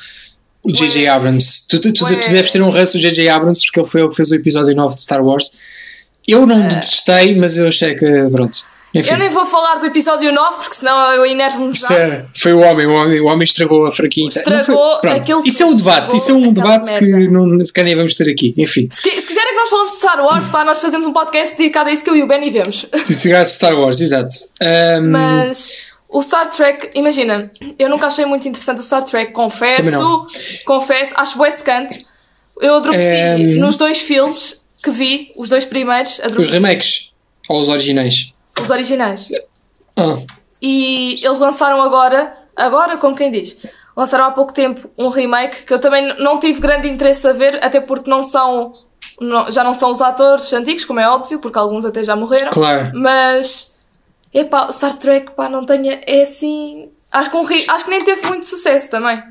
o 0.65 0.73
J.J. 0.73 1.09
Abrams. 1.09 1.67
Tu, 1.69 1.81
tu, 1.81 1.93
tu, 1.93 2.07
tu 2.07 2.31
deves 2.31 2.53
ter 2.53 2.63
um 2.63 2.71
ranço 2.71 2.97
do 2.97 3.01
J.J. 3.01 3.29
Abrams 3.29 3.61
porque 3.65 3.81
ele 3.81 3.89
foi 3.89 4.01
ele 4.01 4.11
que 4.11 4.17
fez 4.17 4.31
o 4.31 4.35
episódio 4.35 4.75
9 4.75 4.95
de 4.95 5.03
Star 5.03 5.25
Wars. 5.25 5.51
Eu 6.27 6.47
não 6.47 6.69
detestei, 6.69 7.35
mas 7.37 7.57
eu 7.57 7.67
achei 7.69 7.95
que. 7.97 8.07
Pronto. 8.31 8.59
Enfim. 8.95 9.13
Eu 9.13 9.19
nem 9.19 9.29
vou 9.31 9.47
falar 9.47 9.77
do 9.77 9.87
episódio 9.87 10.31
9 10.33 10.57
porque 10.57 10.75
senão 10.77 11.13
eu 11.15 11.25
enervo-me 11.25 11.73
já. 11.73 11.95
é- 11.95 12.27
foi 12.37 12.53
o 12.53 12.61
homem, 12.61 12.87
o 12.87 12.93
homem, 12.93 13.21
o 13.21 13.27
homem 13.27 13.45
estragou 13.45 13.87
a 13.87 13.91
foi- 14.43 14.61
Estragou 14.61 15.01
pronto. 15.01 15.17
aquilo 15.17 15.43
Isso 15.47 15.63
é 15.63 15.67
um 15.67 15.75
debate, 15.75 16.17
isso 16.17 16.31
é 16.31 16.35
um 16.35 16.53
debate 16.53 16.93
que 16.99 17.29
não, 17.29 17.59
se 17.61 17.73
calhar 17.73 17.87
nem 17.87 17.97
vamos 17.97 18.15
ter 18.17 18.31
aqui. 18.31 18.55
Enfim, 18.59 18.89
Se, 18.91 19.01
se 19.01 19.27
quiserem 19.27 19.49
que 19.53 19.59
nós 19.59 19.69
falamos 19.71 19.93
de 19.93 19.99
Star 19.99 20.21
Wars, 20.25 20.49
pá, 20.49 20.65
nós 20.65 20.79
fazemos 20.79 21.07
um 21.07 21.13
podcast 21.13 21.57
dedicado 21.57 21.89
a 21.89 21.93
isso 21.93 22.05
que 22.05 22.11
eu 22.11 22.17
e 22.17 22.23
o 22.23 22.27
Benny 22.27 22.51
vemos. 22.51 22.85
chegasse 23.19 23.55
Star 23.55 23.75
Wars, 23.79 24.01
exato. 24.01 24.35
Ahm, 24.61 25.11
Mas 25.11 25.87
o 26.09 26.21
Star 26.23 26.51
Trek, 26.51 26.91
imagina, 26.95 27.51
eu 27.79 27.89
nunca 27.89 28.09
achei 28.09 28.27
muito 28.27 28.47
interessante 28.47 28.81
o 28.81 28.83
Star 28.83 29.03
Trek, 29.05 29.33
confesso, 29.33 30.27
confesso, 30.67 31.15
acho 31.17 31.39
bué 31.39 31.51
secante. 31.51 32.05
Eu 32.61 32.75
adormeci 32.77 33.05
Ehm. 33.05 33.59
nos 33.59 33.77
dois 33.79 33.99
filmes 34.01 34.67
que 34.83 34.91
vi, 34.91 35.33
os 35.37 35.49
dois 35.49 35.65
primeiros, 35.65 36.13
os 36.19 36.21
adormeci, 36.21 36.51
remakes 36.51 37.13
ou 37.49 37.59
os 37.61 37.69
originais? 37.71 38.33
Os 38.61 38.71
originais. 38.71 39.29
Ah, 39.97 40.19
E 40.61 41.15
eles 41.25 41.39
lançaram 41.39 41.81
agora, 41.83 42.37
agora 42.57 42.97
como 42.97 43.17
quem 43.17 43.31
diz, 43.31 43.57
lançaram 43.97 44.25
há 44.27 44.31
pouco 44.31 44.53
tempo 44.53 44.89
um 44.97 45.09
remake 45.09 45.65
que 45.65 45.73
eu 45.73 45.79
também 45.79 46.17
não 46.19 46.39
tive 46.39 46.61
grande 46.61 46.89
interesse 46.89 47.27
a 47.27 47.33
ver, 47.33 47.63
até 47.65 47.81
porque 47.81 48.09
não 48.09 48.23
são, 48.23 48.75
não- 49.21 49.51
já 49.51 49.65
não 49.65 49.75
são 49.75 49.91
os 49.91 50.01
atores 50.01 50.53
antigos, 50.53 50.85
como 50.85 51.01
é 51.01 51.09
óbvio, 51.09 51.39
porque 51.41 51.59
alguns 51.59 51.85
até 51.85 52.05
já 52.05 52.15
morreram. 52.17 52.51
claro. 52.51 52.93
Mas, 52.95 53.75
epá, 54.33 54.71
Star 54.71 54.97
Trek, 54.97 55.33
pá, 55.33 55.49
não 55.49 55.67
tenha, 55.67 56.01
é 56.07 56.23
assim, 56.23 56.89
acho 57.11 57.31
que, 57.31 57.37
um, 57.37 57.45
acho 57.69 57.85
que 57.85 57.91
nem 57.91 58.05
teve 58.05 58.27
muito 58.29 58.47
sucesso 58.47 58.91
também. 58.91 59.23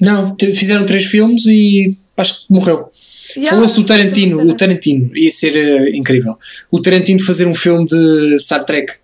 Não, 0.00 0.36
fizeram 0.38 0.84
três 0.86 1.06
filmes 1.06 1.44
e 1.46 1.98
acho 2.20 2.40
que 2.40 2.52
morreu. 2.52 2.90
Yeah, 3.36 3.50
Falou-se 3.50 3.74
do 3.74 3.82
é 3.82 3.84
Tarantino, 3.84 4.40
o 4.40 4.54
Tarantino 4.54 5.16
ia 5.16 5.30
ser 5.30 5.54
eh, 5.54 5.90
incrível. 5.96 6.36
O 6.70 6.80
Tarantino 6.80 7.22
fazer 7.22 7.46
um 7.46 7.54
filme 7.54 7.86
de 7.86 8.36
Star 8.38 8.64
Trek. 8.64 8.94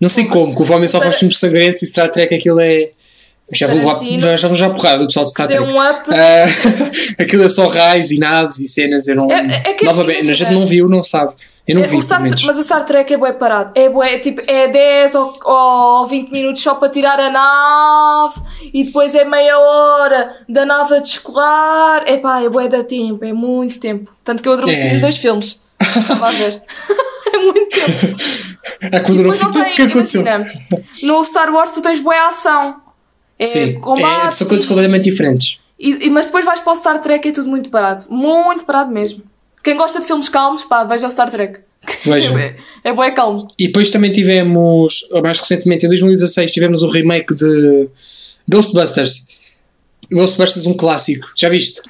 Não 0.00 0.08
sei 0.08 0.24
como, 0.24 0.54
que 0.54 0.62
o 0.62 0.74
homem 0.74 0.88
só 0.88 1.00
faz 1.00 1.16
filmes 1.16 1.38
sangrentos 1.38 1.82
e 1.82 1.86
Star 1.86 2.10
Trek 2.10 2.34
aquilo 2.34 2.60
é. 2.60 2.90
Já 3.52 3.66
vou, 3.66 3.76
levar, 3.76 3.98
já, 4.16 4.36
já 4.36 4.48
vou 4.48 4.56
já 4.56 4.70
porrada 4.70 4.98
do 4.98 5.06
pessoal 5.06 5.24
de 5.24 5.30
Star 5.32 5.48
Trek. 5.48 5.62
um 5.64 5.76
up. 5.80 6.08
Ah, 6.10 7.22
aquilo 7.22 7.42
é 7.44 7.48
só 7.48 7.66
raios 7.66 8.10
e 8.10 8.18
naves 8.18 8.60
e 8.60 8.66
cenas. 8.66 9.08
Eu 9.08 9.16
não. 9.16 9.30
É- 9.30 9.62
é 9.66 9.72
que 9.74 9.84
novamente, 9.84 10.30
a 10.30 10.34
gente 10.34 10.52
não 10.52 10.64
viu, 10.66 10.88
não 10.88 11.02
sabe. 11.02 11.32
Eu 11.66 11.76
não 11.76 11.82
É, 11.82 11.86
vi, 11.86 11.96
o 11.96 12.00
Star, 12.02 12.20
mas 12.20 12.58
o 12.58 12.62
Star 12.62 12.84
Trek 12.84 13.12
é 13.12 13.16
bué 13.16 13.32
parado. 13.32 13.70
É 13.74 13.88
bué, 13.88 14.18
tipo, 14.18 14.40
é 14.46 14.66
10 14.68 15.14
ou, 15.14 15.38
ou 15.44 16.06
20 16.08 16.30
minutos 16.30 16.62
só 16.62 16.74
para 16.74 16.88
tirar 16.88 17.18
a 17.20 17.30
nave 17.30 18.40
e 18.72 18.82
depois 18.84 19.14
é 19.14 19.24
meia 19.24 19.58
hora 19.58 20.36
da 20.48 20.64
nave 20.66 20.94
a 20.96 20.98
descolar. 20.98 22.02
É 22.06 22.16
pá, 22.16 22.42
é 22.42 22.48
bué 22.48 22.66
da 22.68 22.82
tempo, 22.82 23.24
é 23.24 23.32
muito 23.32 23.78
tempo. 23.78 24.10
Tanto 24.24 24.42
que 24.42 24.48
eu 24.48 24.54
adormeci 24.54 24.80
É. 24.86 24.92
nos 24.92 25.00
dois 25.02 25.16
filmes. 25.16 25.60
Estava 25.96 26.28
a 26.28 26.30
ver. 26.32 26.62
é 27.32 27.38
muito 27.38 27.68
tempo. 27.68 28.16
Não 29.22 29.50
O 29.50 29.74
que 29.74 29.82
aconteceu? 29.82 30.22
imagina, 30.22 30.52
no 31.02 31.22
Star 31.24 31.52
Wars 31.52 31.70
tu 31.72 31.80
tens 31.82 32.00
bué 32.00 32.18
ação. 32.18 32.76
É 33.40 33.44
Sim, 33.46 33.80
combate. 33.80 34.26
é, 34.26 34.30
são 34.30 34.46
coisas 34.46 34.66
completamente 34.66 35.04
diferentes. 35.04 35.58
E, 35.78 36.06
e- 36.06 36.10
mas 36.10 36.26
depois 36.26 36.44
vais 36.44 36.60
para 36.60 36.72
o 36.74 36.76
Star 36.76 37.00
Trek 37.00 37.26
e 37.26 37.30
é 37.30 37.32
tudo 37.34 37.48
muito 37.48 37.70
parado. 37.70 38.04
Muito 38.10 38.66
parado 38.66 38.92
mesmo. 38.92 39.22
Quem 39.64 39.76
gosta 39.76 39.98
de 39.98 40.06
filmes 40.06 40.28
calmos, 40.28 40.64
pá, 40.66 40.84
veja 40.84 41.06
o 41.06 41.10
Star 41.10 41.30
Trek. 41.30 41.60
Vejam. 42.04 42.36
É, 42.38 42.56
é 42.84 42.92
bué 42.92 43.10
calmo. 43.12 43.48
E 43.58 43.66
depois 43.68 43.88
também 43.90 44.12
tivemos, 44.12 45.08
mais 45.22 45.38
recentemente, 45.38 45.86
em 45.86 45.88
2016, 45.88 46.52
tivemos 46.52 46.82
o 46.82 46.88
remake 46.88 47.34
de 47.34 47.88
Ghostbusters. 48.48 49.38
Ghostbusters, 50.12 50.66
um 50.66 50.74
clássico. 50.74 51.30
Já 51.34 51.48
viste? 51.48 51.80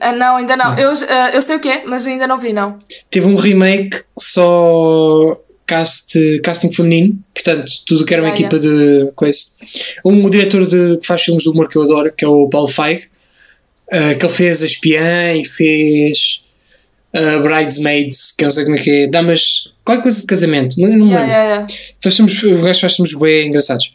Ah, 0.00 0.12
não, 0.12 0.36
ainda 0.36 0.56
não. 0.56 0.76
Eu, 0.78 0.90
ah, 1.08 1.30
eu 1.32 1.40
sei 1.42 1.56
o 1.56 1.60
que 1.60 1.68
é, 1.68 1.84
mas 1.86 2.06
ainda 2.08 2.26
não 2.26 2.38
vi, 2.38 2.52
não. 2.52 2.78
Teve 3.10 3.26
um 3.26 3.36
remake 3.36 4.02
só 4.18 5.38
cast, 5.68 6.18
casting 6.42 6.72
feminino, 6.72 7.16
portanto, 7.34 7.70
tudo 7.86 8.04
que 8.04 8.14
era 8.14 8.22
uma 8.22 8.30
equipa 8.30 8.58
de 8.58 9.12
coisa. 9.14 9.38
Um 10.04 10.28
diretor 10.28 10.66
de, 10.66 10.96
que 10.96 11.06
faz 11.06 11.22
filmes 11.22 11.42
de 11.42 11.50
humor 11.50 11.68
que 11.68 11.76
eu 11.76 11.82
adoro, 11.82 12.10
que 12.16 12.24
é 12.24 12.28
o 12.28 12.48
Paul 12.48 12.66
Feig, 12.66 13.04
ah, 13.92 14.14
que 14.14 14.24
ele 14.24 14.32
fez 14.32 14.62
A 14.62 14.64
Espiã 14.64 15.34
e 15.34 15.44
fez 15.44 16.42
ah, 17.12 17.38
Bridesmaids, 17.38 18.32
que 18.36 18.44
eu 18.44 18.46
não 18.46 18.50
sei 18.50 18.64
como 18.64 18.76
é 18.76 18.80
que 18.80 18.90
é, 18.90 19.06
Damas, 19.06 19.72
qualquer 19.84 20.02
coisa 20.02 20.20
de 20.20 20.26
casamento, 20.26 20.80
não 20.80 20.88
me 20.88 20.94
lembro. 20.94 21.08
yeah, 21.08 21.44
yeah. 21.44 21.66
Faz 22.02 22.16
filmes 22.16 23.14
bem 23.14 23.48
engraçados. 23.48 23.92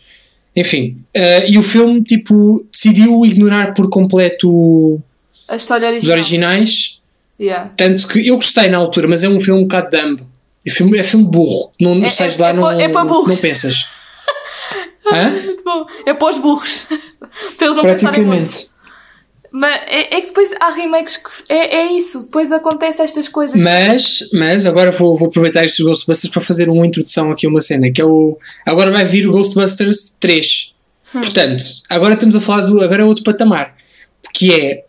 Enfim, 0.56 0.98
eh, 1.16 1.50
e 1.50 1.58
o 1.58 1.64
filme, 1.64 2.04
tipo, 2.04 2.64
decidiu 2.72 3.26
ignorar 3.26 3.74
por 3.74 3.90
completo 3.90 5.02
os 5.50 6.10
originais, 6.10 7.00
Yeah. 7.40 7.72
tanto 7.76 8.08
que 8.08 8.28
eu 8.28 8.36
gostei 8.36 8.70
na 8.70 8.78
altura, 8.78 9.08
mas 9.08 9.24
é 9.24 9.28
um 9.28 9.40
filme 9.40 9.62
um 9.62 9.64
bocado 9.64 9.90
dumb. 9.90 10.22
É 10.66 10.70
filme, 10.70 10.98
é 10.98 11.04
filme 11.04 11.28
burro. 11.28 11.72
Não, 11.80 11.96
não 11.96 12.06
É- 12.06 12.10
sais 12.10 12.40
é- 12.40 12.42
lá, 12.42 12.50
é 12.50 12.54
não, 12.54 12.72
é 12.72 12.90
para 12.90 13.06
burros. 13.06 13.36
não 13.36 13.38
pensas. 13.38 13.86
Hã? 15.12 15.30
Muito 15.30 15.64
bom. 15.64 15.86
É 16.06 16.14
para 16.14 16.30
os 16.30 16.38
burros. 16.38 16.80
para. 17.58 17.82
Praticamente. 17.82 18.72
Mas 19.52 19.82
é, 19.86 20.16
é 20.16 20.22
que 20.22 20.28
depois 20.28 20.52
há 20.60 20.72
remakes 20.72 21.18
que. 21.18 21.54
É, 21.54 21.76
é 21.76 21.92
isso. 21.92 22.24
Depois 22.24 22.52
acontece 22.52 23.02
estas 23.02 23.28
coisas. 23.28 23.62
Mas, 23.62 24.30
mas 24.34 24.66
agora 24.66 24.90
vou, 24.90 25.16
vou 25.16 25.28
aproveitar 25.28 25.64
estes 25.64 25.86
Ghostbusters 25.86 26.32
para 26.32 26.42
fazer 26.42 26.70
uma 26.70 26.88
introdução 26.88 27.32
aqui 27.32 27.46
a 27.46 27.50
uma 27.50 27.62
cena, 27.62 27.92
que 27.92 28.02
é 28.02 28.06
o. 28.06 28.38
Agora 28.66 28.90
vai 28.90 29.06
vir 29.06 29.28
o 29.28 29.32
Ghostbusters 29.32 30.16
3. 30.20 30.74
Hum. 31.14 31.22
Portanto, 31.22 31.64
agora 31.90 32.16
estamos 32.16 32.36
a 32.36 32.42
falar 32.42 32.62
do. 32.62 32.82
Agora 32.82 33.04
é 33.04 33.06
outro 33.06 33.24
patamar. 33.24 33.76
Que 34.34 34.54
é 34.60 34.86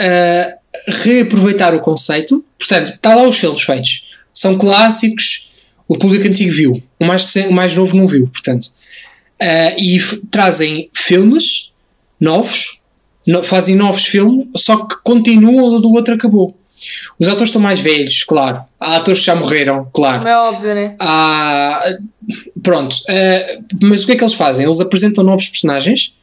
ah, 0.00 0.56
reaproveitar 0.88 1.74
o 1.74 1.80
conceito. 1.80 2.44
Portanto, 2.58 2.94
está 2.94 3.14
lá 3.14 3.22
os 3.22 3.38
filmes 3.38 3.62
feitos. 3.62 4.13
São 4.34 4.58
clássicos, 4.58 5.46
o 5.88 5.96
público 5.96 6.26
antigo 6.26 6.50
viu. 6.52 6.82
O 7.00 7.04
mais, 7.04 7.32
o 7.36 7.52
mais 7.52 7.76
novo 7.76 7.96
não 7.96 8.06
viu, 8.06 8.26
portanto. 8.28 8.68
Ah, 9.40 9.74
e 9.78 9.98
trazem 10.30 10.90
filmes 10.92 11.72
novos, 12.20 12.80
no- 13.26 13.42
fazem 13.42 13.74
novos 13.76 14.04
filmes, 14.06 14.46
só 14.56 14.84
que 14.86 14.96
continuam 15.04 15.74
onde 15.76 15.86
o 15.86 15.92
outro 15.92 16.14
acabou. 16.14 16.56
Os 17.18 17.28
atores 17.28 17.48
estão 17.48 17.62
mais 17.62 17.78
velhos, 17.80 18.24
claro. 18.24 18.62
Há 18.80 18.96
atores 18.96 19.20
que 19.20 19.26
já 19.26 19.34
morreram, 19.36 19.88
claro. 19.94 20.18
Como 20.18 20.28
é 20.28 20.36
óbvio, 20.38 20.74
né? 20.74 20.96
Há, 21.00 21.84
pronto. 22.62 22.96
eh, 23.08 23.58
mas 23.82 24.02
o 24.02 24.06
que 24.06 24.12
é 24.12 24.16
que 24.16 24.24
eles 24.24 24.34
fazem? 24.34 24.64
Eles 24.66 24.80
apresentam 24.80 25.22
novos 25.24 25.48
personagens. 25.48 26.14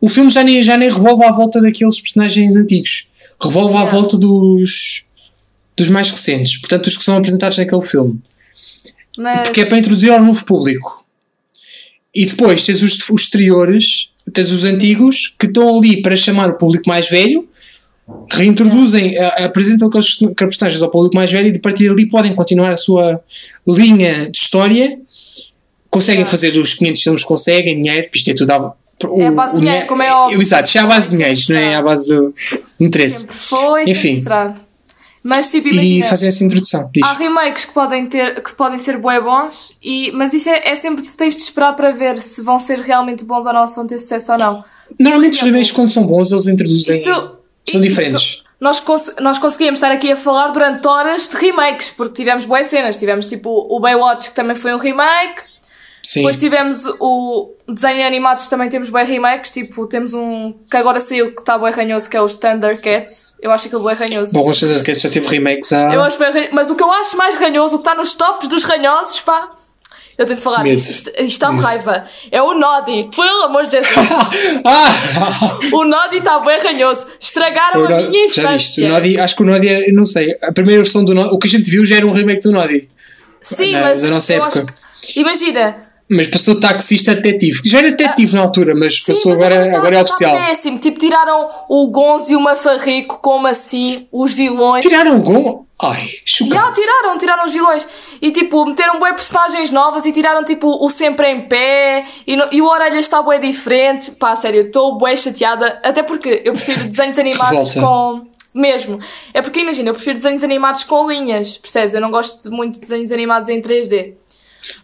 O 0.00 0.08
filme 0.08 0.30
já 0.30 0.44
nem, 0.44 0.62
já 0.62 0.76
nem 0.76 0.90
revolve 0.90 1.24
à 1.24 1.30
volta 1.30 1.60
daqueles 1.60 2.00
personagens 2.00 2.56
antigos. 2.56 3.08
Revolve 3.42 3.74
à 3.74 3.78
Yeah. 3.78 3.90
volta 3.90 4.18
dos, 4.18 5.06
dos 5.76 5.88
mais 5.88 6.10
recentes. 6.10 6.58
Portanto, 6.58 6.86
os 6.86 6.96
que 6.96 7.04
são 7.04 7.16
apresentados 7.16 7.58
naquele 7.58 7.82
filme. 7.82 8.20
Mas. 9.18 9.42
Porque 9.44 9.60
é 9.62 9.64
para 9.64 9.78
introduzir 9.78 10.10
ao 10.12 10.22
novo 10.22 10.44
público. 10.44 11.04
E 12.14 12.26
depois 12.26 12.62
tens 12.64 12.82
os, 12.82 13.08
os 13.10 13.22
exteriores, 13.22 14.10
tens 14.32 14.50
os 14.50 14.64
antigos, 14.64 15.34
que 15.38 15.46
estão 15.46 15.78
ali 15.78 16.02
para 16.02 16.14
chamar 16.16 16.50
o 16.50 16.54
público 16.58 16.84
mais 16.88 17.08
velho, 17.08 17.48
reintroduzem, 18.30 19.16
a- 19.18 19.44
apresentam 19.46 19.88
aqueles 19.88 20.16
personagens 20.36 20.82
ao 20.82 20.90
público 20.90 21.16
mais 21.16 21.30
velho 21.30 21.48
e 21.48 21.52
de 21.52 21.58
partir 21.60 21.88
dali 21.88 22.06
podem 22.08 22.34
continuar 22.34 22.72
a 22.72 22.76
sua 22.76 23.20
linha 23.66 24.30
de 24.30 24.36
história. 24.38 24.98
Conseguem 25.90 26.24
fazer 26.24 26.56
os 26.58 26.74
500 26.74 27.02
filmes, 27.02 27.24
conseguem 27.24 27.78
dinheiro, 27.80 28.02
porque 28.04 28.18
isto 28.18 28.30
é 28.30 28.34
tudo 28.34 28.50
à, 28.50 28.74
o- 29.08 29.20
É 29.20 29.26
a 29.26 29.32
base 29.32 29.54
de 29.58 29.62
dinheiro, 29.64 29.86
como 29.86 30.02
é 30.02 30.12
óbvio. 30.12 30.40
Exato, 30.40 30.66
isto 30.66 30.76
é 30.78 30.80
à 30.80 30.86
base 30.86 31.10
de 31.10 31.16
dinheiro, 31.16 31.38
não 31.50 31.56
é 31.56 31.60
Sempre 31.62 31.74
à 31.76 31.82
base 31.82 32.08
do 32.14 32.34
interesse. 32.80 33.18
Sempre 33.20 33.36
foi, 33.36 33.82
Enfim. 33.90 34.20
será. 34.20 34.54
Mas 35.24 35.48
tipo, 35.48 35.68
E 35.68 35.72
imagina. 35.72 36.06
fazem 36.06 36.28
essa 36.28 36.42
introdução. 36.44 36.90
Diz. 36.92 37.06
Há 37.06 37.12
remakes 37.14 37.64
que 37.64 37.72
podem, 37.72 38.06
ter, 38.06 38.42
que 38.42 38.52
podem 38.54 38.76
ser 38.78 38.98
bué 38.98 39.20
bons, 39.20 39.76
e, 39.82 40.10
mas 40.12 40.34
isso 40.34 40.48
é, 40.48 40.68
é 40.70 40.74
sempre 40.74 41.04
tu 41.04 41.16
tens 41.16 41.36
de 41.36 41.42
esperar 41.42 41.74
para 41.76 41.92
ver 41.92 42.20
se 42.22 42.42
vão 42.42 42.58
ser 42.58 42.80
realmente 42.80 43.24
bons 43.24 43.46
ou 43.46 43.52
não, 43.52 43.66
se 43.66 43.76
vão 43.76 43.86
ter 43.86 43.98
sucesso 43.98 44.32
ou 44.32 44.38
não. 44.38 44.64
Normalmente 44.98 45.34
os 45.34 45.42
remakes, 45.42 45.70
quando 45.70 45.90
são 45.90 46.04
bons, 46.06 46.32
eles 46.32 46.46
introduzem. 46.46 46.96
Isso- 46.96 47.04
são 47.04 47.36
isto- 47.66 47.80
diferentes. 47.80 48.42
nós, 48.60 48.80
cons 48.80 49.12
nós 49.20 49.38
conseguíamos 49.38 49.78
estar 49.78 49.92
aqui 49.92 50.10
a 50.10 50.16
falar 50.16 50.48
durante 50.48 50.86
horas 50.88 51.28
de 51.28 51.36
remakes, 51.36 51.90
porque 51.90 52.14
tivemos 52.14 52.44
boas 52.44 52.66
cenas. 52.66 52.96
Tivemos 52.96 53.28
tipo 53.28 53.48
o 53.70 53.78
Baywatch, 53.78 54.30
que 54.30 54.34
também 54.34 54.56
foi 54.56 54.74
um 54.74 54.78
remake. 54.78 55.42
Sim. 56.04 56.20
Depois 56.20 56.36
tivemos 56.36 56.84
o 56.98 57.54
desenho 57.68 58.04
animados, 58.04 58.48
também 58.48 58.68
temos 58.68 58.90
bem 58.90 59.04
remakes, 59.06 59.50
tipo, 59.52 59.86
temos 59.86 60.14
um 60.14 60.52
que 60.68 60.76
agora 60.76 60.98
saiu 60.98 61.32
que 61.32 61.40
está 61.40 61.56
bem 61.56 61.70
ranhoso, 61.72 62.10
que 62.10 62.16
é 62.16 62.20
o 62.20 62.26
Standard 62.26 62.80
Cats. 62.82 63.32
Eu 63.40 63.52
acho 63.52 63.66
aquilo 63.68 63.84
bem 63.84 63.94
ranhoso. 63.94 64.32
Bom, 64.32 64.46
o 64.46 64.50
Standard 64.50 64.82
Cats 64.84 65.00
já 65.00 65.08
teve 65.08 65.28
remakes 65.28 65.72
há. 65.72 65.92
Eu 65.94 66.02
acho 66.02 66.18
bem 66.18 66.32
ranhoso. 66.32 66.50
Mas 66.52 66.70
o 66.70 66.74
que 66.74 66.82
eu 66.82 66.90
acho 66.92 67.16
mais 67.16 67.38
ranhoso, 67.38 67.76
o 67.76 67.78
que 67.78 67.88
está 67.88 67.94
nos 67.94 68.14
tops 68.16 68.48
dos 68.48 68.64
ranhosos, 68.64 69.20
pá. 69.20 69.52
Eu 70.18 70.26
tenho 70.26 70.36
de 70.36 70.42
falar 70.44 70.62
Medo. 70.62 70.76
isto. 70.76 71.08
Isto 71.08 71.20
está-me 71.20 71.60
raiva. 71.62 72.04
É 72.30 72.42
o 72.42 72.52
Noddy. 72.52 73.08
Pelo 73.16 73.44
amor 73.44 73.66
de 73.66 73.78
Jesus. 73.80 73.96
ah! 74.64 75.58
o 75.72 75.84
Noddy 75.84 76.18
está 76.18 76.38
bem 76.40 76.60
ranhoso. 76.60 77.06
Estragaram 77.18 77.84
a 77.86 77.88
minha 78.02 78.28
já 78.28 78.50
viste? 78.52 78.80
O 78.80 78.84
infância. 78.84 78.88
Noddy, 78.88 79.18
acho 79.20 79.36
que 79.36 79.42
o 79.42 79.46
Noddy 79.46 79.68
era, 79.68 79.88
eu 79.88 79.94
não 79.94 80.04
sei, 80.04 80.36
a 80.42 80.52
primeira 80.52 80.82
versão 80.82 81.02
do 81.04 81.14
Noddy, 81.14 81.34
o 81.34 81.38
que 81.38 81.46
a 81.46 81.50
gente 81.50 81.70
viu 81.70 81.84
já 81.84 81.96
era 81.96 82.06
um 82.06 82.10
remake 82.12 82.42
do 82.42 82.52
Noddy, 82.52 82.90
Sim, 83.40 83.72
na- 83.72 83.80
mas 83.80 84.02
da 84.02 84.10
nossa 84.10 84.34
época. 84.34 84.66
que- 85.02 85.18
Imagina. 85.20 85.91
Mas 86.10 86.26
passou 86.26 86.54
de 86.54 86.60
taxista 86.60 87.12
a 87.12 87.14
detetive. 87.14 87.60
Já 87.64 87.78
era 87.78 87.90
detetive 87.90 88.34
na 88.34 88.42
altura, 88.42 88.74
mas 88.74 88.96
Sim, 88.96 89.02
passou 89.06 89.32
mas 89.32 89.40
agora, 89.42 89.70
tá- 89.70 89.78
agora 89.78 89.96
é 89.96 90.02
oficial. 90.02 90.36
péssimo. 90.36 90.78
Tipo, 90.78 90.98
tiraram 90.98 91.48
o 91.68 91.86
Gonzo 91.88 92.32
e 92.32 92.36
o 92.36 92.40
Mafarrico, 92.40 93.18
como 93.22 93.46
assim? 93.46 94.06
Os 94.12 94.32
vilões. 94.32 94.84
Tiraram 94.84 95.16
o 95.16 95.20
Gon? 95.20 95.64
Ai, 95.84 96.00
Já, 96.24 96.46
chocante. 96.46 96.76
tiraram, 96.80 97.18
tiraram 97.18 97.44
os 97.44 97.52
vilões. 97.52 97.88
E 98.20 98.30
tipo, 98.30 98.64
meteram 98.66 99.00
bué 99.00 99.12
personagens 99.14 99.72
novas 99.72 100.06
e 100.06 100.12
tiraram 100.12 100.44
tipo 100.44 100.68
o 100.84 100.88
Sempre 100.88 101.26
em 101.28 101.40
Pé 101.48 102.04
e, 102.24 102.36
no- 102.36 102.46
e 102.52 102.62
o 102.62 102.66
Orelha 102.66 102.98
está 103.00 103.20
bué 103.20 103.38
diferente. 103.38 104.12
Pá, 104.12 104.36
sério, 104.36 104.60
estou 104.62 104.96
bué 104.96 105.16
chateada. 105.16 105.80
Até 105.82 106.02
porque 106.04 106.40
eu 106.44 106.52
prefiro 106.52 106.84
desenhos 106.88 107.18
animados 107.18 107.74
com. 107.74 108.30
Mesmo. 108.54 109.00
É 109.32 109.40
porque 109.40 109.60
imagina, 109.60 109.88
eu 109.88 109.94
prefiro 109.94 110.18
desenhos 110.18 110.44
animados 110.44 110.84
com 110.84 111.08
linhas, 111.10 111.56
percebes? 111.56 111.94
Eu 111.94 112.02
não 112.02 112.10
gosto 112.10 112.50
muito 112.52 112.74
de 112.74 112.80
desenhos 112.80 113.10
animados 113.10 113.48
em 113.48 113.62
3D. 113.62 114.12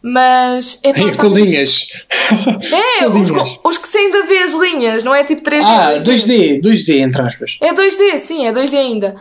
Mas. 0.02 0.80
É, 0.82 0.92
pá, 0.92 1.08
tá 1.10 1.16
com 1.16 1.28
linhas. 1.28 1.86
É, 3.00 3.04
com 3.04 3.20
os, 3.20 3.28
linhas. 3.28 3.58
os 3.64 3.78
que 3.78 3.88
se 3.88 3.98
ainda 3.98 4.22
vê 4.24 4.38
as 4.38 4.52
linhas, 4.52 5.04
não 5.04 5.14
é 5.14 5.24
tipo 5.24 5.42
3D. 5.42 5.62
Ah, 5.64 5.92
2D. 5.96 6.60
2D, 6.60 6.60
2D, 6.60 6.98
entre 7.00 7.22
aspas. 7.22 7.58
É 7.60 7.72
2D, 7.72 8.18
sim, 8.18 8.46
é 8.46 8.52
2D 8.52 8.74
ainda. 8.76 9.16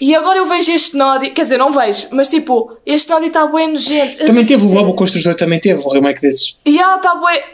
E 0.00 0.14
agora 0.14 0.38
eu 0.38 0.46
vejo 0.46 0.72
este 0.72 0.96
Noddy, 0.96 1.30
quer 1.30 1.42
dizer, 1.42 1.58
não 1.58 1.70
vejo, 1.70 2.08
mas 2.10 2.28
tipo, 2.28 2.74
este 2.86 3.10
Noddy 3.10 3.26
está 3.26 3.46
bué 3.46 3.66
nojento. 3.66 4.24
Também 4.24 4.44
teve 4.44 4.64
o 4.64 4.68
Bobo 4.70 4.94
Construtor, 4.94 5.34
também 5.34 5.60
teve 5.60 5.78
o 5.84 5.88
remake 5.88 6.22
desses. 6.22 6.56
E 6.64 6.78
ah, 6.80 6.96
está 6.96 7.14
bué, 7.14 7.44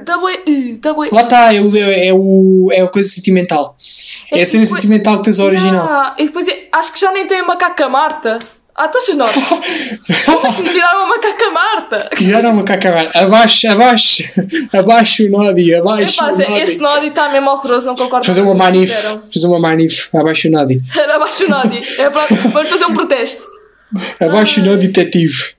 está 0.00 0.16
bué, 0.18 0.42
está 0.46 0.94
bué. 0.94 1.08
Lá 1.12 1.20
está, 1.22 1.54
é, 1.54 1.60
o- 1.60 1.76
é, 1.76 2.12
o, 2.14 2.70
é 2.72 2.80
a 2.80 2.88
coisa 2.88 3.08
sentimental. 3.10 3.76
É, 4.32 4.38
É 4.38 4.42
a 4.42 4.46
cena 4.46 4.64
tipo- 4.64 4.74
sentimental 4.74 5.18
que 5.18 5.24
tens 5.24 5.38
a 5.38 5.44
original. 5.44 5.84
Yeah, 5.84 6.14
E 6.18 6.24
depois 6.24 6.48
é- 6.48 6.66
acho 6.72 6.92
que 6.94 6.98
já 6.98 7.12
nem 7.12 7.26
tem 7.26 7.40
a 7.40 7.44
macaca 7.44 7.88
Marta. 7.90 8.38
Ah, 8.78 8.88
que 8.88 10.62
me 10.62 10.68
tiraram 10.68 11.04
a 11.04 11.06
macaca 11.08 11.50
Marta? 11.50 12.10
Tiraram 12.16 12.52
uma 12.52 12.62
cacabar. 12.62 13.10
Abaixo, 13.14 13.68
abaixo, 13.68 14.22
abaixo 14.72 15.24
o 15.26 15.30
Nodi, 15.30 15.74
abaixo 15.74 16.14
Epá, 16.22 16.32
o 16.32 16.38
Nodi. 16.38 16.52
este 16.60 16.78
Noddy 16.80 17.06
está 17.08 17.28
mesmo 17.30 17.48
horroroso, 17.50 17.86
não 17.86 17.94
concordo 17.94 18.26
Fazer 18.26 18.42
com 18.42 18.48
uma 18.50 18.54
manif, 18.54 18.92
fazer 19.32 19.46
uma 19.46 19.58
manif, 19.58 20.10
abaixo 20.14 20.48
o 20.48 20.50
Nodi. 20.50 20.82
Abaixo 21.14 21.44
o 21.44 21.48
Noddy. 21.48 21.78
É 21.98 22.10
pronto, 22.10 22.34
vamos 22.50 22.68
fazer 22.68 22.84
um 22.84 22.94
protesto. 22.94 23.44
Abaixo 24.20 24.60
o 24.60 24.64
Nodi 24.64 24.88
detetive. 24.88 25.54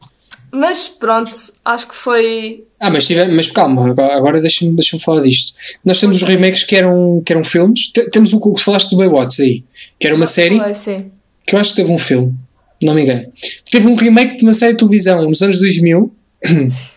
Mas 0.51 0.87
pronto, 0.87 1.31
acho 1.65 1.87
que 1.87 1.95
foi. 1.95 2.63
Ah, 2.79 2.89
mas, 2.89 3.07
tive, 3.07 3.25
mas 3.25 3.49
calma, 3.51 3.89
agora, 3.89 4.15
agora 4.15 4.41
deixa-me 4.41 4.71
deixa 4.75 4.97
falar 4.99 5.21
disto. 5.21 5.53
Nós 5.83 5.99
temos 5.99 6.21
os 6.21 6.27
remakes 6.27 6.63
que 6.63 6.75
eram, 6.75 7.21
que 7.25 7.33
eram 7.33 7.43
filmes. 7.43 7.87
Te- 7.91 8.09
Temos 8.11 8.31
o 8.31 8.53
que 8.53 8.61
falaste 8.61 8.91
do 8.91 8.97
Baywatch 8.97 9.41
aí, 9.41 9.63
que 9.99 10.05
era 10.07 10.15
uma 10.15 10.25
série 10.27 10.57
Foi, 10.59 10.73
sim. 10.75 11.11
que 11.45 11.55
eu 11.55 11.59
acho 11.59 11.71
que 11.71 11.77
teve 11.77 11.91
um 11.91 11.97
filme, 11.97 12.33
não 12.81 12.93
me 12.93 13.01
engano. 13.03 13.25
Teve 13.71 13.87
um 13.87 13.95
remake 13.95 14.37
de 14.37 14.43
uma 14.43 14.53
série 14.53 14.73
de 14.73 14.77
televisão 14.79 15.23
nos 15.25 15.41
anos 15.41 15.59
2000. 15.59 16.11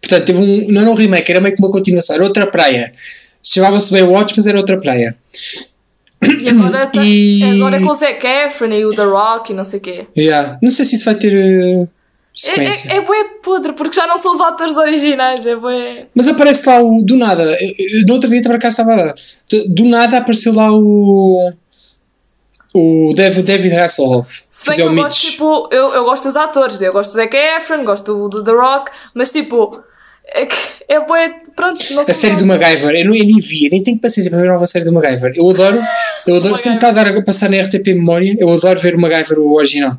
Portanto, 0.00 0.24
teve 0.26 0.38
um, 0.38 0.66
não 0.70 0.82
era 0.82 0.90
um 0.90 0.94
remake, 0.94 1.30
era 1.32 1.40
meio 1.40 1.54
que 1.56 1.62
uma 1.62 1.70
continuação, 1.70 2.14
era 2.16 2.24
outra 2.24 2.46
praia. 2.46 2.92
Chamava-se 3.42 3.90
Baywatch, 3.92 4.34
mas 4.36 4.46
era 4.46 4.58
outra 4.58 4.78
praia. 4.78 5.16
E 6.40 6.48
agora, 6.48 6.86
tá- 6.88 7.02
E- 7.04 7.42
agora 7.42 7.76
é 7.76 7.80
com 7.80 7.90
o 7.90 7.94
Zac 7.94 8.26
Efron 8.26 8.72
e 8.72 8.84
o 8.84 8.94
The 8.94 9.04
Rock 9.04 9.52
e 9.52 9.54
não 9.54 9.64
sei 9.64 9.78
o 9.78 9.82
quê. 9.82 10.06
Yeah. 10.16 10.58
Não 10.62 10.70
sei 10.70 10.84
se 10.84 10.94
isso 10.96 11.04
vai 11.06 11.14
ter 11.14 11.32
uh, 11.34 11.82
É, 11.84 11.88
sequência. 12.34 12.92
é, 12.92 12.96
é 12.96 13.00
bué 13.00 13.24
podre, 13.42 13.72
porque 13.72 13.96
já 13.96 14.06
não 14.06 14.16
são 14.18 14.32
os 14.34 14.40
atores 14.40 14.76
originais, 14.76 15.44
é 15.44 15.56
bué... 15.56 16.06
Mas 16.14 16.28
aparece 16.28 16.66
lá 16.68 16.82
o. 16.82 17.02
Do 17.02 17.16
nada. 17.16 17.42
eu- 17.42 17.74
eu- 18.00 18.06
No 18.06 18.14
outro 18.14 18.28
dia 18.28 18.42
para 18.42 18.58
cá 18.58 18.68
estava 18.68 18.92
a 18.92 18.96
dar. 18.96 19.14
Do- 19.50 19.68
Do 19.68 19.84
nada 19.84 20.18
apareceu 20.18 20.52
lá 20.54 20.70
o. 20.72 21.50
O 22.74 23.12
David, 23.14 23.46
David 23.46 23.74
Hasselhoff. 23.76 24.46
Se 24.50 24.66
bem 24.66 24.74
que 24.76 24.82
eu 24.82 24.94
gosto, 24.94 25.04
Mitch. 25.04 25.30
tipo, 25.32 25.68
eu, 25.70 25.94
eu 25.94 26.04
gosto 26.04 26.24
dos 26.24 26.36
atores, 26.36 26.80
eu 26.80 26.92
gosto 26.92 27.10
do 27.10 27.14
Zac 27.14 27.36
Efron, 27.36 27.84
gosto 27.84 28.28
do, 28.28 28.42
The 28.42 28.50
Rock, 28.50 28.90
mas 29.14 29.30
tipo, 29.30 29.80
é, 30.26 30.44
que 30.44 30.56
é 30.88 30.98
bué, 30.98 31.34
pronto, 31.54 31.78
não 31.92 32.02
A 32.02 32.04
série 32.12 32.34
do. 32.34 32.44
MacGyver, 32.44 32.96
eu, 32.96 33.04
não, 33.04 33.14
eu 33.14 33.24
nem 33.24 33.38
vi, 33.38 33.66
eu 33.66 33.70
nem 33.70 33.80
tenho 33.80 33.98
paciência 34.00 34.28
para 34.28 34.40
ver 34.40 34.48
a 34.48 34.52
nova 34.54 34.66
série 34.66 34.84
do 34.84 34.92
MacGyver. 34.92 35.32
Eu 35.36 35.48
adoro, 35.50 35.80
eu 36.26 36.36
adoro, 36.36 36.56
sempre 36.56 36.78
está 36.78 36.88
a 36.88 36.90
dar 36.90 37.16
a 37.16 37.22
passar 37.22 37.48
na 37.48 37.60
RTP 37.60 37.86
Memória, 37.94 38.36
eu 38.40 38.50
adoro 38.50 38.80
ver 38.80 38.96
o 38.96 39.00
MacGyver, 39.00 39.38
o 39.38 39.54
original. 39.54 39.96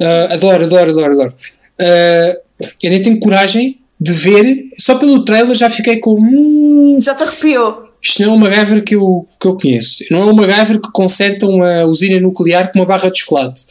Ah, 0.00 0.34
adoro, 0.34 0.64
adoro, 0.64 0.90
adoro, 0.90 1.12
adoro. 1.12 1.34
Ah, 1.78 2.36
eu 2.82 2.90
nem 2.90 3.00
tenho 3.00 3.20
coragem 3.20 3.78
de 4.00 4.12
ver, 4.12 4.70
só 4.78 4.96
pelo 4.96 5.24
trailer 5.24 5.54
já 5.54 5.70
fiquei 5.70 5.98
com. 5.98 6.14
Hum, 6.18 6.98
Já 7.00 7.14
te 7.14 7.22
arrepiou. 7.22 7.89
Isto 8.02 8.22
não 8.22 8.32
é 8.32 8.34
o 8.34 8.38
MacGyver 8.38 8.82
que 8.84 8.94
eu, 8.96 9.26
que 9.38 9.46
eu 9.46 9.56
conheço. 9.56 10.04
Não 10.10 10.22
é 10.22 10.24
o 10.32 10.34
MacGyver 10.34 10.80
que 10.80 10.90
conserta 10.92 11.46
uma 11.46 11.84
usina 11.84 12.18
nuclear 12.20 12.72
com 12.72 12.78
uma 12.78 12.86
barra 12.86 13.10
de 13.10 13.20
chocolate. 13.20 13.64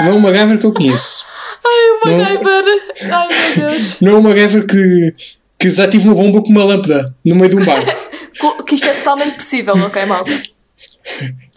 Não 0.00 0.08
é 0.08 0.12
o 0.12 0.20
MacGyver 0.20 0.58
que 0.58 0.66
eu 0.66 0.72
conheço. 0.72 1.24
Ai, 1.64 1.90
o 1.90 2.08
Não. 2.10 2.18
MacGyver, 2.18 3.12
ai 3.12 3.28
meu 3.28 3.68
Deus. 3.70 4.00
Não 4.02 4.12
é 4.12 4.14
o 4.16 4.22
MacGyver 4.22 4.66
que, 4.66 5.14
que 5.58 5.66
desativa 5.68 6.06
uma 6.06 6.14
bomba 6.14 6.42
com 6.42 6.48
uma 6.48 6.64
lâmpada 6.64 7.14
no 7.24 7.36
meio 7.36 7.50
de 7.50 7.56
um 7.56 7.64
barco. 7.64 7.92
Co- 8.40 8.62
Que 8.64 8.74
isto 8.76 8.88
é 8.88 8.92
totalmente 8.94 9.34
possível, 9.36 9.74
ok, 9.74 10.04
malta? 10.06 10.32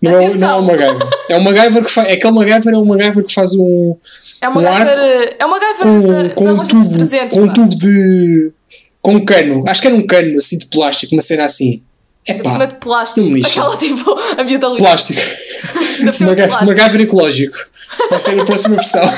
Não 0.02 0.12
é, 0.20 0.26
Atenção. 0.26 0.40
não 0.40 0.50
é 0.50 0.60
o 0.60 0.64
MacGyver. 0.64 1.08
É 1.30 1.38
o 1.38 1.44
MacGyver 1.44 1.84
que 1.86 1.92
faz. 1.92 2.08
Aquele 2.10 2.34
MacGyver 2.34 2.74
é 2.74 2.78
o 2.78 2.86
MacGyver 2.86 3.24
que 3.26 3.34
faz 3.34 3.54
um. 3.54 3.96
É 4.42 4.50
uma 4.50 4.60
Um 4.60 4.64
MacGyver, 4.64 5.36
é 5.40 5.46
uma 5.46 5.60
MacGyver 5.60 5.82
Com, 5.84 6.12
da, 6.12 6.30
com 6.36 6.46
um 6.52 6.64
tubo. 6.64 6.94
300, 6.96 7.38
Com 7.38 7.44
um 7.46 7.54
tubo 7.54 7.76
de. 7.76 8.52
Com 9.02 9.14
um 9.16 9.26
cano. 9.26 9.64
Acho 9.68 9.82
que 9.82 9.88
era 9.88 9.96
um 9.96 10.06
cano 10.06 10.36
assim 10.36 10.58
de 10.58 10.66
plástico, 10.68 11.16
uma 11.16 11.22
cena 11.22 11.44
assim. 11.46 11.82
É 12.26 12.34
Por 12.36 12.52
cima 12.52 12.68
de 12.68 12.74
pá. 12.74 12.80
plástico. 12.80 13.28
me 13.28 13.34
lixa. 13.42 13.60
Aquela 13.62 13.78
tipo 13.78 14.18
ambientalista. 14.40 14.84
Plástico. 14.88 15.22
Maga- 16.26 16.48
plástico. 16.48 16.66
MacGyver 16.66 17.02
ecológico. 17.02 17.58
Vai 18.10 18.20
ser 18.20 18.40
a 18.40 18.46
próxima 18.46 18.76
versão. 18.76 19.04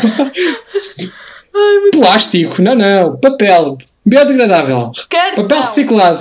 Ai, 1.57 1.89
Plástico, 1.91 2.61
não, 2.61 2.75
não. 2.75 3.17
Papel. 3.17 3.77
Biodegradável. 4.05 4.91
Cartão. 5.09 5.43
Papel 5.47 5.61
reciclado. 5.61 6.19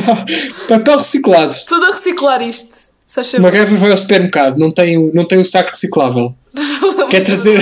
Papel 0.68 0.96
reciclado. 0.98 1.54
Tudo 1.68 1.86
a 1.86 1.90
reciclar 1.92 2.42
isto. 2.42 2.68
Só. 3.06 3.22
MacGyver 3.38 3.78
vai 3.78 3.90
ao 3.92 3.96
supermercado, 3.96 4.58
não 4.58 4.70
tem, 4.70 4.98
o- 4.98 5.10
não 5.14 5.24
tem 5.24 5.38
o 5.38 5.44
saco 5.44 5.70
reciclável. 5.70 6.34
Quer 7.10 7.20
trazer, 7.20 7.60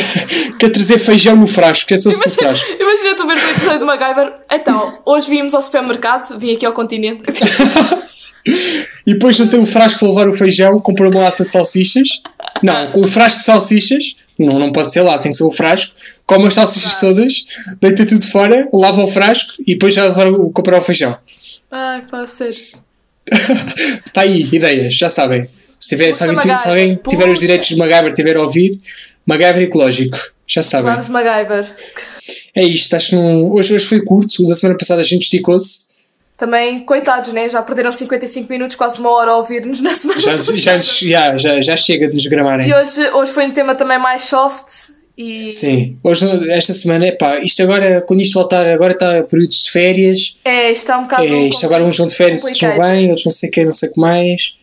quer 0.58 0.70
trazer 0.70 0.98
feijão 0.98 1.36
no 1.36 1.46
frasco, 1.46 1.88
quer 1.88 1.98
só-se 1.98 2.18
no 2.24 2.30
frasco. 2.30 2.68
Imagina 2.94 3.16
tu 3.16 3.26
ver 3.26 3.34
o 3.34 3.50
episódio 3.50 3.78
do 3.80 3.86
MacGyver. 3.86 4.34
Então, 4.48 5.02
hoje 5.04 5.28
vimos 5.28 5.52
ao 5.52 5.60
supermercado, 5.60 6.38
vim 6.38 6.54
aqui 6.54 6.64
ao 6.64 6.72
continente. 6.72 7.24
E 9.06 9.12
depois 9.12 9.38
não 9.38 9.46
tem 9.46 9.60
o 9.60 9.66
frasco 9.66 9.98
para 9.98 10.08
levar 10.08 10.28
o 10.28 10.32
feijão, 10.32 10.80
comprou 10.80 11.10
uma 11.10 11.20
lata 11.20 11.44
de 11.44 11.50
salsichas. 11.50 12.22
Não, 12.62 12.90
com 12.90 13.02
o 13.02 13.08
frasco 13.08 13.40
de 13.40 13.44
salsichas, 13.44 14.16
não, 14.38 14.58
não 14.58 14.72
pode 14.72 14.90
ser 14.90 15.02
lá, 15.02 15.18
tem 15.18 15.30
que 15.30 15.36
ser 15.36 15.44
o 15.44 15.50
frasco. 15.50 15.94
Come 16.24 16.46
as 16.46 16.54
salsichas 16.54 17.00
todas, 17.00 17.44
deita 17.82 18.06
tudo 18.06 18.26
fora, 18.26 18.66
lava 18.72 19.04
o 19.04 19.08
frasco 19.08 19.52
e 19.60 19.74
depois 19.74 19.92
já 19.92 20.04
levar 20.04 20.28
o, 20.28 20.50
comprar 20.50 20.78
o 20.78 20.80
feijão. 20.80 21.18
Ai, 21.70 22.02
pá, 22.10 22.26
sério. 22.26 22.50
Está 24.06 24.22
aí, 24.22 24.48
ideias, 24.50 24.94
já 24.94 25.10
sabem. 25.10 25.50
Se, 25.78 25.90
tiver, 25.90 26.12
se, 26.12 26.24
alguém, 26.24 26.56
se 26.56 26.68
alguém 26.68 27.00
tiver 27.06 27.28
os 27.28 27.38
direitos 27.38 27.68
de 27.68 27.76
MacGyver 27.76 28.12
tiver 28.14 28.36
a 28.36 28.40
ouvir, 28.40 28.80
MacGyver 29.26 29.64
ecológico, 29.64 30.18
já 30.46 30.62
sabem. 30.62 30.92
Vamos, 30.92 31.08
MacGyver. 31.08 31.66
É 32.54 32.62
isto, 32.62 32.94
acho 32.94 33.10
que 33.10 33.16
não, 33.16 33.50
hoje, 33.52 33.74
hoje 33.74 33.84
foi 33.86 34.02
curto, 34.04 34.42
o 34.42 34.46
da 34.48 34.54
semana 34.54 34.78
passada 34.78 35.00
a 35.00 35.04
gente 35.04 35.22
esticou-se. 35.22 35.92
Também, 36.36 36.80
coitados, 36.80 37.32
né? 37.32 37.48
Já 37.48 37.62
perderam 37.62 37.92
55 37.92 38.50
minutos, 38.50 38.74
quase 38.76 38.98
uma 38.98 39.10
hora 39.10 39.30
a 39.30 39.36
ouvir-nos 39.36 39.80
na 39.80 39.94
semana. 39.94 40.20
Já, 40.20 40.32
passada. 40.36 40.58
já, 40.58 40.78
já, 40.78 41.36
já, 41.36 41.60
já 41.60 41.76
chega 41.76 42.08
de 42.08 42.14
nos 42.14 42.26
gramarem. 42.26 42.68
E 42.68 42.74
hoje, 42.74 43.08
hoje 43.10 43.30
foi 43.32 43.46
um 43.46 43.52
tema 43.52 43.74
também 43.74 43.98
mais 43.98 44.22
soft 44.22 44.90
e. 45.16 45.48
Sim, 45.52 45.96
hoje, 46.02 46.24
esta 46.50 46.72
semana, 46.72 47.06
epá, 47.06 47.38
isto 47.38 47.62
agora, 47.62 48.00
quando 48.02 48.20
isto 48.20 48.34
voltar, 48.34 48.66
agora 48.66 48.92
está 48.94 49.22
período 49.22 49.50
de 49.50 49.70
férias, 49.70 50.38
É, 50.44 50.72
isto 50.72 50.80
está 50.80 50.98
um 50.98 51.02
bocado. 51.04 51.22
é, 51.22 51.48
isto 51.48 51.64
agora 51.66 51.84
uns 51.84 51.96
vão 51.96 52.06
de 52.08 52.14
férias, 52.16 52.42
outros 52.42 52.60
não 52.62 52.76
vêm, 52.76 53.06
outros 53.08 53.24
não 53.24 53.32
sei 53.32 53.48
o 53.48 53.52
que, 53.52 53.64
não 53.64 53.72
sei 53.72 53.88
o 53.88 53.92
que 53.92 54.00
mais. 54.00 54.54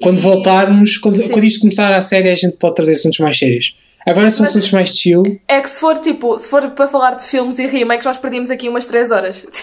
Quando 0.00 0.18
E- 0.18 0.20
voltarmos, 0.22 0.96
quando, 0.98 1.16
Sim. 1.16 1.28
quando 1.28 1.44
isto 1.44 1.58
começar 1.60 1.92
a 1.92 2.00
série, 2.00 2.28
a 2.30 2.34
gente 2.36 2.56
pode 2.56 2.76
trazer 2.76 2.92
assuntos 2.94 3.18
mais 3.18 3.36
sérios. 3.36 3.74
Agora 4.06 4.30
são 4.30 4.44
assuntos 4.44 4.70
mais 4.70 4.90
chill. 4.90 5.40
É 5.48 5.60
que 5.60 5.70
se 5.70 5.80
for 5.80 5.96
tipo, 5.98 6.36
se 6.36 6.48
for 6.48 6.68
para 6.70 6.86
falar 6.86 7.12
de 7.12 7.24
filmes 7.24 7.58
e 7.58 7.66
remakes, 7.66 8.04
nós 8.04 8.18
perdíamos 8.18 8.50
aqui 8.50 8.68
umas 8.68 8.86
3 8.86 9.10
horas. 9.10 9.46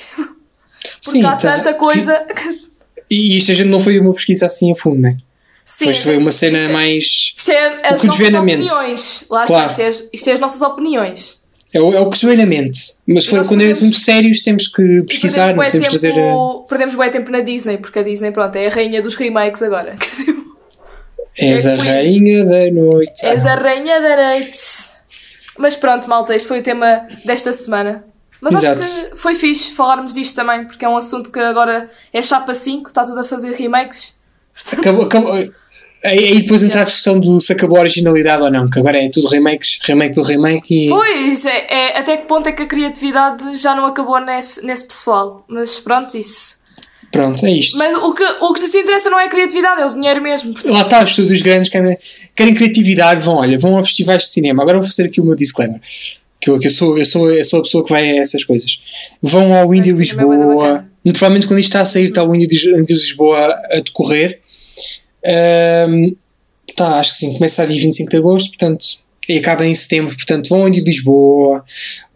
Porque 1.03 1.17
Sim, 1.19 1.23
há 1.23 1.35
tá- 1.35 1.57
tanta 1.57 1.73
coisa. 1.73 2.25
E 3.13 3.35
isto 3.35 3.51
a 3.51 3.53
gente 3.53 3.67
não 3.67 3.81
foi 3.81 3.99
uma 3.99 4.13
pesquisa 4.13 4.45
assim 4.45 4.71
a 4.71 4.75
fundo, 4.75 5.01
né? 5.01 5.17
Sim, 5.65 5.83
Pois 5.83 6.01
foi 6.01 6.15
uma 6.15 6.31
cena 6.31 6.59
isto 6.59 6.69
é- 6.69 6.73
mais. 6.73 7.03
Isto 7.37 7.51
é 7.51 7.87
as 7.89 7.97
o 7.97 8.01
que 8.01 8.07
nossas 8.07 8.33
opiniões. 8.33 9.23
Lá 9.29 9.45
Claro. 9.45 9.69
está, 9.71 9.71
isto 9.71 9.81
é, 9.81 9.87
as- 10.05 10.09
isto 10.13 10.29
é 10.29 10.33
as 10.33 10.39
nossas 10.39 10.61
opiniões. 10.61 11.41
É 11.73 11.81
o, 11.81 11.93
é 11.93 11.99
o 11.99 12.09
que 12.09 12.17
se 12.17 12.25
vê 12.25 12.37
na 12.37 12.45
mente. 12.45 12.79
Mas 13.05 13.25
nós 13.25 13.27
quando 13.27 13.43
é 13.61 13.65
perdemos- 13.65 13.81
muito 13.81 13.97
sérios, 13.97 14.39
temos 14.41 14.67
que 14.69 15.01
pesquisar, 15.03 15.53
não 15.53 15.61
perdemos 15.61 15.87
podemos 15.87 15.87
bué 15.89 15.91
fazer. 15.91 16.09
eh, 16.11 16.13
tempo, 16.31 16.65
perdemos 16.69 16.95
bem 16.95 17.11
tempo 17.11 17.31
na 17.31 17.39
Disney, 17.41 17.77
porque 17.77 17.99
a 17.99 18.03
Disney, 18.03 18.31
pronto, 18.31 18.55
é 18.55 18.67
a 18.67 18.69
rainha 18.69 19.01
dos 19.01 19.15
remakes 19.15 19.61
agora. 19.61 19.97
És 21.37 21.65
a 21.65 21.75
rainha 21.75 22.43
da 22.45 22.71
noite. 22.71 23.25
És 23.25 23.45
a 23.45 23.55
rainha 23.55 23.99
da 24.01 24.31
noite. 24.31 24.59
Mas 25.57 25.75
pronto, 25.75 26.09
malta, 26.09 26.35
este 26.35 26.47
foi 26.47 26.59
o 26.59 26.63
tema 26.63 27.07
desta 27.25 27.53
semana. 27.53 28.03
Mas 28.41 28.55
Exato. 28.55 28.79
acho 28.79 29.09
que 29.09 29.15
foi 29.15 29.35
fixe 29.35 29.71
falarmos 29.71 30.13
disto 30.13 30.35
também, 30.35 30.65
porque 30.65 30.83
é 30.83 30.89
um 30.89 30.97
assunto 30.97 31.31
que 31.31 31.39
agora 31.39 31.89
é 32.11 32.21
chapa 32.21 32.55
5, 32.55 32.87
está 32.87 33.05
tudo 33.05 33.19
a 33.19 33.23
fazer 33.23 33.51
remakes. 33.53 34.15
Acabou, 34.73 35.05
acabou, 35.05 35.31
aí, 35.33 35.51
aí 36.03 36.41
depois 36.41 36.63
entra 36.63 36.81
a 36.81 36.83
discussão 36.83 37.19
do 37.19 37.39
se 37.39 37.53
acabou 37.53 37.77
a 37.77 37.81
originalidade 37.81 38.41
ou 38.41 38.51
não, 38.51 38.67
que 38.67 38.79
agora 38.79 38.97
é 38.97 39.09
tudo 39.09 39.27
remakes, 39.27 39.79
remake 39.83 40.15
do 40.15 40.23
remake 40.23 40.87
e. 40.87 40.89
Pois, 40.89 41.45
é, 41.45 41.67
é- 41.69 41.99
até 41.99 42.17
que 42.17 42.25
ponto 42.25 42.49
é 42.49 42.51
que 42.51 42.63
a 42.63 42.67
criatividade 42.67 43.55
já 43.57 43.75
não 43.75 43.85
acabou 43.85 44.19
nesse, 44.19 44.65
nesse 44.65 44.85
pessoal? 44.87 45.45
Mas 45.47 45.79
pronto, 45.79 46.17
isso. 46.17 46.60
Pronto, 47.11 47.45
é 47.45 47.51
isto. 47.51 47.77
Mas 47.77 47.95
o 47.97 48.13
que, 48.13 48.23
o 48.23 48.53
que 48.53 48.61
lhes 48.61 48.73
interessa 48.73 49.09
não 49.09 49.19
é 49.19 49.25
a 49.25 49.29
criatividade, 49.29 49.81
é 49.81 49.85
o 49.85 49.93
dinheiro 49.93 50.21
mesmo. 50.21 50.53
Portanto, 50.53 50.73
Lá 50.73 50.81
está, 50.81 51.03
os 51.03 51.09
estúdios 51.09 51.41
grandes 51.41 51.69
querem, 51.69 51.97
querem 52.33 52.53
criatividade, 52.53 53.23
vão, 53.23 53.35
olha, 53.35 53.57
vão 53.59 53.77
a 53.77 53.83
festivais 53.83 54.23
de 54.23 54.29
cinema. 54.29 54.63
Agora 54.63 54.79
vou 54.79 54.87
fazer 54.87 55.03
aqui 55.03 55.19
o 55.19 55.25
meu 55.25 55.35
disclaimer. 55.35 55.79
Que 56.39 56.49
eu, 56.49 56.57
que 56.57 56.67
eu, 56.67 56.71
sou, 56.71 56.97
eu, 56.97 57.05
sou, 57.05 57.29
eu 57.29 57.43
sou 57.43 57.59
a 57.59 57.61
pessoa 57.63 57.83
que 57.83 57.91
vai 57.91 58.09
a 58.11 58.21
essas 58.21 58.43
coisas. 58.45 58.79
Vão 59.21 59.53
ao 59.53 59.75
Indie 59.75 59.91
da 59.91 59.99
Lisboa. 59.99 60.55
bacana. 60.55 60.91
Provavelmente 61.03 61.47
quando 61.47 61.59
isto 61.59 61.69
está 61.69 61.81
a 61.81 61.85
sair, 61.85 62.05
está 62.05 62.23
o 62.23 62.33
Indie 62.33 62.69
Lisboa 62.87 63.53
a 63.71 63.75
decorrer. 63.75 64.39
Ahm, 65.23 66.15
tá, 66.75 66.99
acho 66.99 67.11
que 67.13 67.17
sim, 67.19 67.33
começa 67.33 67.61
a 67.61 67.65
dia 67.65 67.79
25 67.79 68.09
de 68.09 68.17
agosto, 68.17 68.49
portanto, 68.49 68.85
e 69.27 69.37
acaba 69.37 69.65
em 69.65 69.75
setembro. 69.75 70.15
Portanto, 70.15 70.49
vão 70.49 70.69
de 70.69 70.81
Lisboa, 70.81 71.63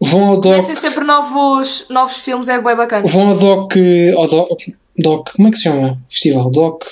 vão 0.00 0.24
ao 0.24 0.40
Doc. 0.40 0.54
conhecem 0.54 0.76
sempre 0.76 1.04
novos, 1.04 1.86
novos 1.88 2.18
filmes, 2.18 2.48
é 2.48 2.60
bem 2.60 2.76
bacana. 2.76 3.06
Vão 3.06 3.28
ao 3.28 3.38
Doc, 3.38 3.74
ao 4.16 4.26
Doc, 4.26 4.62
Doc. 4.98 5.30
Como 5.36 5.48
é 5.48 5.50
que 5.50 5.56
se 5.56 5.64
chama? 5.64 5.98
Festival 6.08 6.50
Doc. 6.50 6.84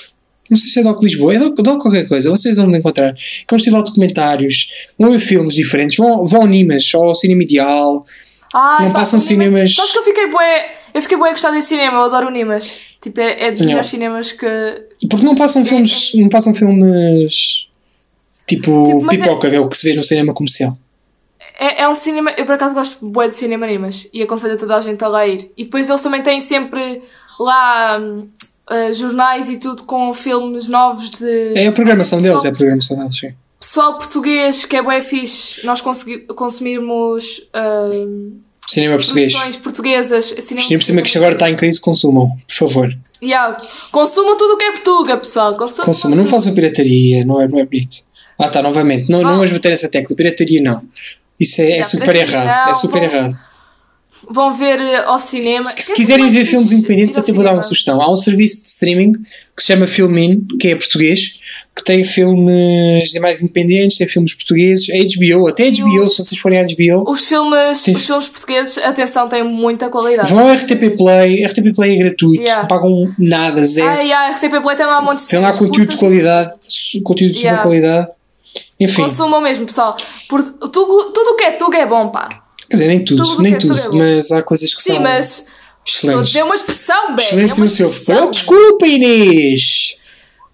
Não 0.49 0.55
sei 0.57 0.69
se 0.69 0.79
é 0.79 0.83
Doc 0.83 1.01
Lisboa, 1.01 1.33
é 1.33 1.39
Doc, 1.39 1.55
Doc 1.55 1.81
qualquer 1.81 2.07
coisa, 2.07 2.29
vocês 2.29 2.57
vão 2.57 2.69
encontrar. 2.75 3.13
Que 3.13 3.45
é 3.51 3.55
um 3.55 3.57
festival 3.57 3.81
de 3.81 3.89
documentários, 3.89 4.69
vão 4.97 5.09
ver 5.11 5.19
filmes 5.19 5.55
diferentes, 5.55 5.97
vão, 5.97 6.23
vão 6.23 6.41
ao 6.41 6.47
Nimas, 6.47 6.91
ao 6.93 7.15
Cinema 7.15 7.41
Ideal. 7.43 8.05
Ai, 8.53 8.85
Não 8.85 8.91
pá, 8.93 8.99
passam 8.99 9.19
cinemas- 9.19 9.73
Sabes 9.73 9.91
que 9.91 9.97
eu 9.97 10.03
fiquei 10.03 10.27
bué, 10.29 10.75
eu 10.93 11.01
fiquei 11.01 11.17
bué 11.17 11.29
a 11.29 11.31
gostar 11.31 11.49
de 11.51 11.61
cinema, 11.63 11.97
eu 11.97 12.03
adoro 12.03 12.27
o 12.27 12.29
Nimas. 12.29 12.79
Tipo, 13.01 13.19
é, 13.21 13.47
é 13.47 13.51
dos 13.51 13.61
melhores 13.61 13.87
cinemas 13.87 14.31
que... 14.31 14.47
Porque 15.09 15.25
não 15.25 15.33
passam 15.35 15.65
filmes, 15.65 16.13
não 16.13 16.29
passam 16.29 16.53
filmes 16.53 17.67
tipo, 18.47 18.83
Tipo, 18.85 19.05
é- 19.05 19.09
pipoca, 19.17 19.49
que 19.49 19.55
é 19.55 19.59
o 19.59 19.67
que 19.67 19.77
se 19.77 19.89
vê 19.89 19.95
no 19.95 20.03
cinema 20.03 20.33
comercial. 20.33 20.77
É, 21.59 21.81
é 21.83 21.89
um 21.89 21.93
cinema, 21.93 22.31
eu 22.37 22.45
por 22.45 22.53
acaso 22.55 22.75
gosto 22.75 23.05
bué 23.05 23.27
de 23.27 23.33
cinema 23.33 23.65
Nimas 23.65 24.07
e 24.13 24.21
aconselho 24.21 24.53
a 24.53 24.57
toda 24.57 24.75
a 24.75 24.81
gente 24.81 25.03
a 25.03 25.07
lá 25.07 25.25
ir. 25.27 25.51
E 25.57 25.63
depois 25.63 25.89
eles 25.89 26.01
também 26.01 26.21
têm 26.21 26.39
sempre 26.39 27.01
lá 27.39 27.99
ah, 28.67 28.91
jornais 28.91 29.49
e 29.49 29.57
tudo 29.57 29.83
com 29.83 30.13
filmes 30.13 30.67
novos 30.67 31.11
de 31.11 31.53
É 31.55 31.67
a 31.67 31.71
programação 31.71 32.21
deles, 32.21 32.43
é 32.45 32.49
a 32.49 32.53
programação 32.53 32.97
deles, 32.97 33.17
sim. 33.17 33.33
pessoal 33.59 33.97
português 33.97 34.65
que 34.65 34.75
é 34.75 34.81
bué 34.81 35.01
fixe. 35.01 35.65
Nós 35.65 35.81
consumirmos 36.35 37.41
hum, 37.93 38.39
Cinema 38.67 38.95
português. 38.95 39.33
portuguesas. 39.57 40.25
Cinema 40.39 40.61
Isto 40.61 40.77
por 40.77 40.83
cima 40.83 41.01
que 41.01 41.17
agora 41.17 41.33
está 41.33 41.49
em 41.49 41.55
crise, 41.55 41.79
consumam, 41.79 42.35
por 42.47 42.53
favor. 42.55 42.97
Yeah. 43.23 43.55
Consumam 43.91 44.35
tudo 44.37 44.53
o 44.55 44.57
que 44.57 44.65
é 44.65 44.71
Portuga, 44.71 45.17
pessoal. 45.17 45.55
Consumam, 45.55 45.85
Consumam, 45.85 46.17
não 46.17 46.25
façam 46.25 46.53
pirataria, 46.53 47.23
não 47.25 47.41
é, 47.41 47.47
não 47.47 47.59
é 47.59 47.65
bonito. 47.65 47.97
Ah, 48.37 48.49
tá, 48.49 48.61
novamente, 48.61 49.09
não, 49.09 49.19
não 49.21 49.29
Vão. 49.29 49.35
vamos 49.37 49.51
bater 49.51 49.71
essa 49.71 49.87
tecla, 49.89 50.15
pirataria 50.15 50.61
não. 50.61 50.81
Isso 51.39 51.61
é, 51.61 51.65
é 51.65 51.67
Yeah, 51.67 51.83
super 51.87 52.05
pirataria 52.13 52.37
errado, 52.39 52.63
é 52.63 52.67
não, 52.67 52.75
super 52.75 52.99
vão- 53.01 53.09
errado. 53.09 53.37
Vão 54.29 54.53
ver 54.53 54.79
eh, 54.81 55.03
ao 55.05 55.19
cinema. 55.19 55.63
Se, 55.65 55.81
se 55.81 55.93
É 55.93 55.95
quiserem 55.95 56.29
ver 56.29 56.45
filmes 56.45 56.71
independentes, 56.71 57.17
até 57.17 57.31
vou 57.31 57.43
dar 57.43 57.53
uma 57.53 57.61
sugestão. 57.63 58.01
Há 58.01 58.11
um 58.11 58.15
serviço 58.15 58.61
de 58.61 58.67
streaming 58.67 59.13
que 59.55 59.61
se 59.63 59.67
chama 59.67 59.85
Filmin, 59.87 60.45
que 60.59 60.69
é 60.69 60.75
português, 60.75 61.35
que 61.75 61.83
tem 61.83 62.03
filmes 62.03 63.13
mais 63.21 63.41
independentes, 63.41 63.97
tem 63.97 64.07
filmes 64.07 64.33
portugueses, 64.33 64.87
a 64.89 64.93
HBO, 64.97 65.47
até 65.47 65.69
HBO, 65.69 66.03
os- 66.03 66.15
se 66.15 66.23
vocês 66.23 66.39
forem 66.41 66.59
à 66.59 66.63
HBO. 66.63 67.09
Os 67.09 67.25
filmes, 67.25 67.87
os 67.87 68.05
filmes 68.05 68.27
portugueses, 68.29 68.77
atenção, 68.79 69.27
têm 69.27 69.43
muita 69.43 69.89
qualidade. 69.89 70.29
Vão 70.29 70.39
ao 70.47 70.53
RTP 70.55 70.95
Play, 70.97 71.43
RTP 71.45 71.73
Play 71.75 71.95
é 71.95 71.97
gratuito, 71.97 72.41
Yeah. 72.41 72.61
não 72.61 72.67
pagam 72.67 73.13
nada, 73.19 73.63
zero. 73.65 73.87
Ai, 73.87 74.11
ai, 74.11 74.31
RTP 74.33 74.61
Play 74.61 74.75
tem 74.77 74.85
lá 74.85 74.99
um 74.99 75.05
monte 75.05 75.19
de 75.19 75.27
tem 75.27 75.39
lá 75.39 75.51
conteúdo 75.53 75.89
de 75.89 75.97
qualidade, 75.97 76.51
conteúdo 77.03 77.33
de 77.33 77.39
Yeah. 77.41 77.61
qualidade. 77.61 78.07
Enfim, 78.79 79.03
Consumam 79.03 79.41
mesmo, 79.41 79.65
pessoal. 79.65 79.95
Por, 80.29 80.41
tudo, 80.43 81.11
tudo 81.13 81.29
o 81.31 81.35
que 81.35 81.43
é 81.43 81.51
Tuga 81.51 81.77
é 81.77 81.85
bom, 81.85 82.09
pá. 82.09 82.43
Quer 82.69 82.75
dizer, 82.75 82.87
nem 82.87 83.03
tudo, 83.03 83.23
tudo 83.23 83.41
nem 83.41 83.53
é- 83.53 83.57
tudo, 83.57 83.93
mas 83.93 84.31
há 84.31 84.41
coisas 84.41 84.73
que 84.73 84.81
Sim, 84.81 84.93
são 84.93 85.01
mas 85.03 85.47
estou 85.85 86.09
a 86.09 86.21
excelentes. 86.23 86.35
uma 86.35 86.55
expressão, 86.55 87.15
Ben. 87.15 87.25
Excelentes 87.25 87.57
é 87.57 87.61
no 87.61 87.69
seu. 87.69 87.93
Oh, 88.23 88.29
desculpa, 88.29 88.87
Inês! 88.87 89.97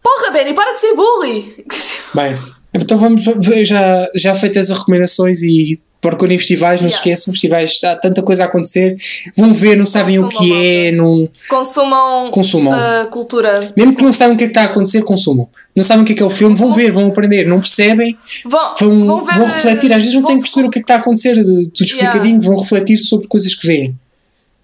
Porra, 0.04 0.32
Benny, 0.32 0.54
para 0.54 0.74
de 0.74 0.80
ser 0.80 0.96
bully. 0.96 1.66
Bem, 2.14 2.36
então 2.74 2.98
vamos 2.98 3.22
já, 3.64 4.10
já 4.16 4.36
feitas 4.36 4.72
as 4.72 4.80
recomendações 4.80 5.42
e 5.44 5.80
procurem 6.02 6.36
festivais, 6.38 6.82
não 6.82 6.90
se 6.90 6.96
Yes. 6.96 7.00
esqueçam, 7.06 7.32
festivais, 7.34 7.80
há 7.84 7.96
tanta 7.96 8.24
coisa 8.24 8.44
a 8.44 8.48
acontecer, 8.48 8.96
vão 9.38 9.54
ver, 9.54 9.78
não 9.78 9.86
sabem 9.86 10.18
o 10.20 10.28
que 10.28 10.36
Consumam, 10.38 10.62
é, 10.64 10.92
não 10.92 11.30
Consumam 11.48 12.32
consumam. 12.32 12.74
uh, 12.74 13.08
cultura. 13.12 13.72
Mesmo 13.78 13.96
que 13.96 14.04
não 14.04 14.12
saibam 14.12 14.34
o 14.34 14.38
que 14.38 14.46
é 14.46 14.48
que 14.48 14.52
está 14.52 14.64
a 14.64 14.66
acontecer, 14.66 15.04
consumam. 15.04 15.48
Não 15.76 15.84
sabem 15.84 16.04
o 16.04 16.06
que 16.06 16.14
é 16.14 16.16
que 16.16 16.24
é 16.24 16.26
o 16.26 16.30
filme, 16.30 16.56
vão 16.56 16.74
ver, 16.74 16.92
vão 16.92 17.06
aprender, 17.08 17.46
não 17.48 17.60
percebem, 17.60 18.18
Vão, 18.46 18.74
vão, 18.80 19.06
vão 19.06 19.24
ver. 19.26 19.34
vão 19.36 19.46
refletir. 19.46 19.94
Às 19.94 20.00
vezes 20.00 20.14
não 20.16 20.24
têm 20.24 20.36
que 20.38 20.42
perceber 20.42 20.68
o 20.68 20.70
que 20.72 20.80
é 20.80 20.82
que 20.82 20.84
está 20.86 20.96
a 20.96 20.98
acontecer, 20.98 21.36
tudo 21.36 21.48
Yeah. 21.52 21.70
explicadinho, 22.10 22.42
vão 22.42 22.58
refletir 22.60 22.98
sobre 22.98 23.28
coisas 23.28 23.54
que 23.54 23.68
veem. 23.68 23.96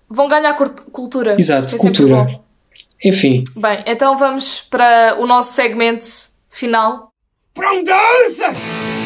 Vão 0.09 0.27
ganhar 0.27 0.53
cultura. 0.91 1.35
Exato, 1.37 1.75
É 1.75 1.77
cultura. 1.77 2.39
Enfim, 3.05 3.43
Bem, 3.55 3.83
então 3.85 4.17
vamos 4.17 4.65
para 4.69 5.15
o 5.19 5.27
nosso 5.27 5.53
segmento 5.53 6.05
final. 6.49 7.11
Frondosa! 7.55 8.96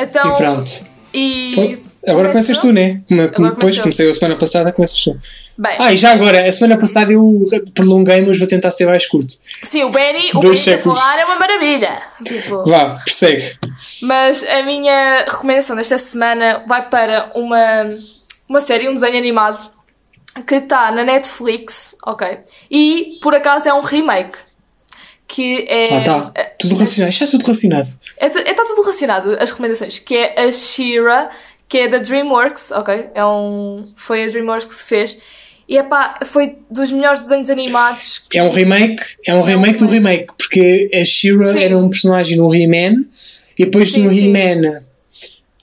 Então, 0.00 0.34
e 0.34 0.36
pronto. 0.36 0.70
e. 1.14 1.52
Pô, 1.54 1.90
Agora 2.08 2.30
Começo 2.30 2.48
começas 2.48 2.58
tu, 2.58 2.72
né? 2.72 3.02
Agora 3.34 3.50
Depois 3.50 3.78
comecei 3.78 4.06
eu 4.06 4.10
a 4.10 4.14
semana 4.14 4.34
passada, 4.36 4.72
começas 4.72 4.98
tu. 5.04 5.18
Bem, 5.58 5.76
Ah, 5.78 5.92
e 5.92 5.96
já 5.96 6.12
agora, 6.12 6.48
a 6.48 6.50
semana 6.50 6.78
passada 6.78 7.12
eu 7.12 7.44
prolonguei, 7.74 8.22
mas 8.22 8.38
vou 8.38 8.48
tentar 8.48 8.70
ser 8.70 8.86
mais 8.86 9.06
curto. 9.06 9.34
sim, 9.62 9.84
o 9.84 9.90
Benny, 9.90 10.30
o 10.32 10.40
Benny 10.40 10.54
a 10.72 10.78
falar 10.78 11.18
é 11.18 11.24
uma 11.26 11.38
maravilha. 11.38 12.00
Tipo, 12.24 12.64
Vá, 12.64 13.00
persegue. 13.04 13.54
Mas 14.00 14.42
a 14.44 14.62
minha 14.62 15.26
recomendação 15.28 15.76
desta 15.76 15.98
semana 15.98 16.64
vai 16.66 16.88
para 16.88 17.26
uma, 17.34 17.90
uma 18.48 18.62
série, 18.62 18.88
um 18.88 18.94
desenho 18.94 19.18
animado 19.18 19.70
que 20.46 20.54
está 20.54 20.90
na 20.90 21.04
Netflix, 21.04 21.94
ok? 22.06 22.38
E 22.70 23.18
por 23.20 23.34
acaso 23.34 23.68
é 23.68 23.74
um 23.74 23.82
remake. 23.82 24.38
Que 25.32 25.64
é. 25.68 25.96
Ah, 25.96 26.00
tá. 26.02 26.32
é- 26.34 26.44
Tudo 26.58 26.74
relacionado. 26.74 27.10
Isto 27.12 27.22
é 27.24 27.26
tudo 27.28 27.42
relacionado. 27.44 27.88
É, 28.18 28.28
tu- 28.28 28.38
é, 28.38 28.52
tá 28.52 28.64
tudo 28.66 28.82
relacionado, 28.82 29.36
as 29.38 29.50
recomendações. 29.50 29.98
Que 30.00 30.16
é 30.16 30.40
a 30.42 30.50
Shira, 30.52 31.30
que 31.68 31.78
é 31.78 31.88
da 31.88 31.98
DreamWorks, 31.98 32.72
ok? 32.72 33.06
É 33.14 33.24
um, 33.24 33.80
foi 33.94 34.24
a 34.24 34.26
DreamWorks 34.26 34.66
que 34.66 34.74
se 34.74 34.84
fez. 34.84 35.18
E 35.68 35.78
epá, 35.78 36.18
foi 36.24 36.56
dos 36.68 36.90
melhores 36.90 37.20
desenhos 37.20 37.48
animados. 37.48 38.22
É 38.34 38.42
um 38.42 38.50
remake, 38.50 39.04
é 39.24 39.32
um 39.32 39.40
remake 39.42 39.78
do 39.78 39.86
remake, 39.86 40.26
porque 40.36 40.90
a 40.92 41.04
She-Ra 41.04 41.52
Sim. 41.52 41.62
era 41.62 41.78
um 41.78 41.88
personagem 41.88 42.36
no 42.36 42.52
He-Man 42.52 43.04
e 43.56 43.64
depois 43.66 43.92
Sim, 43.92 44.02
no. 44.02 44.12
He-Man. 44.12 44.82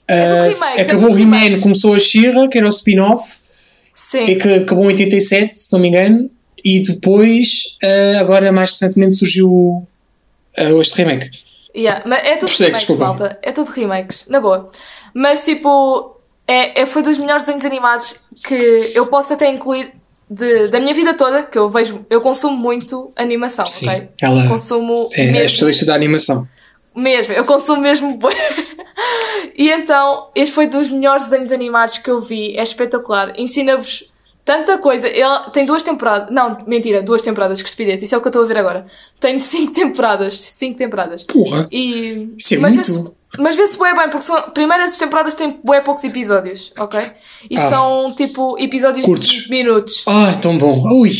é 0.08 0.50
acabou 0.80 1.10
o 1.12 1.18
He-Man, 1.18 1.60
começou 1.60 1.94
a 1.94 1.98
She-Ra, 1.98 2.48
que 2.48 2.56
era 2.56 2.66
o 2.66 2.70
spin-off, 2.70 3.36
e 4.26 4.34
que 4.36 4.48
acabou 4.54 4.84
em 4.84 4.94
87, 4.94 5.54
se 5.54 5.70
não 5.74 5.80
me 5.80 5.88
engano, 5.88 6.30
e 6.64 6.80
depois, 6.82 7.76
ah, 7.82 8.20
agora 8.20 8.50
mais 8.52 8.70
recentemente, 8.70 9.14
surgiu 9.14 9.86
ah, 10.56 10.70
este 10.80 11.02
remake. 11.02 11.30
Yeah, 11.76 12.02
mas 12.06 12.24
é 12.24 12.36
tudo 12.36 12.48
remakes, 12.50 12.78
desculpa. 12.78 13.04
malta. 13.04 13.38
É 13.42 13.52
tudo 13.52 13.70
remakes, 13.70 14.24
na 14.28 14.40
boa. 14.40 14.68
Mas 15.14 15.44
tipo, 15.44 16.16
é, 16.46 16.80
é, 16.82 16.86
foi 16.86 17.02
dos 17.02 17.18
melhores 17.18 17.44
desenhos 17.44 17.64
animados 17.64 18.22
que 18.46 18.92
eu 18.94 19.06
posso 19.06 19.32
até 19.34 19.48
incluir 19.48 19.92
de, 20.30 20.68
da 20.68 20.80
minha 20.80 20.94
vida 20.94 21.14
toda, 21.14 21.42
que 21.44 21.56
eu 21.58 21.70
vejo, 21.70 22.04
eu 22.10 22.20
consumo 22.20 22.56
muito 22.56 23.10
animação, 23.16 23.66
Sim, 23.66 23.88
ok? 23.88 24.08
ela 24.20 24.48
Consumo 24.48 25.08
é 25.12 25.22
a 25.22 25.24
mesmo. 25.26 25.44
especialista 25.46 25.86
da 25.86 25.94
animação. 25.94 26.48
Mesmo, 26.96 27.34
eu 27.34 27.44
consumo 27.44 27.80
mesmo. 27.82 28.18
E 29.56 29.68
então, 29.70 30.28
este 30.36 30.54
foi 30.54 30.68
dos 30.68 30.88
melhores 30.88 31.24
desenhos 31.24 31.50
animados 31.50 31.98
que 31.98 32.08
eu 32.08 32.20
vi. 32.20 32.56
É 32.56 32.62
espetacular. 32.62 33.32
Ensina-vos 33.36 34.04
tanta 34.48 34.78
coisa. 34.78 35.06
Ele 35.06 35.50
tem 35.52 35.66
duas 35.66 35.82
temporadas. 35.82 36.30
Não, 36.30 36.64
mentira, 36.66 37.02
duas 37.02 37.20
temporadas, 37.20 37.60
que 37.60 37.68
estupidez. 37.68 38.02
Isso 38.02 38.14
é 38.14 38.18
o 38.18 38.22
que 38.22 38.28
eu 38.28 38.30
estou 38.30 38.42
a 38.42 38.46
ver 38.46 38.56
agora. 38.56 38.86
Tem 39.20 39.38
cinco 39.38 39.74
temporadas. 39.74 40.40
Cinco 40.40 40.78
temporadas. 40.78 41.22
Porra! 41.24 41.68
E... 41.70 42.30
Isso 42.38 42.54
é 42.54 42.58
mas 42.58 42.74
muito. 42.74 42.92
Vê-se, 42.94 43.12
mas 43.38 43.56
vê-se 43.56 43.76
bué 43.76 43.94
bem, 43.94 44.08
porque 44.08 44.24
são, 44.24 44.40
primeiro 44.52 44.82
as 44.82 44.96
temporadas 44.96 45.34
têm 45.34 45.58
bué 45.62 45.82
poucos 45.82 46.02
episódios, 46.02 46.72
ok? 46.78 46.98
E 47.50 47.58
Ah. 47.58 47.68
são 47.68 48.14
tipo 48.16 48.58
episódios 48.58 49.04
Curtos. 49.04 49.28
de 49.28 49.36
20 49.40 49.50
minutos. 49.50 50.02
Ah, 50.06 50.32
tão 50.40 50.56
bom! 50.56 50.88
Ui! 50.94 51.10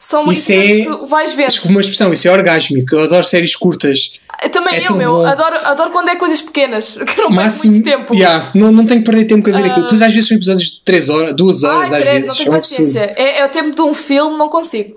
são 0.00 0.24
muito 0.24 0.38
Isso 0.38 0.52
é- 0.52 0.82
tu 0.84 1.06
vais 1.06 1.32
ver. 1.34 1.46
Desculpa 1.48 1.70
uma 1.74 1.80
expressão, 1.80 2.12
isso 2.12 2.26
é 2.26 2.32
orgásmico. 2.32 2.94
Eu 2.94 3.02
adoro 3.04 3.22
séries 3.24 3.54
curtas. 3.54 4.14
Também 4.50 4.76
é 4.76 4.90
eu, 4.90 4.94
meu, 4.94 5.10
bom. 5.12 5.26
adoro, 5.26 5.56
adoro 5.64 5.90
quando 5.90 6.08
é 6.08 6.16
coisas 6.16 6.40
pequenas, 6.40 6.90
que 7.06 7.20
não 7.20 7.30
perco 7.32 7.66
muito 7.66 7.84
tempo. 7.84 8.14
Yeah, 8.14 8.50
não, 8.54 8.72
não 8.72 8.86
tenho 8.86 9.00
que 9.00 9.06
perder 9.06 9.24
tempo 9.26 9.48
a 9.48 9.52
ver 9.52 9.64
Ah. 9.64 9.66
aquilo. 9.66 9.82
Depois 9.82 10.02
às 10.02 10.12
vezes 10.12 10.28
são 10.28 10.36
episódios 10.36 10.70
de 10.72 10.80
3 10.84 11.08
horas, 11.10 11.34
2 11.36 11.64
horas, 11.64 11.92
Ai, 11.92 11.98
às 11.98 12.04
credo, 12.04 12.20
vezes. 12.22 12.28
não 12.28 12.34
É 12.34 12.38
tenho 12.48 12.52
paciência. 12.52 13.14
É, 13.16 13.40
é 13.40 13.44
o 13.46 13.48
tempo 13.48 13.74
de 13.76 13.82
um 13.82 13.94
filme, 13.94 14.36
não 14.36 14.48
consigo. 14.48 14.96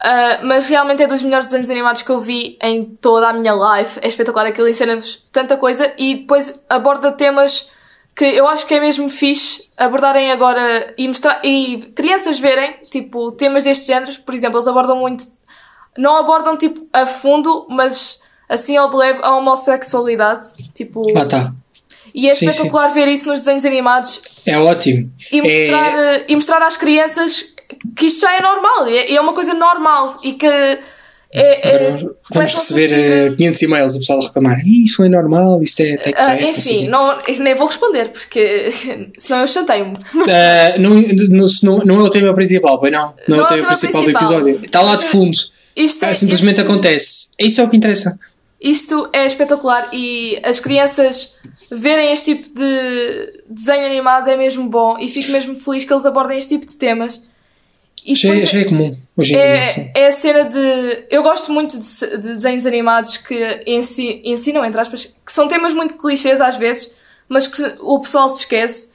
Ah, 0.00 0.40
mas 0.44 0.68
realmente 0.68 1.02
é 1.02 1.06
dos 1.06 1.22
melhores 1.22 1.46
desenhos 1.46 1.70
animados 1.70 2.02
que 2.02 2.10
eu 2.10 2.20
vi 2.20 2.56
em 2.62 2.84
toda 2.84 3.28
a 3.28 3.32
minha 3.32 3.52
life. 3.52 3.98
É 4.00 4.08
espetacular, 4.08 4.46
aquilo 4.46 4.68
ensina-vos 4.68 5.24
tanta 5.32 5.56
coisa 5.56 5.92
e 5.98 6.14
depois 6.16 6.62
aborda 6.68 7.10
temas 7.12 7.70
que 8.14 8.24
eu 8.24 8.46
acho 8.48 8.66
que 8.66 8.74
é 8.74 8.80
mesmo 8.80 9.08
fixe 9.08 9.62
abordarem 9.76 10.30
agora 10.32 10.92
e 10.98 11.06
mostrar 11.06 11.40
e 11.44 11.92
crianças 11.94 12.38
verem, 12.40 12.74
tipo, 12.90 13.30
temas 13.32 13.62
destes 13.64 13.86
géneros, 13.86 14.16
por 14.18 14.34
exemplo, 14.34 14.56
eles 14.58 14.66
abordam 14.66 14.98
muito, 14.98 15.24
não 15.96 16.16
abordam 16.16 16.56
tipo 16.56 16.84
a 16.92 17.06
fundo, 17.06 17.66
mas 17.70 18.20
assim 18.48 18.76
ao 18.76 18.88
de 18.90 18.96
leve 18.96 19.20
a 19.22 19.36
homossexualidade, 19.36 20.46
tipo, 20.74 21.04
Ah, 21.16 21.24
tá. 21.26 21.52
e 22.14 22.28
é 22.28 22.32
sim, 22.32 22.40
sim. 22.40 22.48
espetacular 22.48 22.88
ver 22.88 23.08
isso 23.08 23.26
nos 23.28 23.40
desenhos 23.40 23.64
animados 23.64 24.20
É 24.46 24.58
ótimo. 24.58 25.10
e 25.30 25.42
mostrar, 25.42 25.98
É, 25.98 26.16
eh, 26.16 26.24
e 26.28 26.34
mostrar 26.34 26.62
às 26.62 26.76
crianças 26.76 27.44
que 27.96 28.06
isto 28.06 28.20
já 28.22 28.34
é 28.36 28.40
normal, 28.42 28.86
é, 28.88 29.12
é 29.12 29.20
uma 29.20 29.34
coisa 29.34 29.52
normal 29.54 30.16
e 30.24 30.32
que 30.32 30.46
é, 30.46 30.80
é, 31.30 31.96
vamos 32.32 32.54
receber 32.54 32.88
surgir- 32.88 32.94
eh, 32.94 33.30
500 33.36 33.62
e-mails 33.62 33.94
a 33.94 33.98
pessoal 33.98 34.18
a 34.20 34.22
reclamar. 34.24 34.60
"Ih, 34.66 34.84
Isso 34.84 35.02
é 35.02 35.08
normal, 35.10 35.62
isto 35.62 35.80
é 35.80 35.98
Ah, 36.16 36.36
não 36.40 36.48
enfim, 36.48 36.78
quê." 36.84 36.88
não, 36.88 37.18
nem 37.40 37.54
vou 37.54 37.66
responder 37.66 38.08
porque 38.08 38.70
senão 39.18 39.40
eu 39.42 39.46
chateio-me. 39.46 39.98
Ah, 40.26 40.78
não, 40.78 40.94
não, 40.94 41.46
não, 41.62 41.78
não 41.80 41.96
é 41.96 42.02
o 42.02 42.08
tema 42.08 42.32
principal, 42.32 42.80
pois 42.80 42.90
não. 42.90 43.12
Não, 43.28 43.40
é 43.40 43.42
o 43.42 43.46
tema 43.46 43.66
principal, 43.66 44.02
do 44.04 44.10
episódio. 44.10 44.60
Está 44.64 44.80
lá 44.80 44.96
de 44.96 45.04
fundo. 45.04 45.36
Isto, 45.76 46.06
Ah, 46.06 46.14
simplesmente 46.14 46.56
isto- 46.60 46.62
acontece. 46.66 47.28
Isso 47.38 47.60
é 47.60 47.64
o 47.64 47.68
que 47.68 47.76
interessa. 47.76 48.18
Isto 48.60 49.08
é 49.12 49.24
espetacular 49.26 49.88
e 49.92 50.40
as 50.42 50.58
crianças 50.58 51.36
verem 51.70 52.12
este 52.12 52.34
tipo 52.34 52.48
de 52.58 53.42
desenho 53.48 53.86
animado 53.86 54.28
é 54.28 54.36
mesmo 54.36 54.68
bom 54.68 54.98
e 54.98 55.08
fico 55.08 55.30
mesmo 55.30 55.54
feliz 55.54 55.84
que 55.84 55.92
eles 55.92 56.04
abordem 56.04 56.38
este 56.38 56.50
tipo 56.58 56.66
de 56.66 56.76
temas. 56.76 57.22
E 58.04 58.14
Já, 58.14 58.34
é- 58.34 58.46
já 58.46 58.58
é 58.60 58.64
comum 58.64 58.96
hoje 59.16 59.34
em 59.34 59.36
dia. 59.36 59.64
sim. 59.64 59.90
É, 59.94 60.00
é 60.02 60.06
a 60.08 60.12
cena 60.12 60.44
de. 60.44 61.06
Eu 61.10 61.22
gosto 61.22 61.52
muito 61.52 61.78
de, 61.78 62.06
de 62.16 62.28
desenhos 62.28 62.64
animados 62.66 63.16
que 63.18 63.62
ensi, 63.66 64.22
ensinam, 64.24 64.64
entre 64.64 64.80
aspas, 64.80 65.04
que 65.24 65.32
são 65.32 65.46
temas 65.46 65.72
muito 65.74 65.94
clichês 65.94 66.40
às 66.40 66.56
vezes, 66.56 66.92
mas 67.28 67.46
que 67.46 67.62
o 67.80 68.00
pessoal 68.00 68.28
se 68.28 68.40
esquece. 68.40 68.90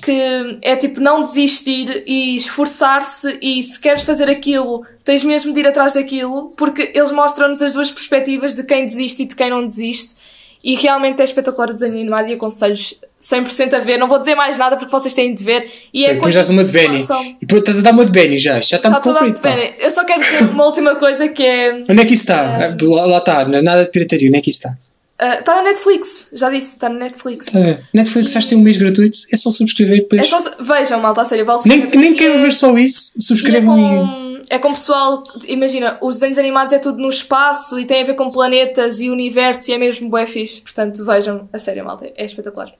Que 0.00 0.58
é 0.62 0.76
tipo 0.76 1.00
não 1.00 1.22
desistir 1.22 2.04
e 2.06 2.36
esforçar-se, 2.36 3.38
e 3.42 3.62
se 3.62 3.78
queres 3.80 4.02
fazer 4.02 4.30
aquilo, 4.30 4.84
tens 5.04 5.24
mesmo 5.24 5.52
de 5.52 5.60
ir 5.60 5.68
atrás 5.68 5.94
daquilo, 5.94 6.52
porque 6.56 6.92
eles 6.94 7.10
mostram-nos 7.10 7.60
as 7.62 7.72
duas 7.72 7.90
perspectivas 7.90 8.54
de 8.54 8.62
quem 8.62 8.86
desiste 8.86 9.22
e 9.22 9.26
de 9.26 9.34
quem 9.34 9.50
não 9.50 9.66
desiste. 9.66 10.14
E 10.62 10.74
realmente 10.74 11.20
é 11.20 11.24
espetacular 11.24 11.70
o 11.70 11.72
desenho 11.72 11.94
animado 11.94 12.28
e 12.28 12.34
aconselho-vos 12.34 12.98
100% 13.20 13.74
a 13.74 13.78
ver. 13.78 13.98
Não 13.98 14.06
vou 14.06 14.18
dizer 14.18 14.34
mais 14.34 14.58
nada 14.58 14.76
porque 14.76 14.90
vocês 14.90 15.14
têm 15.14 15.34
de 15.34 15.42
ver. 15.42 15.68
E 15.92 16.04
é 16.04 16.14
Depois 16.14 16.34
dás 16.34 16.50
uma 16.50 16.64
de 16.64 16.72
Benny. 16.72 17.04
E 17.40 17.46
depois 17.46 17.60
estás 17.60 17.78
a 17.78 17.82
dar 17.82 17.92
uma 17.92 18.04
de 18.04 18.10
Benny 18.12 18.36
já. 18.36 18.60
Já 18.60 18.76
está 18.76 18.90
muito 18.90 19.40
bem. 19.40 19.74
Eu 19.78 19.90
só 19.90 20.04
quero 20.04 20.20
dizer 20.20 20.44
uma 20.50 20.64
última 20.64 20.96
coisa 20.96 21.28
que 21.28 21.42
é. 21.42 21.84
Onde 21.88 22.00
é 22.00 22.04
que 22.04 22.14
isso 22.14 22.24
está? 22.24 22.76
Lá, 22.80 23.06
lá 23.06 23.18
está, 23.18 23.44
nada 23.44 23.84
de 23.84 23.90
pirataria. 23.90 24.28
Onde 24.28 24.38
é 24.38 24.40
que 24.40 24.50
isso 24.50 24.66
está? 24.66 24.78
Ah, 25.18 25.38
Está 25.40 25.56
na 25.56 25.62
Netflix, 25.62 26.30
já 26.32 26.48
disse, 26.50 26.74
está 26.74 26.88
na 26.88 26.98
Netflix. 26.98 27.46
Está 27.46 27.60
ver? 27.60 27.84
Netflix 27.92 28.36
acho 28.36 28.46
que 28.46 28.54
tem 28.54 28.58
um 28.58 28.64
mês 28.64 28.76
gratuito. 28.76 29.16
É 29.32 29.36
só 29.36 29.50
subscrever 29.50 30.00
depois. 30.02 30.22
É 30.22 30.24
só, 30.24 30.38
vejam, 30.62 31.00
malta, 31.00 31.22
a 31.22 31.24
sério, 31.24 31.44
vale 31.44 31.60
Nem, 31.66 31.86
nem 31.96 32.14
quero 32.14 32.34
é- 32.34 32.38
ver 32.38 32.52
só 32.52 32.76
isso. 32.78 33.12
e 33.16 33.18
É 33.18 33.20
Subscrevam 33.26 33.78
e. 33.78 33.82
com, 33.82 34.42
é 34.50 34.58
com 34.58 34.72
pessoal, 34.72 35.22
imagina, 35.46 35.98
os 36.00 36.16
desenhos 36.16 36.38
animados 36.38 36.72
é 36.72 36.78
tudo 36.78 36.98
no 36.98 37.08
espaço 37.08 37.78
e 37.78 37.84
tem 37.84 38.02
a 38.02 38.06
ver 38.06 38.14
com 38.14 38.30
planetas 38.30 39.00
e 39.00 39.10
universo 39.10 39.70
e 39.70 39.74
é 39.74 39.78
mesmo 39.78 40.08
bué 40.08 40.24
fixe, 40.24 40.60
portanto 40.60 41.04
vejam, 41.04 41.48
a 41.52 41.58
sério, 41.58 41.84
malta, 41.84 42.10
é 42.16 42.24
espetacular. 42.24 42.72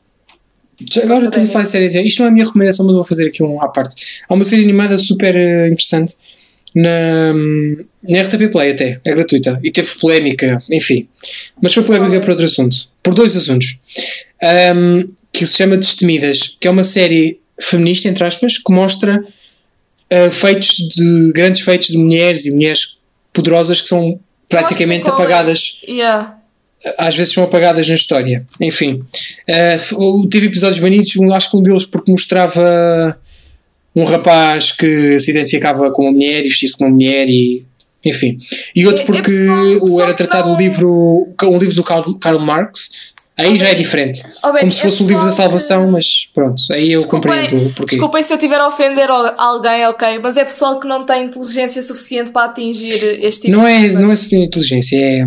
Já 0.92 1.02
Agora 1.02 1.24
estás 1.26 1.44
a 1.44 1.48
falar 1.48 1.66
séries. 1.66 1.94
Isto 1.96 2.20
não 2.20 2.26
é 2.26 2.28
a 2.28 2.32
minha 2.32 2.44
recomendação, 2.46 2.86
mas 2.86 2.94
vou 2.94 3.02
fazer 3.04 3.26
aqui 3.26 3.42
um 3.42 3.60
à 3.60 3.68
parte. 3.68 4.22
Há 4.28 4.32
uma 4.32 4.44
série 4.44 4.62
animada 4.62 4.96
super 4.96 5.36
eh, 5.36 5.66
interessante 5.68 6.14
na, 6.74 7.32
na 8.02 8.20
RTP 8.22 8.50
Play 8.50 8.70
até, 8.72 9.00
é 9.04 9.10
gratuita. 9.14 9.58
E 9.62 9.70
teve 9.70 9.88
polémica, 10.00 10.62
enfim. 10.70 11.08
Mas 11.62 11.72
foi 11.74 11.82
polémica 11.82 12.20
por 12.20 12.30
outro 12.30 12.44
assunto. 12.44 12.76
Por 13.02 13.14
dois 13.14 13.34
assuntos. 13.36 13.78
Ahm, 14.42 15.08
que 15.32 15.46
se 15.46 15.56
chama 15.56 15.76
Destemidas, 15.76 16.56
que 16.60 16.66
é 16.68 16.70
uma 16.70 16.82
série 16.84 17.38
feminista, 17.60 18.08
entre 18.08 18.24
aspas, 18.24 18.58
que 18.58 18.72
mostra 18.72 19.22
ah, 20.10 20.30
feitos 20.30 20.76
de 20.76 21.32
grandes 21.32 21.60
feitos 21.62 21.88
de 21.88 21.98
mulheres 21.98 22.44
e 22.46 22.50
mulheres 22.50 22.96
poderosas 23.32 23.80
que 23.82 23.88
são 23.88 24.18
praticamente 24.48 25.08
apagadas 25.08 25.80
Yeah. 25.86 26.34
às 26.96 27.14
vezes 27.16 27.32
são 27.34 27.44
apagadas 27.44 27.86
na 27.88 27.94
história. 27.94 28.46
Enfim, 28.60 29.00
f- 29.46 29.94
teve 30.30 30.46
episódios 30.46 30.78
banidos, 30.80 31.14
um- 31.16 31.32
acho 31.34 31.50
que 31.50 31.56
um 31.58 31.62
deles 31.62 31.84
porque 31.84 32.10
mostrava 32.10 33.18
um 33.94 34.04
rapaz 34.04 34.72
que 34.72 35.18
se 35.18 35.30
identificava 35.30 35.90
com 35.90 36.02
uma 36.02 36.12
mulher 36.12 36.40
e 36.40 36.48
vestia-se 36.48 36.76
como 36.76 36.90
uma 36.90 36.94
mulher 36.96 37.28
e 37.28 37.64
enfim. 38.06 38.38
E 38.76 38.86
outro 38.86 39.00
É- 39.00 39.04
é 39.04 39.06
porque 39.06 39.30
pessoal- 39.30 39.78
o 39.90 40.00
era 40.00 40.14
tratado 40.14 40.48
não- 40.48 40.54
um 40.54 40.58
livro, 40.58 41.28
um 41.42 41.58
livro 41.58 41.74
do 41.74 41.82
Karl, 41.82 42.14
Karl 42.18 42.38
Marx. 42.38 43.08
Aí 43.36 43.56
já 43.56 43.68
é 43.68 43.74
diferente. 43.74 44.20
Oh, 44.42 44.50
bem, 44.52 44.60
Como 44.60 44.72
se 44.72 44.80
é 44.80 44.82
fosse 44.82 45.02
o 45.02 45.06
livro 45.06 45.22
da 45.22 45.28
pessoal 45.30 45.46
que- 45.48 45.60
salvação, 45.60 45.90
mas 45.92 46.28
pronto, 46.34 46.60
aí 46.72 46.90
eu 46.92 47.00
Desculpem- 47.00 47.30
compreendo 47.32 47.68
o 47.68 47.74
porquê. 47.74 47.94
Desculpem 47.94 48.22
se 48.24 48.32
eu 48.32 48.36
estiver 48.36 48.56
a 48.60 48.66
ofender 48.66 49.08
al- 49.08 49.34
alguém, 49.40 49.86
ok, 49.86 50.18
mas 50.20 50.36
é 50.36 50.44
pessoal 50.44 50.80
que 50.80 50.88
não 50.88 51.06
tem 51.06 51.26
inteligência 51.26 51.80
suficiente 51.80 52.32
para 52.32 52.46
atingir 52.50 53.00
este 53.24 53.42
tipo 53.42 53.56
Não 53.56 53.64
de 53.64 53.70
é, 53.70 53.88
não 53.92 54.10
é 54.10 54.14
inteligência, 54.44 54.96
é. 54.96 55.24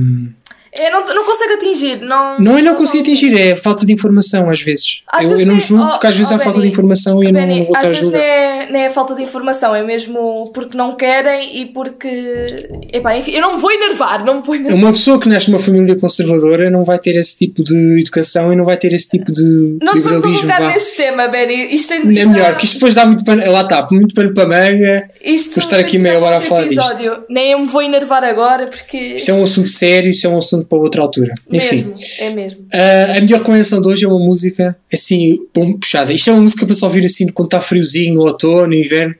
É, 0.77 0.89
não, 0.89 1.05
não 1.05 1.25
consegue 1.25 1.53
atingir, 1.53 1.97
não... 2.01 2.39
Não 2.39 2.57
é 2.57 2.61
não 2.61 2.75
conseguir 2.75 3.01
atingir, 3.01 3.37
é 3.37 3.55
falta 3.55 3.85
de 3.85 3.91
informação 3.91 4.49
às 4.49 4.61
vezes. 4.61 5.01
Às 5.07 5.23
eu, 5.23 5.29
vezes 5.29 5.41
eu 5.41 5.47
não 5.47 5.55
nem- 5.57 5.65
julgo 5.65 5.83
oh, 5.83 5.89
porque 5.91 6.07
às 6.07 6.15
vezes 6.15 6.31
oh, 6.31 6.35
há 6.35 6.39
falta 6.39 6.51
de 6.53 6.57
Benny, 6.59 6.69
informação 6.71 7.21
e 7.21 7.25
eu 7.27 7.33
não, 7.33 7.41
Benny, 7.41 7.59
não 7.59 7.65
vou 7.65 7.75
às 7.75 7.79
estar 7.83 7.87
a 7.87 7.89
vezes 7.89 8.03
julgar. 8.03 8.71
nem 8.71 8.81
é, 8.83 8.85
é 8.85 8.89
falta 8.89 9.15
de 9.15 9.21
informação, 9.23 9.75
é 9.75 9.83
mesmo 9.83 10.49
porque 10.53 10.77
não 10.77 10.95
querem 10.95 11.61
e 11.61 11.65
porque. 11.67 12.69
Epá, 12.93 13.17
enfim, 13.17 13.31
eu 13.31 13.41
não 13.41 13.55
me 13.55 13.59
vou 13.59 13.71
enervar, 13.71 14.23
não 14.23 14.35
me 14.39 14.45
vou 14.45 14.55
enervar. 14.55 14.77
Uma 14.77 14.91
pessoa 14.91 15.19
que 15.19 15.27
nasce 15.27 15.51
numa 15.51 15.59
família 15.59 15.95
conservadora 15.95 16.69
não 16.69 16.83
vai 16.85 16.97
ter 16.99 17.15
esse 17.17 17.37
tipo 17.37 17.63
de 17.63 17.99
educação 17.99 18.53
e 18.53 18.55
não 18.55 18.63
vai 18.63 18.77
ter 18.77 18.93
esse 18.93 19.09
tipo 19.09 19.31
de 19.31 19.43
Não 19.81 19.93
vamos 19.93 20.05
liberalismo. 20.05 20.39
colocar 20.41 20.61
vá. 20.61 20.67
neste 20.69 20.95
tema, 20.97 21.27
Benny. 21.27 21.73
Isto, 21.73 21.89
tem, 21.89 21.97
É 21.97 22.13
isto 22.13 22.29
melhor, 22.29 22.51
dá- 22.51 22.55
que 22.55 22.65
isto 22.65 22.73
depois 22.75 22.95
dá 22.95 23.05
muito 23.05 23.23
pano, 23.25 23.51
lá 23.51 23.61
está, 23.61 23.87
muito 23.91 24.15
pano 24.15 24.33
para 24.33 24.47
manga. 24.47 25.09
isto 25.23 25.49
vou 25.55 25.59
estar 25.59 25.79
aqui 25.79 25.97
meia 25.97 26.17
hora 26.19 26.37
a 26.37 26.41
falar 26.41 26.63
disto. 26.65 26.79
episódio. 26.79 27.23
Nem 27.29 27.51
eu 27.51 27.59
me 27.59 27.67
vou 27.67 27.81
enervar 27.81 28.23
agora 28.23 28.67
porque. 28.67 29.15
Isso 29.15 29.29
é 29.31 29.33
um 29.33 29.43
assunto 29.43 29.67
sério, 29.67 30.09
isso 30.09 30.25
é 30.25 30.29
um 30.29 30.37
assunto 30.37 30.60
para 30.63 30.77
outra 30.77 31.01
altura. 31.01 31.33
Enfim, 31.51 31.75
Mesmo, 31.77 31.93
é 32.19 32.29
mesmo. 32.31 32.65
ah, 32.73 33.17
a 33.17 33.21
melhor 33.21 33.39
recomendação 33.39 33.81
de 33.81 33.87
hoje 33.87 34.05
é 34.05 34.07
uma 34.07 34.19
música 34.19 34.75
assim, 34.91 35.35
bom, 35.53 35.77
puxada. 35.77 36.13
Isto 36.13 36.29
é 36.29 36.33
uma 36.33 36.41
música 36.41 36.65
para 36.65 36.75
só 36.75 36.87
ouvir 36.87 37.05
assim 37.05 37.27
quando 37.27 37.47
está 37.47 37.61
friozinho, 37.61 38.15
no 38.15 38.21
outono, 38.21 38.67
no 38.67 38.73
inverno. 38.73 39.15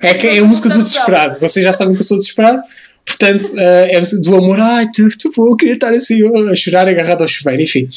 É, 0.00 0.14
que, 0.14 0.26
é 0.26 0.38
a 0.38 0.44
música 0.44 0.68
do 0.68 0.78
desesperado. 0.78 1.38
Vocês 1.40 1.64
já 1.64 1.72
sabem 1.72 1.94
que 1.94 2.00
eu 2.00 2.04
sou 2.04 2.16
desesperado. 2.16 2.62
Portanto, 3.06 3.46
ah, 3.58 3.86
é 3.88 4.00
do 4.00 4.36
amor, 4.36 4.58
ai, 4.60 4.86
tu, 4.94 5.06
tu, 5.18 5.32
eu 5.36 5.56
queria 5.56 5.74
estar 5.74 5.92
assim 5.92 6.22
oh, 6.24 6.50
a 6.50 6.56
chorar 6.56 6.88
agarrado 6.88 7.22
ao 7.22 7.28
chuveiro, 7.28 7.62
enfim. 7.62 7.88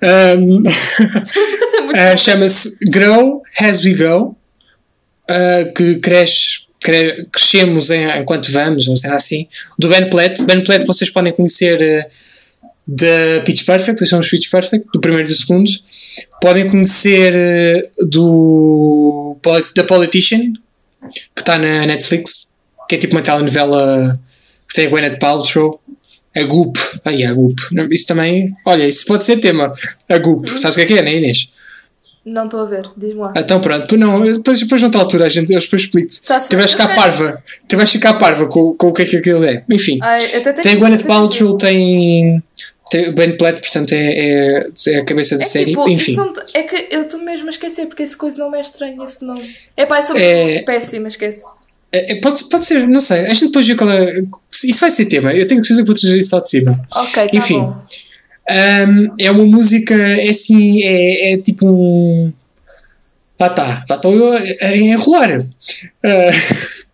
Ahm, 0.00 0.56
ah, 1.94 2.16
Chama-se 2.16 2.78
Grow 2.88 3.42
As 3.60 3.84
We 3.84 3.94
Go, 3.94 4.36
que 5.76 5.96
cresce, 5.96 6.64
cre- 6.84 7.26
crescemos 7.32 7.90
em- 7.90 8.20
enquanto 8.20 8.52
vamos, 8.52 8.86
ou 8.86 8.96
seja 8.96 9.14
assim, 9.14 9.48
do 9.78 9.88
Ben 9.88 10.08
Platt. 10.08 10.44
Ben 10.44 10.62
Platt 10.62 10.86
vocês 10.86 11.10
podem 11.10 11.32
conhecer 11.32 11.78
ah, 11.82 12.08
da 12.86 13.42
Pitch 13.44 13.64
Perfect, 13.64 13.98
que 13.98 14.06
são 14.06 14.20
os 14.20 14.28
Pitch 14.28 14.50
Perfect, 14.50 14.86
do 14.92 15.00
primeiro 15.00 15.26
e 15.26 15.32
do 15.32 15.36
segundo. 15.36 15.70
Podem 16.40 16.68
conhecer 16.68 17.34
ah, 17.34 17.88
do 18.06 19.36
da 19.74 19.84
Politician, 19.84 20.52
que 21.34 21.40
está 21.40 21.58
na 21.58 21.86
Netflix, 21.86 22.52
que 22.88 22.94
é 22.94 22.98
tipo 22.98 23.14
uma 23.14 23.22
telenovela 23.22 24.18
que 24.68 24.74
tem 24.74 24.86
a 24.86 24.90
Gwyneth 24.90 25.18
Paltrow. 25.18 25.80
A 26.36 26.42
Goop, 26.42 26.76
ai 27.04 27.22
a 27.22 27.32
Goop, 27.32 27.62
isso 27.92 28.08
também, 28.08 28.52
olha, 28.66 28.88
isso 28.88 29.06
pode 29.06 29.22
ser 29.22 29.36
tema. 29.36 29.72
A 30.08 30.18
Goop, 30.18 30.48
sabes 30.58 30.74
o 30.74 30.78
que 30.80 30.82
é 30.82 30.86
que 30.86 30.98
é, 30.98 31.02
né, 31.02 31.14
Inês? 31.14 31.48
Não 32.24 32.46
estou 32.46 32.60
a 32.60 32.64
ver, 32.64 32.88
diz-me 32.96 33.20
lá. 33.20 33.32
Então 33.36 33.60
pronto, 33.60 33.96
não, 33.98 34.22
depois, 34.22 34.58
depois 34.58 34.80
noutra 34.80 35.00
altura 35.00 35.26
a 35.26 35.28
gente, 35.28 35.52
eu 35.52 35.60
depois 35.60 35.82
explico-te. 35.82 36.22
Tu 36.22 36.56
vais 36.56 36.70
ficar 36.70 36.94
parva, 36.94 37.42
tu 37.68 37.76
vais 37.76 37.90
ficar 37.92 38.14
parva 38.14 38.46
com, 38.46 38.74
com 38.74 38.88
o 38.88 38.92
que 38.94 39.02
é 39.02 39.04
que 39.04 39.16
aquilo 39.18 39.44
é. 39.44 39.62
Enfim, 39.70 39.98
Ai, 40.00 40.26
tem 40.62 40.72
a 40.72 40.76
Gwyneth 40.76 41.04
Paltrow, 41.04 41.56
tem, 41.58 42.42
tem 42.90 43.10
o 43.10 43.14
Ben 43.14 43.36
Platt, 43.36 43.60
portanto 43.60 43.92
é, 43.92 43.98
é, 43.98 44.66
é 44.88 44.96
a 44.96 45.04
cabeça 45.04 45.36
da 45.36 45.42
É 45.44 45.46
série. 45.46 45.66
tipo, 45.66 45.86
Enfim, 45.86 46.16
não, 46.16 46.32
é 46.54 46.62
que 46.62 46.88
eu 46.90 47.02
estou 47.02 47.20
mesmo 47.20 47.48
a 47.48 47.50
esquecer 47.50 47.86
porque 47.86 48.02
esse 48.04 48.16
coisa 48.16 48.38
não 48.38 48.50
me 48.50 48.56
é 48.56 48.62
estranho, 48.62 49.04
esse 49.04 49.22
nome. 49.22 49.44
É 49.76 49.84
pá, 49.84 49.98
é 49.98 50.02
sobre 50.02 50.22
É- 50.22 50.62
péssima, 50.62 51.08
esquece. 51.08 51.42
É, 51.92 52.12
é, 52.12 52.20
pode, 52.20 52.42
pode 52.44 52.64
ser, 52.64 52.88
não 52.88 53.00
sei, 53.02 53.20
a 53.20 53.34
gente 53.34 53.46
depois 53.48 53.66
vê 53.68 53.74
qual 53.74 53.90
é. 53.90 54.22
Isso 54.64 54.80
vai 54.80 54.90
ser 54.90 55.04
tema, 55.04 55.32
eu 55.34 55.46
tenho 55.46 55.60
que 55.60 55.68
dizer 55.68 55.82
que 55.82 55.86
vou 55.86 55.94
trazer 55.94 56.18
isso 56.18 56.34
lá 56.34 56.40
de 56.40 56.48
cima. 56.48 56.80
Ok, 56.96 57.28
tá 57.28 57.36
Enfim. 57.36 57.60
bom. 57.60 57.82
Um, 58.50 59.14
é 59.18 59.30
uma 59.30 59.44
música, 59.44 59.94
é 59.94 60.28
assim, 60.28 60.82
é, 60.82 61.32
é 61.32 61.38
tipo 61.38 61.66
um. 61.66 62.32
Lá 63.40 63.48
está, 63.48 63.84
lá 63.88 63.96
estou 63.96 64.14
eu 64.14 64.32
a 64.32 64.76
enrolar. 64.76 65.40
Uh, 65.40 65.46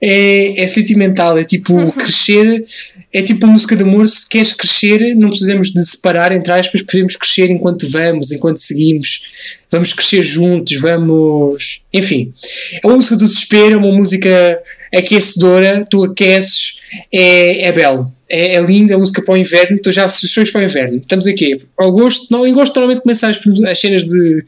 é, 0.00 0.62
é 0.62 0.66
sentimental, 0.66 1.38
é 1.38 1.44
tipo 1.44 1.92
crescer, 1.92 2.64
é 3.12 3.22
tipo 3.22 3.46
a 3.46 3.48
música 3.48 3.76
de 3.76 3.84
amor. 3.84 4.08
Se 4.08 4.28
queres 4.28 4.52
crescer, 4.52 5.14
não 5.16 5.28
precisamos 5.28 5.70
de 5.70 5.84
separar, 5.84 6.32
entre 6.32 6.52
aspas, 6.52 6.82
podemos 6.82 7.16
crescer 7.16 7.50
enquanto 7.50 7.88
vamos, 7.88 8.30
enquanto 8.30 8.58
seguimos, 8.58 9.62
vamos 9.70 9.92
crescer 9.92 10.22
juntos, 10.22 10.80
vamos. 10.80 11.84
Enfim, 11.92 12.34
é 12.82 12.86
uma 12.86 12.96
música 12.96 13.16
do 13.16 13.24
desespero, 13.24 13.74
é 13.74 13.78
uma 13.78 13.92
música 13.92 14.60
aquecedora, 14.92 15.86
tu 15.88 16.04
aqueces, 16.04 16.80
é, 17.12 17.66
é 17.66 17.72
belo. 17.72 18.12
É, 18.30 18.56
é 18.56 18.60
lindo, 18.60 18.92
é 18.92 18.96
música 18.96 19.22
para 19.22 19.34
o 19.34 19.36
inverno, 19.36 19.76
então 19.76 19.90
já 19.92 20.06
sugestões 20.08 20.50
para 20.50 20.60
o 20.60 20.64
inverno. 20.64 20.98
Estamos 20.98 21.26
aqui, 21.26 21.60
agosto, 21.78 22.26
não, 22.30 22.46
em 22.46 22.52
agosto 22.52 22.74
normalmente 22.74 23.02
começam 23.02 23.30
as, 23.30 23.38
as 23.68 23.80
cenas 23.80 24.04
de, 24.04 24.44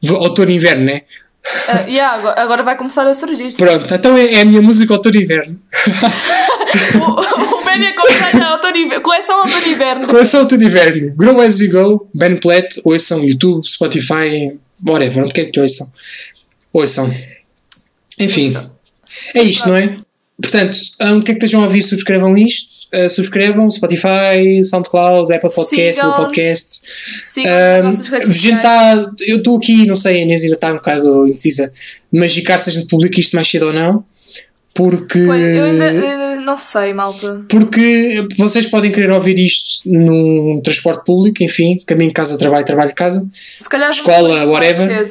de 0.00 0.12
outono 0.12 0.50
e 0.50 0.54
inverno, 0.54 0.84
né? 0.84 1.02
Uh, 1.68 1.90
yeah, 1.90 2.14
agora, 2.16 2.40
agora 2.40 2.62
vai 2.62 2.76
começar 2.76 3.06
a 3.06 3.12
surgir. 3.12 3.52
sim. 3.52 3.58
Pronto, 3.58 3.92
então 3.94 4.16
é, 4.16 4.34
é 4.34 4.40
a 4.40 4.44
minha 4.44 4.62
música 4.62 4.92
outono 4.92 5.16
e 5.16 5.22
inverno. 5.22 5.60
o 6.96 7.24
aconselha 8.04 8.46
a 8.46 8.52
outono 8.54 8.76
inverno- 8.76 9.02
coleção 9.02 9.38
outono 9.40 9.66
e 9.66 9.70
inverno. 9.70 10.06
Coleção 10.06 10.40
outono 10.40 10.62
e 10.62 10.66
inverno. 10.66 11.14
Grow 11.16 11.40
As 11.40 11.58
We 11.58 11.68
Go, 11.68 12.08
Ben 12.14 12.36
Platt, 12.38 12.80
ouçam 12.84 13.24
YouTube, 13.24 13.66
Spotify, 13.66 14.58
whatever, 14.86 15.24
onde 15.24 15.32
quer 15.32 15.46
que 15.46 15.60
ouçam. 15.60 15.90
Ouçam. 16.72 17.14
Enfim, 18.18 18.48
Ouçam. 18.48 18.72
é 19.34 19.42
isto, 19.42 19.68
não 19.68 19.76
é? 19.76 19.96
Portanto, 20.40 20.76
onde 21.00 21.24
quer 21.24 21.34
que 21.34 21.44
estejam 21.44 21.62
a 21.62 21.64
ouvir, 21.64 21.82
subscrevam 21.82 22.36
isto. 22.36 22.88
uh, 22.92 23.08
subscrevam 23.08 23.70
Spotify, 23.70 24.62
SoundCloud, 24.64 25.32
Apple 25.32 25.52
Podcast, 25.52 26.02
Google. 26.02 26.16
Podcast. 26.16 26.80
Sigam 26.84 27.52
nas 27.82 28.08
Um, 28.08 28.12
nossas 28.12 28.36
gente 28.36 28.60
tá, 28.60 29.10
eu 29.26 29.36
estou 29.38 29.56
aqui, 29.56 29.86
não 29.86 29.94
sei, 29.94 30.16
a 30.16 30.22
Inês 30.22 30.42
ainda 30.42 30.56
está 30.56 30.72
um 30.72 30.76
bocado 30.76 31.28
indecisa, 31.28 31.72
mas 32.10 32.32
Gicar 32.32 32.58
se 32.58 32.70
a 32.70 32.72
gente 32.72 32.88
publica 32.88 33.20
isto 33.20 33.36
mais 33.36 33.48
cedo 33.48 33.66
ou 33.66 33.72
não, 33.72 34.04
porque, 34.74 35.24
Pois, 35.24 35.56
eu 35.56 35.64
ainda, 35.66 35.92
eu 35.92 36.10
ainda 36.10 36.33
não 36.44 36.56
sei, 36.56 36.92
malta. 36.92 37.44
porque 37.48 38.26
vocês 38.36 38.66
podem 38.66 38.92
querer 38.92 39.10
ouvir 39.10 39.38
isto 39.38 39.88
num 39.88 40.60
transporte 40.62 41.04
público, 41.04 41.42
enfim, 41.42 41.82
caminho 41.86 42.08
de 42.08 42.14
casa, 42.14 42.38
trabalho, 42.38 42.64
trabalho 42.64 42.88
de 42.88 42.94
casa, 42.94 43.26
Se 43.32 43.68
calhar 43.68 43.90
Escola, 43.90 44.44
whatever. 44.46 45.08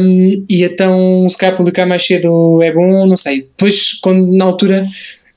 um, 0.00 0.44
e 0.48 0.64
então 0.64 1.28
se 1.28 1.36
calhar 1.38 1.56
publicar 1.56 1.86
mais 1.86 2.04
cedo 2.04 2.62
é 2.62 2.72
bom, 2.72 3.06
não 3.06 3.16
sei. 3.16 3.42
Depois, 3.42 3.94
quando, 3.94 4.36
na 4.36 4.44
altura, 4.44 4.86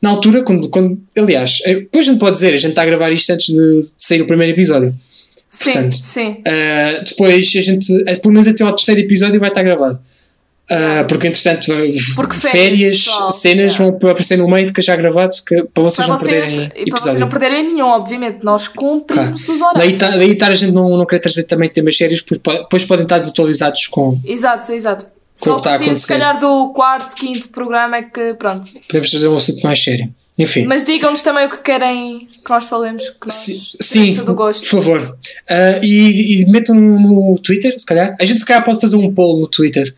na 0.01 0.09
altura, 0.09 0.43
quando, 0.43 0.69
quando 0.69 0.99
aliás, 1.17 1.59
eh, 1.65 1.75
depois 1.75 2.07
a 2.07 2.11
gente 2.11 2.19
pode 2.19 2.34
dizer, 2.34 2.53
a 2.53 2.57
gente 2.57 2.71
está 2.71 2.82
a 2.82 2.86
gravar 2.86 3.11
isto 3.11 3.30
antes 3.32 3.47
de, 3.47 3.82
de 3.82 3.91
sair 3.97 4.21
o 4.21 4.27
primeiro 4.27 4.53
episódio. 4.53 4.93
Sim, 5.49 5.71
Portanto, 5.71 5.95
sim. 5.95 6.30
Uh, 6.30 7.03
depois 7.03 7.53
a 7.55 7.61
gente, 7.61 7.91
uh, 7.91 8.21
pelo 8.21 8.34
menos 8.34 8.47
até 8.47 8.63
ao 8.63 8.73
terceiro 8.73 9.01
episódio 9.01 9.39
vai 9.39 9.49
estar 9.49 9.63
gravado. 9.63 9.99
Uh, 10.72 11.03
porque 11.07 11.26
entretanto, 11.28 11.65
Porque 12.15 12.36
férias, 12.36 13.05
férias, 13.05 13.36
cenas 13.36 13.74
yeah. 13.74 13.97
vão 13.99 14.09
aparecer 14.11 14.38
no 14.38 14.47
meio, 14.47 14.67
fica 14.67 14.82
já 14.84 14.95
gravado 14.95 15.34
que- 15.45 15.63
para 15.74 15.84
vocês 15.84 16.05
Para 16.05 16.15
não 16.15 16.22
vocês, 16.22 16.32
perderem 16.55 16.65
e 16.65 16.70
para 16.70 16.76
vocês 16.78 16.88
episódio. 17.15 17.20
não 17.22 17.28
perderem 17.28 17.74
nenhum, 17.74 17.88
obviamente. 17.88 18.43
Nós 18.43 18.67
cumprimos 18.67 19.49
os 19.49 19.61
horários. 19.61 19.80
Daí, 19.82 19.97
tá, 19.97 20.09
daí 20.09 20.32
estar 20.34 20.51
a 20.51 20.55
gente 20.55 20.72
não, 20.72 20.95
não 20.95 21.05
querer 21.07 21.22
trazer 21.22 21.43
também 21.45 21.70
temas 21.70 21.97
sérios, 21.97 22.22
porque 22.22 22.39
po- 22.39 22.53
depois 22.53 22.86
podem 22.86 23.03
estar 23.03 23.17
desatualizados 23.17 23.88
com. 23.88 24.20
Exato, 24.24 24.72
exato. 24.72 25.05
Com 25.05 25.09
o 25.09 25.43
Só 25.43 25.53
que 25.55 25.59
está 25.61 25.72
a 25.72 25.74
a 25.74 25.78
partir, 25.80 25.97
se 25.97 26.13
acontecer. 26.13 26.13
calhar, 26.13 26.39
do 26.39 26.70
quarto, 26.74 27.15
quinto 27.15 27.49
programa 27.49 27.97
é 27.97 28.01
que, 28.03 28.34
pronto. 28.36 28.67
Podemos 28.88 29.09
trazer 29.09 29.28
um 29.28 29.38
assunto 29.38 29.61
mais 29.63 29.82
sério. 29.84 30.13
Enfim. 30.38 30.65
Mas 30.67 30.86
digam-nos 30.86 31.22
também 31.24 31.47
o 31.47 31.49
que 31.49 31.57
querem 31.57 32.20
que 32.28 32.49
nós 32.49 32.63
falemos, 32.65 33.03
que 33.09 33.26
nós 33.26 33.34
Si- 33.34 33.53
temos 33.53 33.78
Sim, 33.82 34.15
todo 34.15 34.22
o 34.24 34.26
por 34.28 34.36
gosto. 34.36 34.65
favor. 34.67 35.17
Uh, 35.49 35.84
e, 35.84 36.41
e 36.43 36.45
metam 36.51 36.76
no 36.76 37.38
Twitter, 37.43 37.74
se 37.78 37.86
calhar. 37.86 38.15
A 38.20 38.24
gente, 38.24 38.39
se 38.39 38.45
calhar, 38.45 38.63
pode 38.63 38.80
fazer 38.80 38.95
um 38.95 39.11
poll 39.13 39.39
no 39.41 39.47
Twitter. 39.47 39.93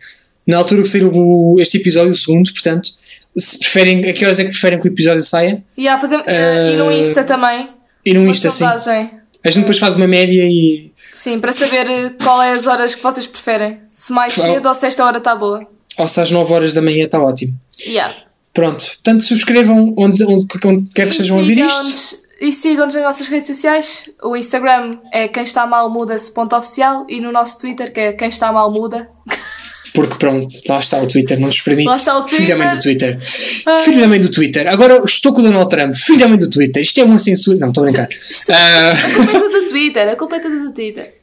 Na 0.46 0.58
altura 0.58 0.82
que 0.82 0.88
sair 0.88 1.04
o- 1.04 1.56
este 1.60 1.78
episódio, 1.78 2.10
o 2.12 2.14
segundo, 2.14 2.52
portanto, 2.52 2.88
se 3.36 3.58
preferem, 3.58 4.00
a 4.08 4.12
que 4.12 4.24
horas 4.24 4.38
é 4.38 4.44
que 4.44 4.50
preferem 4.50 4.80
que 4.80 4.88
o 4.88 4.92
episódio 4.92 5.22
saia? 5.22 5.62
E, 5.76 5.86
há 5.88 5.96
fazer, 5.98 6.22
e 6.26 6.76
no 6.76 6.90
Insta 6.90 7.22
também. 7.24 7.68
E 8.04 8.12
no 8.14 8.28
Insta, 8.28 8.50
sim. 8.50 8.64
A 8.64 9.50
gente 9.50 9.60
depois 9.62 9.78
faz 9.78 9.96
uma 9.96 10.06
média 10.06 10.44
e. 10.44 10.92
Sim, 10.96 11.40
para 11.40 11.52
saber 11.52 11.88
eh, 11.90 12.10
qual 12.22 12.40
é 12.42 12.52
as 12.52 12.66
horas 12.66 12.94
que 12.94 13.02
vocês 13.02 13.26
preferem. 13.26 13.80
Se 13.92 14.12
mais 14.12 14.34
cedo 14.34 14.66
ou 14.68 14.74
se 14.74 14.86
esta 14.86 15.04
hora 15.04 15.18
está 15.18 15.34
boa. 15.34 15.66
Ou 15.98 16.06
se 16.08 16.20
às 16.20 16.30
9 16.30 16.52
horas 16.54 16.72
da 16.74 16.80
manhã 16.80 17.04
está 17.04 17.20
ótimo. 17.20 17.52
Yeah. 17.84 18.14
Pronto. 18.54 18.84
Portanto, 18.84 19.22
subscrevam 19.24 19.94
onde, 19.98 20.22
onde, 20.24 20.46
onde 20.64 20.88
quer 20.94 21.06
que 21.06 21.12
estejam 21.12 21.36
a 21.36 21.40
ouvir 21.40 21.58
isto. 21.58 22.22
E 22.40 22.52
sigam-nos 22.52 22.94
nas 22.94 23.04
nossas 23.04 23.28
redes 23.28 23.46
sociais. 23.46 24.08
O 24.22 24.36
Instagram 24.36 24.90
é 25.12 25.26
quem 25.26 25.42
está 25.42 25.66
mal 25.66 25.90
muda-se 25.90 26.32
ponto 26.32 26.54
oficial 26.56 27.04
e 27.08 27.20
no 27.20 27.32
nosso 27.32 27.58
Twitter 27.58 27.92
que 27.92 28.00
é 28.00 28.12
quem 28.12 28.28
está 28.28 28.52
mal 28.52 28.70
muda. 28.70 29.08
Porque 29.94 30.16
pronto, 30.18 30.46
lá 30.68 30.78
está 30.78 31.00
o 31.02 31.06
Twitter, 31.06 31.38
não 31.38 31.46
nos 31.46 31.60
permite. 31.60 31.86
Lá 31.86 31.96
está 31.96 32.18
o 32.18 32.26
Filho 32.26 32.48
da 32.48 32.56
mãe 32.56 32.68
do 32.68 32.80
Twitter. 32.80 33.18
Twitter. 33.18 33.76
Filho 33.84 34.00
da 34.00 34.08
mãe 34.08 34.20
do 34.20 34.30
Twitter. 34.30 34.66
Agora 34.68 35.02
estou 35.04 35.32
com 35.34 35.40
o 35.40 35.44
Donald 35.44 35.68
Trump. 35.68 35.94
Filho 35.94 36.18
da 36.20 36.28
mãe 36.28 36.38
do 36.38 36.48
Twitter. 36.48 36.82
Isto 36.82 37.00
é 37.00 37.04
uma 37.04 37.18
censura. 37.18 37.58
Não, 37.58 37.68
estou 37.68 37.82
a 37.82 37.86
brincar. 37.86 38.08
Ah, 38.50 38.92
A 38.92 39.14
culpa 39.14 39.30
é 39.36 39.40
tudo 39.40 39.60
do 39.60 39.68
Twitter, 39.68 40.08
a 40.08 40.16
culpa 40.16 40.36
é 40.36 40.40
tudo 40.40 40.60
do 40.64 40.72
Twitter. 40.72 41.14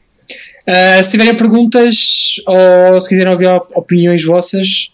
ah, 0.68 1.02
se 1.02 1.10
tiverem 1.12 1.36
perguntas 1.36 2.36
ou 2.94 3.00
se 3.02 3.10
quiserem 3.10 3.32
ouvir 3.32 3.48
op- 3.48 3.72
opiniões 3.76 4.24
vossas, 4.24 4.92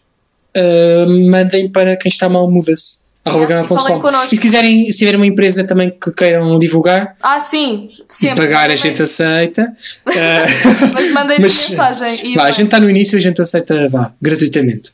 ah, 0.56 1.06
mandem 1.30 1.70
para 1.70 1.98
quem 1.98 2.10
está 2.10 2.30
mal 2.30 2.50
muda-se. 2.50 3.05
Arroba 3.26 3.54
e. 3.54 4.26
E 4.26 4.28
se 4.30 4.38
quiserem, 4.38 4.86
se 4.92 4.98
tiverem 5.00 5.20
uma 5.20 5.26
empresa 5.26 5.66
também 5.66 5.90
que 5.90 6.12
queiram 6.14 6.58
divulgar 6.60 7.16
Ah, 7.24 7.40
sim, 7.40 7.90
e 7.92 8.14
sempre. 8.14 8.36
pagar, 8.46 8.58
a 8.58 8.62
Mandem- 8.68 8.78
gente 8.78 9.02
aceita. 9.02 9.68
Ah, 10.08 10.46
Mas 10.94 11.12
mandem-nos 11.12 11.70
mensagem. 11.70 12.32
E 12.32 12.36
Vá, 12.36 12.44
a 12.46 12.52
gente 12.52 12.66
está 12.66 12.80
no 12.80 12.90
início, 12.90 13.18
a 13.18 13.22
gente 13.22 13.42
aceita 13.42 13.90
vá, 13.90 14.14
gratuitamente. 14.22 14.92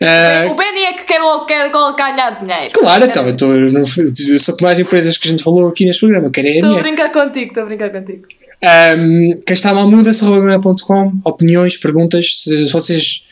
Ah, 0.00 0.46
O 0.50 0.54
Benny 0.54 0.84
é 0.86 0.92
que 0.94 1.04
quer, 1.04 1.20
quer 1.46 1.70
ganhar 1.70 2.30
dinheiro. 2.40 2.70
Claro, 2.72 3.04
então, 3.04 3.26
eu, 3.28 3.36
tô, 3.36 3.46
não- 3.48 3.82
eu 3.82 4.38
sou 4.38 4.56
como 4.56 4.68
as 4.70 4.78
empresas 4.78 5.16
que 5.18 5.28
a 5.28 5.30
gente 5.30 5.42
falou 5.44 5.68
aqui 5.68 5.84
neste 5.84 6.00
programa, 6.00 6.30
quero 6.30 6.48
é 6.48 6.50
Estou 6.56 6.76
a 6.78 6.82
brincar 6.82 7.12
contigo, 7.12 7.48
estou 7.48 7.62
a 7.62 7.66
brincar 7.66 7.90
contigo. 7.90 8.22
Um, 8.64 9.34
quem 9.46 9.54
está 9.54 9.72
mal 9.74 9.88
muda-se.com, 9.88 11.12
opiniões, 11.24 11.76
perguntas, 11.76 12.42
se 12.42 12.64
vocês 12.72 13.22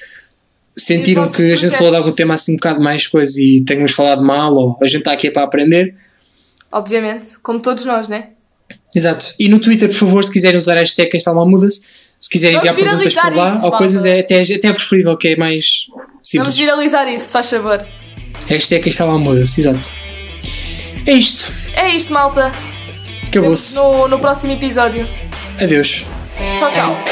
sentiram 0.77 1.31
que 1.31 1.53
a 1.53 1.57
gente 1.57 1.77
falou 1.77 1.93
de 1.93 1.97
algum 1.99 2.13
tema 2.13 2.35
assim 2.35 2.53
um 2.53 2.57
bocado 2.57 2.81
mais 2.81 3.07
coisa 3.07 3.41
e 3.41 3.65
tenhamos 3.65 3.93
falado 3.93 4.25
mal, 4.25 4.53
ou 4.55 4.79
a 4.83 4.87
gente 4.87 4.99
está 4.99 5.13
aqui 5.13 5.29
é 5.29 5.31
para 5.31 5.43
aprender, 5.43 5.95
Obviamente, 6.73 7.39
como 7.41 7.61
todos 7.61 7.85
nós, 7.85 8.09
né? 8.09 8.31
exato. 8.95 9.33
E 9.39 9.49
no 9.49 9.61
Twitter, 9.61 9.89
por 9.89 9.95
favor, 9.95 10.25
se 10.25 10.33
quiserem 10.33 10.57
usar 10.59 10.77
a 10.77 10.81
hashtag 10.81 11.09
mal 11.27 11.49
muda-se, 11.49 11.81
se 12.19 12.29
quiserem 12.29 12.59
Vamos 12.59 12.71
enviar 12.71 12.91
perguntas 12.91 13.15
por 13.15 13.35
lá, 13.37 13.55
isso, 13.55 13.65
ou 13.65 13.73
coisas, 13.73 14.05
é 14.05 14.19
até, 14.19 14.41
até 14.41 14.69
é 14.69 14.73
preferível, 14.73 15.17
que 15.17 15.29
é 15.29 15.37
mais 15.37 15.87
Vamos 15.89 16.09
simples. 16.25 16.57
viralizar 16.57 17.07
isso, 17.09 17.31
faz 17.31 17.49
favor. 17.49 17.87
Hashtag 18.49 18.91
mal 19.01 19.19
muda-se, 19.21 19.61
exato. 19.61 19.95
É 21.07 21.13
isto, 21.13 21.53
É 21.77 21.95
isto, 21.95 22.13
malta. 22.13 22.51
acabou-se. 23.27 23.77
No, 23.77 24.09
no 24.09 24.19
próximo 24.19 24.53
episódio. 24.55 25.07
Adeus. 25.61 26.05
Tchau, 26.59 26.71
tchau. 26.73 27.05